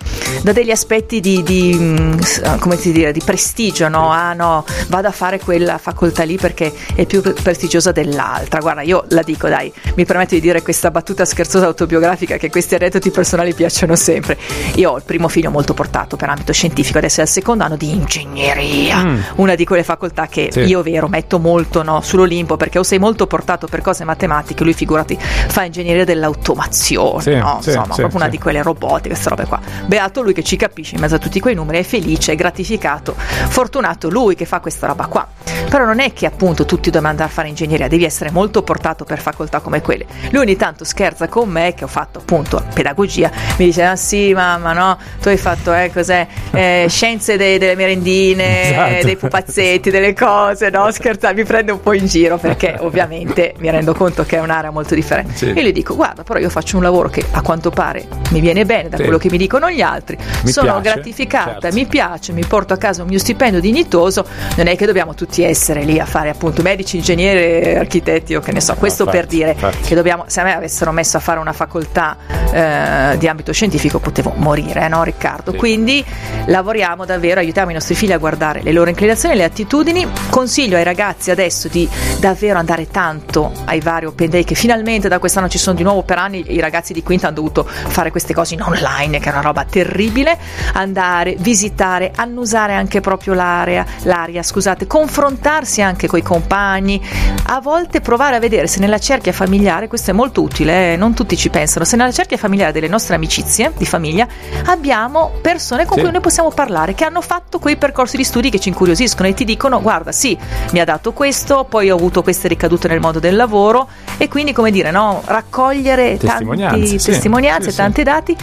da 0.42 0.52
degli 0.52 0.70
aspetti 0.70 1.20
di, 1.20 1.42
di, 1.42 1.76
mm, 1.78 2.18
s- 2.18 2.56
come 2.58 2.76
si 2.76 2.90
dire, 2.90 3.12
di 3.12 3.20
prestigio, 3.24 3.88
no? 3.88 4.10
Ah 4.10 4.32
no, 4.32 4.64
vado 4.88 5.08
a 5.08 5.12
fare 5.12 5.38
quella 5.38 5.78
facoltà 5.78 6.24
lì 6.24 6.36
perché 6.38 6.72
è 6.94 7.04
più 7.06 7.20
pre- 7.20 7.34
prestigiosa 7.34 7.92
dell'altra. 7.92 8.60
Guarda, 8.60 8.80
io 8.82 9.04
la 9.10 9.22
dico, 9.22 9.48
dai, 9.48 9.72
mi 9.94 10.04
permetto 10.06 10.34
di 10.34 10.40
dire 10.40 10.62
questa 10.62 10.90
battuta 10.90 11.24
scherzosa 11.24 11.66
autobiografica 11.66 12.36
che 12.38 12.48
questi 12.50 12.74
aneddoti 12.74 13.10
personali 13.10 13.52
piacciono 13.54 13.94
sempre. 13.94 14.38
Io 14.76 14.90
ho 14.92 14.96
il 14.96 15.02
primo 15.04 15.28
figlio 15.28 15.50
molto 15.50 15.74
portato 15.74 16.16
per 16.16 16.30
ambito 16.30 16.52
scientifico, 16.52 16.98
adesso 16.98 17.20
è 17.20 17.22
al 17.24 17.28
secondo 17.28 17.62
anno 17.64 17.76
di 17.76 17.90
ingegneria, 17.90 19.04
Mm. 19.04 19.18
una 19.36 19.54
di 19.54 19.64
quelle 19.66 19.84
facoltà 19.84 20.26
che 20.28 20.48
Sì. 20.50 20.60
io 20.60 20.82
vero 20.82 21.08
metto 21.08 21.38
molto 21.38 21.82
no, 21.82 22.00
sull'Olimpo 22.00 22.56
perché 22.56 22.78
o 22.78 22.82
sei 22.82 22.98
molto 22.98 23.26
portato 23.26 23.66
per 23.66 23.82
cose 23.82 24.04
matematiche, 24.04 24.64
lui 24.64 24.72
figurati 24.72 25.18
fa 25.48 25.64
ingegneria 25.64 26.04
dell'automazione, 26.04 27.22
Sì, 27.22 27.34
no? 27.34 27.58
sì, 27.62 27.68
insomma, 27.70 27.94
sì, 27.94 28.00
proprio 28.00 28.20
una 28.20 28.28
di 28.28 28.38
quelle 28.38 28.62
robotiche, 28.62 29.08
queste 29.08 29.28
robe 29.28 29.44
qua. 29.44 29.60
Beato 29.86 30.22
lui 30.22 30.32
che 30.32 30.42
ci 30.42 30.56
capisce 30.56 30.94
in 30.94 31.00
mezzo 31.00 31.14
a 31.16 31.18
tutti 31.18 31.40
quei 31.40 31.54
numeri, 31.54 31.78
è 31.78 31.82
felice, 31.82 32.32
è 32.32 32.34
gratificato, 32.34 33.14
fortunato 33.16 34.08
lui 34.08 34.34
che 34.34 34.44
fa 34.44 34.60
questa 34.60 34.86
roba 34.86 35.06
qua. 35.06 35.26
Però 35.68 35.84
non 35.84 36.00
è 36.00 36.12
che 36.12 36.26
appunto 36.26 36.64
tutti 36.64 36.84
dobbiamo 36.84 37.08
andare 37.08 37.28
a 37.28 37.32
fare 37.32 37.48
ingegneria, 37.48 37.88
devi 37.88 38.04
essere 38.04 38.30
molto 38.30 38.62
portato 38.62 39.04
per 39.04 39.20
facoltà 39.20 39.60
come 39.60 39.80
quelle. 39.82 40.06
Lui 40.30 40.42
ogni 40.42 40.56
tanto 40.56 40.84
scherza 40.84 41.28
con 41.28 41.48
me 41.48 41.74
che 41.74 41.84
ho 41.84 41.88
fatto 41.88 42.18
appunto 42.20 42.62
pedagogia, 42.72 43.30
mi 43.58 43.66
dice 43.66 43.82
ah 43.84 43.96
sì 43.96 44.32
mamma 44.32 44.72
no, 44.72 44.98
tu 45.20 45.28
hai 45.28 45.36
fatto 45.36 45.72
eh, 45.74 45.90
cos'è, 45.92 46.26
Eh, 46.52 46.86
scienze 46.90 47.36
de- 47.36 47.58
delle 47.58 47.74
merendine, 47.74 48.70
Esatto. 48.70 49.04
dei 49.06 49.16
pupazzetti, 49.16 49.90
delle 49.90 50.14
cose, 50.14 50.70
no? 50.70 50.90
Scherza, 50.90 51.32
mi 51.32 51.44
prende 51.44 51.72
un 51.72 51.80
po' 51.80 51.92
in 51.92 52.06
giro 52.06 52.38
perché 52.38 52.76
ovviamente 52.78 53.54
mi 53.58 53.70
rendo 53.70 53.94
conto 53.94 54.24
che 54.24 54.36
è 54.36 54.40
un'area 54.40 54.70
molto 54.70 54.94
differente. 54.94 55.14
Sì. 55.32 55.52
E 55.52 55.62
gli 55.64 55.72
dico 55.72 55.94
guarda 55.94 56.22
però 56.22 56.38
io 56.38 56.50
faccio 56.50 56.76
un 56.76 56.82
lavoro 56.82 57.08
che 57.08 57.24
a 57.30 57.40
quanto 57.42 57.70
pare 57.70 58.06
mi 58.30 58.40
viene 58.40 58.64
bene 58.64 58.88
da 58.88 58.96
Sì. 58.96 59.02
quello 59.04 59.18
che 59.18 59.28
mi 59.30 59.38
dicono 59.38 59.70
gli 59.70 59.80
altri, 59.82 60.16
Mi 60.42 60.50
sono 60.50 60.80
piace, 60.80 60.82
gratificata, 60.94 61.60
certo. 61.60 61.76
mi 61.76 61.86
piace, 61.86 62.32
mi 62.32 62.44
porto 62.44 62.74
a 62.74 62.76
casa 62.76 63.02
un 63.02 63.08
mio 63.08 63.18
stipendio 63.18 63.60
dignitoso, 63.60 64.24
non 64.56 64.66
è 64.66 64.76
che 64.76 64.86
dobbiamo 64.86 65.14
tutti 65.14 65.42
essere 65.42 65.84
lì 65.84 65.98
a 65.98 66.04
fare 66.06 66.28
appunto 66.30 66.62
medici, 66.62 66.96
ingegneri, 66.96 67.74
architetti 67.76 68.34
o 68.34 68.40
che 68.40 68.52
ne 68.52 68.60
so, 68.60 68.74
questo 68.74 69.02
infatti, 69.04 69.18
per 69.18 69.28
dire 69.28 69.50
infatti. 69.52 69.78
che 69.88 69.94
dobbiamo, 69.94 70.24
se 70.26 70.40
a 70.40 70.44
me 70.44 70.54
avessero 70.54 70.92
messo 70.92 71.16
a 71.16 71.20
fare 71.20 71.38
una 71.38 71.52
facoltà 71.52 72.16
eh, 72.52 73.16
di 73.18 73.28
ambito 73.28 73.52
scientifico 73.52 73.98
potevo 73.98 74.32
morire, 74.36 74.86
no 74.88 75.02
Riccardo? 75.02 75.52
Sì. 75.52 75.56
Quindi 75.56 76.04
lavoriamo 76.46 77.04
davvero, 77.04 77.40
aiutiamo 77.40 77.70
i 77.70 77.74
nostri 77.74 77.94
figli 77.94 78.12
a 78.12 78.18
guardare 78.18 78.62
le 78.62 78.72
loro 78.72 78.90
inclinazioni, 78.90 79.34
le 79.36 79.44
attitudini. 79.44 80.06
Consiglio 80.30 80.76
ai 80.76 80.84
ragazzi 80.84 81.30
adesso 81.30 81.68
di 81.68 81.88
davvero 82.20 82.58
andare 82.58 82.88
tanto 82.88 83.52
ai 83.64 83.80
vari 83.80 84.06
open 84.06 84.30
day 84.30 84.44
che 84.44 84.54
finalmente 84.54 85.05
da 85.08 85.18
quest'anno 85.18 85.48
ci 85.48 85.58
sono 85.58 85.76
di 85.76 85.82
nuovo 85.82 86.02
per 86.02 86.18
anni 86.18 86.44
i 86.48 86.60
ragazzi 86.60 86.92
di 86.92 87.02
quinta 87.02 87.26
hanno 87.26 87.36
dovuto 87.36 87.64
fare 87.64 88.10
queste 88.10 88.34
cose 88.34 88.54
in 88.54 88.62
online 88.62 89.18
che 89.18 89.28
è 89.28 89.32
una 89.32 89.40
roba 89.42 89.64
terribile, 89.64 90.38
andare, 90.74 91.36
visitare, 91.38 92.12
annusare 92.14 92.74
anche 92.74 93.00
proprio 93.00 93.34
l'area, 93.34 93.84
l'aria, 94.02 94.42
scusate, 94.42 94.86
confrontarsi 94.86 95.82
anche 95.82 96.06
con 96.06 96.18
i 96.18 96.22
compagni, 96.22 97.02
a 97.46 97.60
volte 97.60 98.00
provare 98.00 98.36
a 98.36 98.38
vedere 98.38 98.66
se 98.66 98.80
nella 98.80 98.98
cerchia 98.98 99.32
familiare, 99.32 99.88
questo 99.88 100.10
è 100.10 100.14
molto 100.14 100.42
utile, 100.42 100.92
eh, 100.92 100.96
non 100.96 101.14
tutti 101.14 101.36
ci 101.36 101.48
pensano, 101.50 101.84
se 101.84 101.96
nella 101.96 102.12
cerchia 102.12 102.36
familiare 102.36 102.72
delle 102.72 102.88
nostre 102.88 103.14
amicizie 103.14 103.72
di 103.76 103.86
famiglia 103.86 104.26
abbiamo 104.66 105.32
persone 105.40 105.84
con 105.84 105.96
Sì. 105.96 106.02
cui 106.02 106.12
noi 106.12 106.20
possiamo 106.20 106.50
parlare 106.50 106.94
che 106.94 107.04
hanno 107.04 107.20
fatto 107.20 107.58
quei 107.58 107.76
percorsi 107.76 108.16
di 108.16 108.24
studi 108.24 108.50
che 108.50 108.58
ci 108.58 108.68
incuriosiscono 108.68 109.28
e 109.28 109.34
ti 109.34 109.44
dicono 109.44 109.80
guarda 109.80 110.12
sì 110.12 110.36
mi 110.72 110.80
ha 110.80 110.84
dato 110.84 111.12
questo 111.12 111.64
poi 111.64 111.90
ho 111.90 111.94
avuto 111.96 112.22
queste 112.22 112.48
ricadute 112.48 112.88
nel 112.88 113.00
mondo 113.00 113.18
del 113.20 113.36
lavoro 113.36 113.88
e 114.18 114.28
quindi 114.28 114.52
come 114.52 114.70
dire 114.70 114.90
no? 114.96 115.22
Raccogliere 115.24 116.16
Testimonianze, 116.16 116.78
tanti 116.78 116.98
sì. 116.98 117.10
testimonianze 117.10 117.70
Sì, 117.70 117.76
tanti 117.76 118.02
dati. 118.02 118.36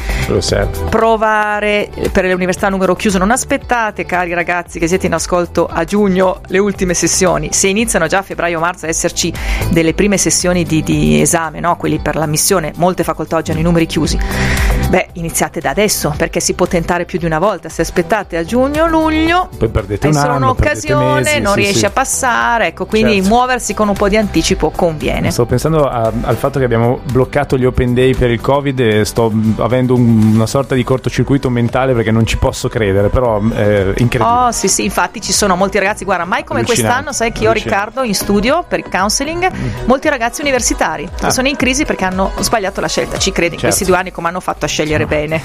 Provare 0.90 1.90
per 2.12 2.26
le 2.26 2.34
università 2.34 2.68
a 2.68 2.70
numero 2.70 2.96
chiuso 2.96 3.18
non 3.18 3.32
aspettate 3.32 4.06
cari 4.06 4.34
ragazzi 4.34 4.78
che 4.78 4.88
siete 4.88 5.08
in 5.08 5.14
ascolto 5.14 5.66
a 5.66 5.84
giugno 5.84 6.42
le 6.48 6.60
ultime 6.60 6.94
sessioni. 6.94 7.52
Se 7.52 7.68
iniziano 7.68 8.08
già 8.08 8.20
a 8.20 8.22
febbraio 8.22 8.60
marzo 8.60 8.86
a 8.86 8.90
esserci 8.90 9.34
delle 9.70 9.94
prime 9.94 10.18
sessioni 10.18 10.64
di, 10.64 10.84
di 10.84 11.20
esame 11.22 11.60
no? 11.60 11.76
quelli 11.76 12.00
per 12.00 12.16
l'ammissione 12.16 12.72
molte 12.76 13.04
facoltà 13.04 13.38
oggi 13.38 13.52
hanno 13.52 13.60
i 13.60 13.64
numeri 13.64 13.86
chiusi 13.86 14.83
beh 14.94 15.08
iniziate 15.14 15.60
da 15.60 15.72
adesso 15.72 16.14
perché 16.16 16.40
si 16.40 16.54
può 16.54 16.68
tentare 16.68 17.06
più 17.06 17.18
di 17.18 17.26
una 17.26 17.40
volta 17.40 17.68
se 17.68 17.82
aspettate 17.82 18.38
a 18.38 18.44
giugno 18.44 18.88
luglio 18.88 19.50
Poi 19.58 19.68
perdete 19.70 20.06
un 20.06 20.14
solo 20.14 20.34
anno, 20.34 20.46
un'occasione 20.52 21.22
mesi, 21.22 21.40
non 21.40 21.54
sì, 21.54 21.60
riesci 21.62 21.78
sì. 21.80 21.86
a 21.86 21.90
passare 21.90 22.68
ecco 22.68 22.86
quindi 22.86 23.14
Certo. 23.16 23.30
muoversi 23.30 23.74
con 23.74 23.88
un 23.88 23.96
po' 23.96 24.08
di 24.08 24.18
anticipo 24.18 24.70
conviene 24.70 25.32
Sto 25.32 25.48
pensando 25.48 25.88
a- 25.90 26.12
al 26.22 26.36
fatto 26.36 26.60
che 26.60 26.66
abbiamo 26.66 27.00
bloccato 27.12 27.58
gli 27.58 27.66
open 27.66 27.96
day 27.96 28.14
per 28.14 28.30
il 28.30 28.40
covid 28.40 28.80
e 28.82 29.04
sto 29.06 29.32
avendo 29.58 29.96
un- 29.96 30.34
una 30.36 30.46
sorta 30.46 30.76
di 30.76 30.84
cortocircuito 30.84 31.50
mentale 31.50 31.94
perché 31.94 32.12
non 32.12 32.28
ci 32.28 32.38
posso 32.38 32.68
credere, 32.70 33.10
però 33.10 33.38
è 33.40 33.94
incredibile. 33.98 34.24
Oh 34.24 34.52
sì 34.52 34.68
sì, 34.68 34.84
infatti 34.84 35.22
ci 35.22 35.32
sono 35.34 35.56
molti 35.56 35.80
ragazzi, 35.80 36.06
guarda, 36.06 36.26
mai 36.26 36.44
come 36.44 36.60
Allucinante, 36.60 36.92
quest'anno, 37.04 37.14
sai 37.14 37.32
che 37.32 37.44
io. 37.46 37.52
Riccardo 37.52 38.04
in 38.04 38.14
studio 38.14 38.64
per 38.68 38.78
il 38.80 38.86
counseling, 38.92 39.50
molti 39.86 40.08
ragazzi 40.10 40.42
universitari 40.42 41.10
Ah. 41.22 41.32
sono 41.32 41.48
in 41.48 41.56
crisi 41.56 41.84
perché 41.86 42.06
hanno 42.06 42.32
sbagliato 42.40 42.80
la 42.80 42.88
scelta, 42.88 43.18
ci 43.18 43.32
credi, 43.32 43.56
in 43.56 43.60
Certo. 43.62 43.66
questi 43.76 43.86
due 43.86 43.96
anni 44.00 44.12
come 44.12 44.28
hanno 44.28 44.40
fatto 44.40 44.66
a 44.66 44.68
scegliere 44.68 44.82
bene. 45.08 45.42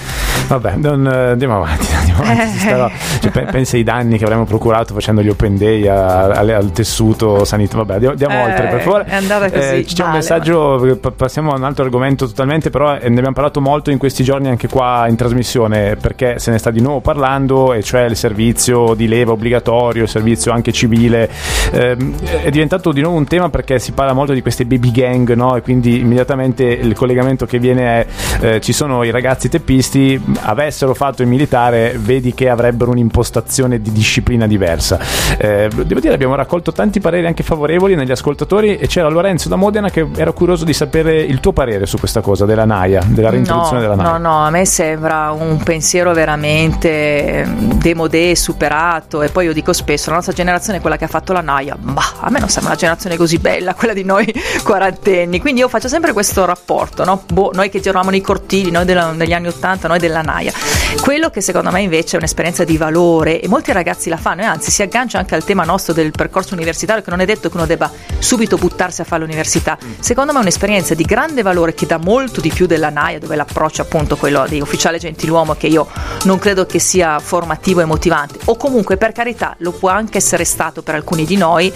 Vabbè, 0.49 0.75
non, 0.77 1.07
eh, 1.07 1.31
andiamo 1.31 1.57
avanti. 1.57 1.87
Andiamo 1.99 2.23
avanti 2.23 2.57
Eh. 2.57 2.59
starà- 2.61 2.91
cioè, 3.21 3.31
pe- 3.31 3.45
pensa 3.51 3.77
ai 3.77 3.83
danni 3.83 4.19
che 4.19 4.25
avremmo 4.25 4.45
procurato 4.45 4.95
facendo 4.95 5.23
gli 5.23 5.29
open 5.29 5.57
day 5.57 5.87
a- 5.87 6.25
al, 6.31 6.49
al 6.49 6.73
tessuto 6.73 7.45
sanitario. 7.45 7.85
Vabbè, 7.85 8.07
andiamo, 8.07 8.35
Eh, 8.35 8.43
oltre 8.51 8.67
per 8.69 8.81
favore. 8.81 9.05
è 9.05 9.15
andata 9.15 9.51
così, 9.51 9.85
c'è 9.85 10.03
un 10.03 10.07
male, 10.09 10.17
messaggio, 10.19 10.85
eh, 10.87 10.97
pa- 10.97 11.11
passiamo 11.11 11.53
a 11.53 11.57
un 11.57 11.65
altro 11.65 11.85
argomento 11.85 12.27
totalmente, 12.27 12.71
però 12.71 12.95
eh, 12.95 13.01
ne 13.09 13.17
abbiamo 13.17 13.33
parlato 13.33 13.61
molto 13.61 13.91
in 13.91 13.99
questi 13.99 14.25
giorni 14.25 14.49
anche 14.49 14.69
qua 14.69 15.07
in 15.09 15.17
trasmissione 15.17 15.97
perché 15.97 16.39
se 16.39 16.51
ne 16.51 16.59
sta 16.59 16.71
di 16.71 16.81
nuovo 16.81 17.01
parlando 17.01 17.73
e 17.75 17.83
cioè 17.83 18.03
il 18.05 18.17
servizio 18.17 18.95
di 18.95 19.07
leva 19.09 19.33
obbligatorio, 19.33 20.03
il 20.05 20.09
servizio 20.09 20.53
anche 20.53 20.73
civile. 20.73 21.29
Ehm, 21.73 22.15
è 22.43 22.51
diventato 22.51 22.93
di 22.93 23.01
nuovo 23.03 23.17
un 23.19 23.27
tema 23.27 23.49
perché 23.51 23.79
si 23.79 23.93
parla 23.93 24.13
molto 24.13 24.33
di 24.33 24.41
queste 24.43 24.65
baby 24.65 24.91
gang, 24.91 25.33
no? 25.35 25.57
E 25.57 25.61
quindi 25.63 26.01
immediatamente 26.01 26.65
il 26.65 26.95
collegamento 26.95 27.45
che 27.47 27.59
viene 27.59 27.83
è 28.01 28.07
eh, 28.41 28.61
ci 28.61 28.73
sono 28.73 29.03
i 29.03 29.11
ragazzi 29.11 29.18
teppisti, 29.49 30.21
avessero 30.41 30.95
fatto 30.95 31.23
il 31.23 31.29
militare, 31.29 31.97
vedi 31.99 32.35
che 32.35 32.49
avrebbero 32.49 32.91
un'impostazione 32.91 33.81
di 33.81 33.93
disciplina 33.93 34.47
diversa. 34.47 34.99
Eh, 35.39 35.69
devo 35.75 36.01
dire, 36.01 36.15
abbiamo 36.15 36.35
raccolto 36.35 36.73
tanti 36.73 37.01
pareri 37.01 37.27
anche 37.27 37.43
favorevoli 37.43 37.95
negli 37.95 38.11
ascoltatori 38.11 38.77
e 38.77 38.87
c'era 38.87 39.09
Lorenzo 39.09 39.49
da 39.49 39.57
Modena 39.57 39.91
che 39.91 40.07
era 40.17 40.33
curioso 40.33 40.65
di 40.65 40.73
sapere 40.73 41.21
il 41.21 41.41
tuo 41.41 41.53
parere 41.53 41.87
su 41.87 41.99
questa 41.99 42.21
cosa 42.21 42.45
della 42.45 42.65
NAIA, 42.65 43.03
della 43.07 43.31
reintroduzione 43.31 43.77
no, 43.77 43.89
della 43.89 43.95
NAIA. 43.95 44.19
No, 44.19 44.19
no, 44.19 44.45
a 44.45 44.51
me 44.51 44.65
sembra 44.65 45.31
un 45.31 45.63
pensiero 45.63 46.13
veramente 46.13 47.41
ehm, 47.43 47.75
demodé, 47.75 48.35
superato 48.35 49.23
e 49.23 49.29
poi 49.29 49.47
io 49.47 49.53
dico 49.53 49.73
spesso, 49.73 50.11
la 50.11 50.17
nostra 50.17 50.35
generazione 50.35 50.79
è 50.79 50.81
quella 50.81 50.97
che 50.97 51.05
ha 51.05 51.09
fatto 51.09 51.33
la 51.33 51.41
naia, 51.41 51.77
bah, 51.79 52.15
a 52.21 52.31
me 52.31 52.39
non 52.39 52.49
sembra 52.49 52.73
una 52.73 52.81
generazione 52.81 53.17
così 53.17 53.39
bella, 53.39 53.75
quella 53.75 53.95
di 53.95 54.05
noi 54.05 54.33
quarantenni, 54.63 55.41
quindi 55.41 55.61
io 55.61 55.69
faccio 55.69 55.89
sempre 55.89 56.13
questo 56.13 56.45
rapporto, 56.45 57.05
no? 57.05 57.23
Boh, 57.33 57.51
noi 57.55 57.69
che 57.71 57.81
giravamo 57.81 58.11
nei 58.11 58.21
cortili, 58.21 58.71
noi 58.71 58.85
della- 58.85 59.08
degli 59.17 59.33
anni 59.33 59.49
Ottanta, 59.49 59.89
noi 59.89 59.99
della 59.99 60.23
naia. 60.23 60.53
Quello 61.01 61.31
che 61.31 61.41
secondo 61.41 61.71
me 61.71 61.81
invece 61.81 62.17
è 62.17 62.19
un'esperienza 62.19 62.65
di 62.65 62.77
valore 62.77 63.41
e 63.41 63.49
molti 63.49 63.73
ragazzi 63.73 64.09
la 64.09 64.17
fanno 64.17 64.43
e 64.43 64.45
anzi 64.45 64.71
si 64.71 64.83
aggancia 64.83 65.19
anche 65.19 65.35
al 65.35 65.45
tema 65.45 65.65
nostro 65.65 65.93
del 65.93 66.11
percorso 66.11 66.55
universitario 66.55 67.03
che 67.03 67.11
non 67.11 67.21
è 67.21 67.25
detto 67.25 67.49
che 67.49 67.57
uno 67.57 67.67
debba 67.67 67.91
subito 68.19 68.57
buttarsi 68.57 69.01
a 69.01 69.05
fare 69.05 69.23
l'università. 69.23 69.79
Secondo 70.01 70.33
me 70.33 70.39
è 70.39 70.43
un'esperienza 70.43 70.95
di 70.95 71.05
grande 71.05 71.43
valore 71.43 71.75
che 71.75 71.87
dà 71.87 71.99
molto 71.99 72.41
di 72.41 72.51
più 72.51 72.67
della 72.67 72.91
NAIA 72.91 73.19
dove 73.19 73.37
l'approccio 73.37 73.83
appunto 73.83 74.17
quello 74.17 74.47
di 74.49 74.61
ufficiale 74.61 74.99
gentiluomo 74.99 75.55
che 75.55 75.67
io 75.67 75.89
non 76.25 76.39
credo 76.39 76.67
che 76.67 76.79
sia 76.79 77.19
formativo 77.19 77.81
e 77.81 77.85
motivante 77.85 78.39
o 78.45 78.57
comunque 78.57 78.97
per 78.97 79.13
carità 79.13 79.55
lo 79.59 79.73
può 79.73 79.91
anche 79.91 80.19
essere 80.19 80.45
stato 80.45 80.83
per 80.83 80.95
alcuni 80.95 81.25
di 81.25 81.37
noi 81.37 81.73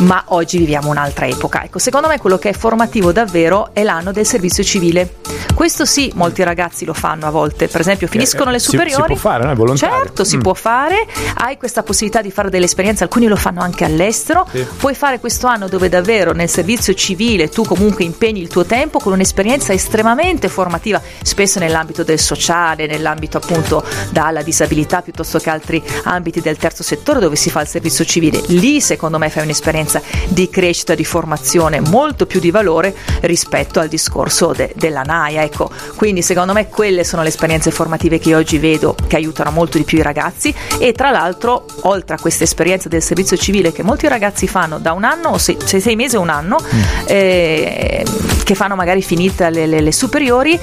ma 0.00 0.24
oggi 0.28 0.58
viviamo 0.58 0.90
un'altra 0.90 1.26
epoca. 1.26 1.62
Ecco, 1.62 1.78
secondo 1.78 2.08
me 2.08 2.18
quello 2.18 2.38
che 2.38 2.50
è 2.50 2.52
formativo 2.52 3.12
davvero 3.12 3.70
è 3.72 3.82
l'anno 3.82 4.12
del 4.12 4.26
servizio 4.26 4.64
civile. 4.64 5.16
Questo 5.54 5.84
sì, 5.84 6.10
molti 6.14 6.42
ragazzi 6.42 6.63
lo 6.84 6.94
fanno 6.94 7.26
a 7.26 7.30
volte, 7.30 7.68
per 7.68 7.80
esempio 7.80 8.06
finiscono 8.06 8.50
le 8.50 8.58
si- 8.58 8.70
superiori. 8.70 9.02
si 9.02 9.06
può 9.06 9.16
fare, 9.16 9.44
no? 9.44 9.50
È 9.52 9.54
volontario. 9.54 9.96
Certo, 9.96 10.24
si 10.24 10.36
Mm. 10.36 10.40
può 10.40 10.54
fare, 10.54 11.06
hai 11.36 11.56
questa 11.56 11.82
possibilità 11.82 12.22
di 12.22 12.30
fare 12.30 12.50
delle 12.50 12.64
esperienze, 12.66 13.02
alcuni 13.04 13.26
lo 13.26 13.36
fanno 13.36 13.60
anche 13.60 13.84
all'estero. 13.84 14.46
Sì. 14.50 14.64
Puoi 14.78 14.94
fare 14.94 15.20
questo 15.20 15.46
anno 15.46 15.68
dove 15.68 15.88
davvero 15.88 16.32
nel 16.32 16.48
servizio 16.48 16.94
civile 16.94 17.48
tu 17.48 17.64
comunque 17.64 18.04
impegni 18.04 18.40
il 18.40 18.48
tuo 18.48 18.64
tempo 18.64 18.98
con 18.98 19.12
un'esperienza 19.12 19.72
estremamente 19.72 20.48
formativa, 20.48 21.00
spesso 21.22 21.58
nell'ambito 21.58 22.02
del 22.04 22.18
sociale, 22.18 22.86
nell'ambito 22.86 23.38
appunto 23.38 23.84
dalla 24.10 24.42
disabilità 24.42 25.02
piuttosto 25.02 25.38
che 25.38 25.50
altri 25.50 25.82
ambiti 26.04 26.40
del 26.40 26.56
terzo 26.56 26.82
settore 26.82 27.20
dove 27.20 27.36
si 27.36 27.50
fa 27.50 27.60
il 27.60 27.68
servizio 27.68 28.04
civile. 28.04 28.40
Lì 28.48 28.80
secondo 28.80 29.18
me 29.18 29.28
fai 29.30 29.42
un'esperienza 29.44 30.00
di 30.28 30.48
crescita, 30.48 30.94
di 30.94 31.04
formazione 31.04 31.80
molto 31.80 32.26
più 32.26 32.40
di 32.40 32.50
valore 32.50 32.94
rispetto 33.22 33.80
al 33.80 33.88
discorso 33.88 34.52
de- 34.54 34.72
della 34.76 35.02
NAIA. 35.02 35.42
Ecco, 35.42 35.70
quindi 35.96 36.22
secondo 36.22 36.52
me 36.52 36.53
quelle 36.68 37.04
sono 37.04 37.22
le 37.22 37.28
esperienze 37.28 37.70
formative 37.70 38.18
che 38.18 38.34
oggi 38.34 38.58
vedo 38.58 38.94
che 39.06 39.16
aiutano 39.16 39.50
molto 39.50 39.78
di 39.78 39.84
più 39.84 39.98
i 39.98 40.02
ragazzi 40.02 40.54
e 40.78 40.92
tra 40.92 41.10
l'altro 41.10 41.66
oltre 41.82 42.14
a 42.16 42.18
questa 42.18 42.44
esperienza 42.44 42.88
del 42.88 43.02
servizio 43.02 43.36
civile 43.36 43.72
che 43.72 43.82
molti 43.82 44.08
ragazzi 44.08 44.46
fanno 44.46 44.78
da 44.78 44.92
un 44.92 45.04
anno 45.04 45.30
o 45.30 45.38
sei, 45.38 45.56
sei, 45.64 45.96
mesi 45.96 46.16
o 46.16 46.20
un 46.20 46.28
anno 46.28 46.58
eh, 47.06 48.04
che 48.44 48.54
fanno 48.54 48.74
magari 48.74 49.02
finite 49.02 49.50
le, 49.50 49.66
le- 49.66 49.80
le 49.80 49.92
superiori 49.92 50.58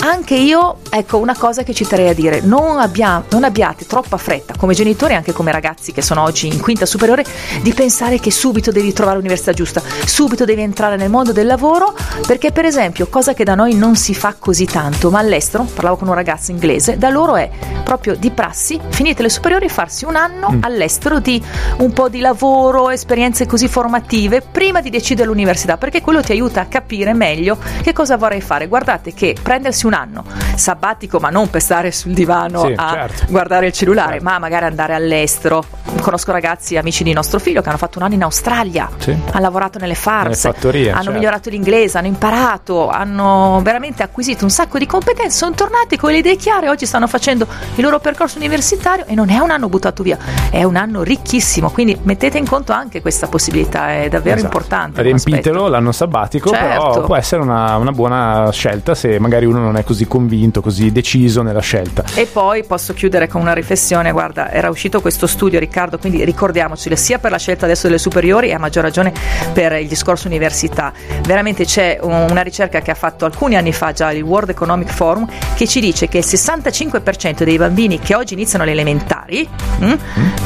anche 0.00 0.34
io 0.34 0.78
ecco 0.90 1.18
una 1.18 1.36
cosa 1.36 1.62
che 1.62 1.74
ci 1.74 1.86
terrei 1.86 2.08
a 2.08 2.14
dire 2.14 2.40
non, 2.42 2.78
abbia- 2.78 3.22
non 3.30 3.44
abbiate 3.44 3.86
troppa 3.86 4.16
fretta 4.16 4.54
come 4.56 4.74
genitori 4.74 5.14
anche 5.14 5.32
come 5.32 5.52
ragazzi 5.52 5.92
che 5.92 6.02
sono 6.02 6.22
oggi 6.22 6.46
in 6.46 6.60
quinta 6.60 6.86
superiore 6.86 7.24
di 7.62 7.72
pensare 7.72 8.18
che 8.18 8.30
subito 8.30 8.70
devi 8.70 8.92
trovare 8.92 9.16
l'università 9.16 9.52
giusta 9.52 9.82
subito 10.04 10.44
devi 10.44 10.62
entrare 10.62 10.96
nel 10.96 11.10
mondo 11.10 11.32
del 11.32 11.46
lavoro 11.46 11.94
perché 12.26 12.52
per 12.52 12.64
esempio 12.64 13.06
cosa 13.08 13.34
che 13.34 13.44
da 13.44 13.54
noi 13.54 13.74
non 13.74 13.96
si 13.96 14.14
fa 14.14 14.34
così 14.38 14.66
tanto 14.66 15.10
ma 15.10 15.22
all'estero 15.30 15.64
parlavo 15.64 15.96
con 15.96 16.08
un 16.08 16.14
ragazzo 16.14 16.50
inglese 16.50 16.98
da 16.98 17.08
loro 17.08 17.36
è 17.36 17.48
proprio 17.84 18.14
di 18.16 18.30
prassi 18.30 18.80
finite 18.88 19.22
le 19.22 19.28
superiori 19.28 19.68
farsi 19.68 20.04
un 20.04 20.16
anno 20.16 20.58
all'estero 20.60 21.18
di 21.20 21.42
un 21.78 21.92
po' 21.92 22.08
di 22.08 22.20
lavoro 22.20 22.90
esperienze 22.90 23.46
così 23.46 23.68
formative 23.68 24.40
prima 24.42 24.80
di 24.80 24.90
decidere 24.90 25.28
l'università 25.28 25.76
perché 25.76 26.00
quello 26.00 26.20
ti 26.22 26.32
aiuta 26.32 26.60
a 26.62 26.66
capire 26.66 27.12
meglio 27.14 27.56
che 27.82 27.92
cosa 27.92 28.16
vorrei 28.16 28.40
fare 28.40 28.66
guardate 28.66 29.12
che 29.14 29.36
prendersi 29.40 29.86
un 29.86 29.94
anno 29.94 30.24
sabbatico 30.54 31.18
ma 31.20 31.30
non 31.30 31.48
per 31.48 31.60
stare 31.62 31.90
sul 31.92 32.12
divano 32.12 32.64
Sì, 32.66 32.72
a 32.76 32.90
certo. 32.92 33.24
guardare 33.28 33.66
il 33.66 33.72
cellulare 33.72 34.12
Certo. 34.12 34.24
ma 34.24 34.38
magari 34.38 34.64
andare 34.66 34.94
all'estero 34.94 35.64
conosco 36.00 36.32
ragazzi 36.32 36.76
amici 36.76 37.02
di 37.04 37.12
nostro 37.12 37.38
figlio 37.38 37.60
che 37.62 37.68
hanno 37.68 37.78
fatto 37.78 37.98
un 37.98 38.04
anno 38.04 38.14
in 38.14 38.22
Australia 38.22 38.88
Sì. 38.98 39.10
hanno 39.10 39.40
lavorato 39.40 39.78
nelle 39.78 39.94
farms 39.94 40.44
Nelle 40.44 40.54
fattorie, 40.56 40.88
hanno 40.90 40.96
certo. 41.02 41.12
migliorato 41.12 41.50
l'inglese 41.50 41.98
hanno 41.98 42.06
imparato 42.08 42.88
hanno 42.88 43.60
veramente 43.62 44.02
acquisito 44.02 44.44
un 44.44 44.50
sacco 44.50 44.78
di 44.78 44.86
competenze 44.86 45.18
perché 45.20 45.30
sono 45.30 45.54
tornati 45.54 45.96
con 45.98 46.10
le 46.12 46.18
idee 46.18 46.36
chiare, 46.36 46.68
oggi 46.68 46.86
stanno 46.86 47.06
facendo 47.06 47.46
il 47.74 47.82
loro 47.82 47.98
percorso 48.00 48.38
universitario 48.38 49.04
e 49.06 49.14
non 49.14 49.28
è 49.28 49.38
un 49.38 49.50
anno 49.50 49.68
buttato 49.68 50.02
via, 50.02 50.16
è 50.50 50.62
un 50.64 50.76
anno 50.76 51.02
ricchissimo, 51.02 51.70
quindi 51.70 51.98
mettete 52.02 52.38
in 52.38 52.46
conto 52.48 52.72
anche 52.72 53.02
questa 53.02 53.26
possibilità, 53.26 53.92
è 53.92 54.08
davvero 54.08 54.36
Esatto. 54.36 54.54
importante. 54.56 55.02
Riempitelo 55.02 55.68
l'anno 55.68 55.92
sabbatico, 55.92 56.50
però 56.50 56.92
Certo. 56.92 57.00
può 57.02 57.16
essere 57.16 57.42
una, 57.42 57.76
una 57.76 57.92
buona 57.92 58.50
scelta 58.50 58.94
se 58.94 59.18
magari 59.18 59.44
uno 59.44 59.58
non 59.58 59.76
è 59.76 59.84
così 59.84 60.06
convinto, 60.06 60.62
così 60.62 60.90
deciso 60.90 61.42
nella 61.42 61.60
scelta. 61.60 62.04
E 62.14 62.26
poi 62.26 62.64
posso 62.64 62.94
chiudere 62.94 63.28
con 63.28 63.42
una 63.42 63.52
riflessione, 63.52 64.12
guarda, 64.12 64.50
era 64.50 64.70
uscito 64.70 65.00
questo 65.02 65.26
studio 65.26 65.58
Riccardo, 65.58 65.98
quindi 65.98 66.24
ricordiamoci 66.24 66.88
sia 66.96 67.18
per 67.18 67.30
la 67.30 67.38
scelta 67.38 67.66
adesso 67.66 67.86
delle 67.86 67.98
superiori 67.98 68.48
e 68.48 68.54
a 68.54 68.58
maggior 68.58 68.82
ragione 68.82 69.12
per 69.52 69.72
il 69.72 69.86
discorso 69.86 70.26
università. 70.28 70.92
Veramente 71.22 71.64
c'è 71.64 71.98
un- 72.00 72.26
una 72.30 72.40
ricerca 72.42 72.80
che 72.80 72.90
ha 72.90 72.94
fatto 72.94 73.24
alcuni 73.26 73.56
anni 73.56 73.72
fa 73.72 73.92
già 73.92 74.10
il 74.12 74.22
World 74.22 74.50
Economic 74.50 74.88
Forum 74.90 75.08
che 75.54 75.66
ci 75.66 75.80
dice 75.80 76.08
che 76.08 76.18
il 76.18 76.24
65% 76.26 77.42
dei 77.44 77.56
bambini 77.58 77.98
che 77.98 78.14
oggi 78.14 78.34
iniziano 78.34 78.64
le 78.64 78.72
elementari 78.72 79.48
mm, 79.82 79.92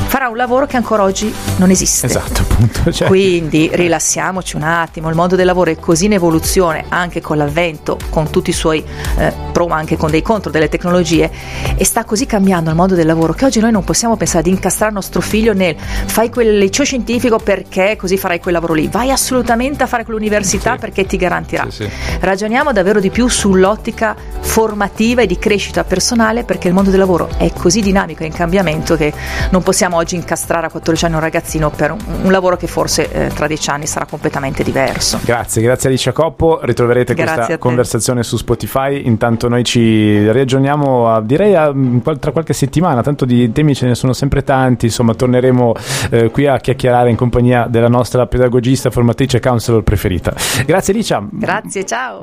farà 0.07 0.29
un 0.29 0.37
lavoro 0.37 0.67
che 0.67 0.77
ancora 0.77 1.03
oggi 1.03 1.33
non 1.57 1.71
esiste. 1.71 2.07
Esatto, 2.07 2.43
appunto. 2.43 2.91
Cioè, 2.95 3.09
Quindi 3.09 3.71
rilassiamoci 3.73 4.57
un 4.57 4.62
attimo, 4.62 5.09
il 5.09 5.15
mondo 5.17 5.37
del 5.37 5.47
lavoro 5.47 5.71
è 5.71 5.77
così 5.79 6.05
in 6.07 6.12
evoluzione 6.12 6.85
anche 6.89 7.21
con 7.21 7.37
l'avvento, 7.37 7.99
con 8.11 8.31
tutti 8.31 8.51
i 8.51 8.53
suoi 8.53 8.85
eh, 9.19 9.33
pro 9.53 9.67
ma 9.67 9.77
anche 9.77 9.97
con 9.97 10.11
dei 10.11 10.23
contro 10.23 10.51
delle 10.51 10.69
tecnologie 10.69 11.31
e 11.77 11.85
sta 11.85 12.05
così 12.05 12.27
cambiando 12.27 12.71
il 12.71 12.77
mondo 12.77 12.95
del 12.95 13.07
lavoro 13.07 13.33
che 13.33 13.45
oggi 13.45 13.61
noi 13.61 13.73
non 13.73 13.85
possiamo 13.85 14.17
pensare 14.17 14.43
di 14.45 14.51
incastrare 14.51 14.91
il 14.91 14.97
nostro 14.97 15.21
figlio 15.21 15.53
nel 15.55 15.75
fai 15.79 16.31
quel 16.31 16.59
liceo 16.59 16.85
scientifico 16.85 17.39
perché 17.39 17.97
così 17.97 18.17
farai 18.17 18.39
quel 18.41 18.55
lavoro 18.55 18.75
lì, 18.75 18.89
vai 18.89 19.11
assolutamente 19.11 19.83
a 19.83 19.87
fare 19.87 20.05
quell'università 20.05 20.73
Sì. 20.75 20.79
perché 20.79 21.07
ti 21.07 21.17
garantirà. 21.17 21.65
Sì, 21.71 21.85
sì. 21.85 21.91
Ragioniamo 22.21 22.73
davvero 22.73 23.01
di 23.01 23.11
più 23.11 23.29
sull'ottica 23.29 24.15
formativa 24.55 25.20
e 25.22 25.26
di 25.26 25.36
crescita 25.36 25.82
personale 25.82 26.44
perché 26.44 26.68
il 26.68 26.74
mondo 26.74 26.90
del 26.90 27.00
lavoro 27.00 27.28
è 27.38 27.50
così 27.52 27.80
dinamico 27.80 28.22
e 28.22 28.26
in 28.26 28.32
cambiamento 28.32 28.94
che 28.94 29.12
non 29.50 29.64
possiamo 29.64 29.96
oggi 29.96 30.14
incastrare 30.14 30.66
a 30.66 30.70
14 30.70 31.07
anni 31.07 31.14
un 31.14 31.20
ragazzino 31.20 31.70
per 31.70 31.90
un, 31.90 31.98
un 32.22 32.30
lavoro 32.30 32.57
che 32.57 32.68
forse 32.68 33.11
eh, 33.11 33.28
tra 33.34 33.48
10 33.48 33.70
anni 33.70 33.86
sarà 33.88 34.07
completamente 34.07 34.62
diverso. 34.62 35.18
Grazie, 35.24 35.61
grazie 35.61 35.88
Alicia 35.88 36.12
Coppo. 36.12 36.61
Ritroverete 36.62 37.14
Grazie 37.14 37.34
questa 37.34 37.59
conversazione 37.59 38.22
su 38.22 38.36
Spotify. 38.36 39.05
Intanto 39.07 39.48
noi 39.48 39.64
ci 39.64 40.30
riaggiorniamo 40.30 41.12
a- 41.12 41.20
direi 41.20 41.57
a- 41.57 41.74
tra 42.20 42.30
qualche 42.30 42.52
settimana. 42.52 43.02
Tanto 43.02 43.24
di 43.24 43.50
temi 43.50 43.74
ce 43.74 43.86
ne 43.86 43.96
sono 43.96 44.12
sempre 44.12 44.44
tanti. 44.44 44.86
Insomma, 44.86 45.14
torneremo 45.14 45.74
eh, 46.11 46.30
qui 46.30 46.46
a 46.46 46.59
chiacchierare 46.59 47.11
in 47.11 47.16
compagnia 47.16 47.66
della 47.68 47.88
nostra 47.88 48.28
pedagogista, 48.28 48.92
formatrice 48.92 49.38
e 49.38 49.40
counselor 49.40 49.82
preferita. 49.82 50.32
Grazie 50.64 50.92
Alicia. 50.92 51.26
Grazie, 51.28 51.84
ciao! 51.84 52.22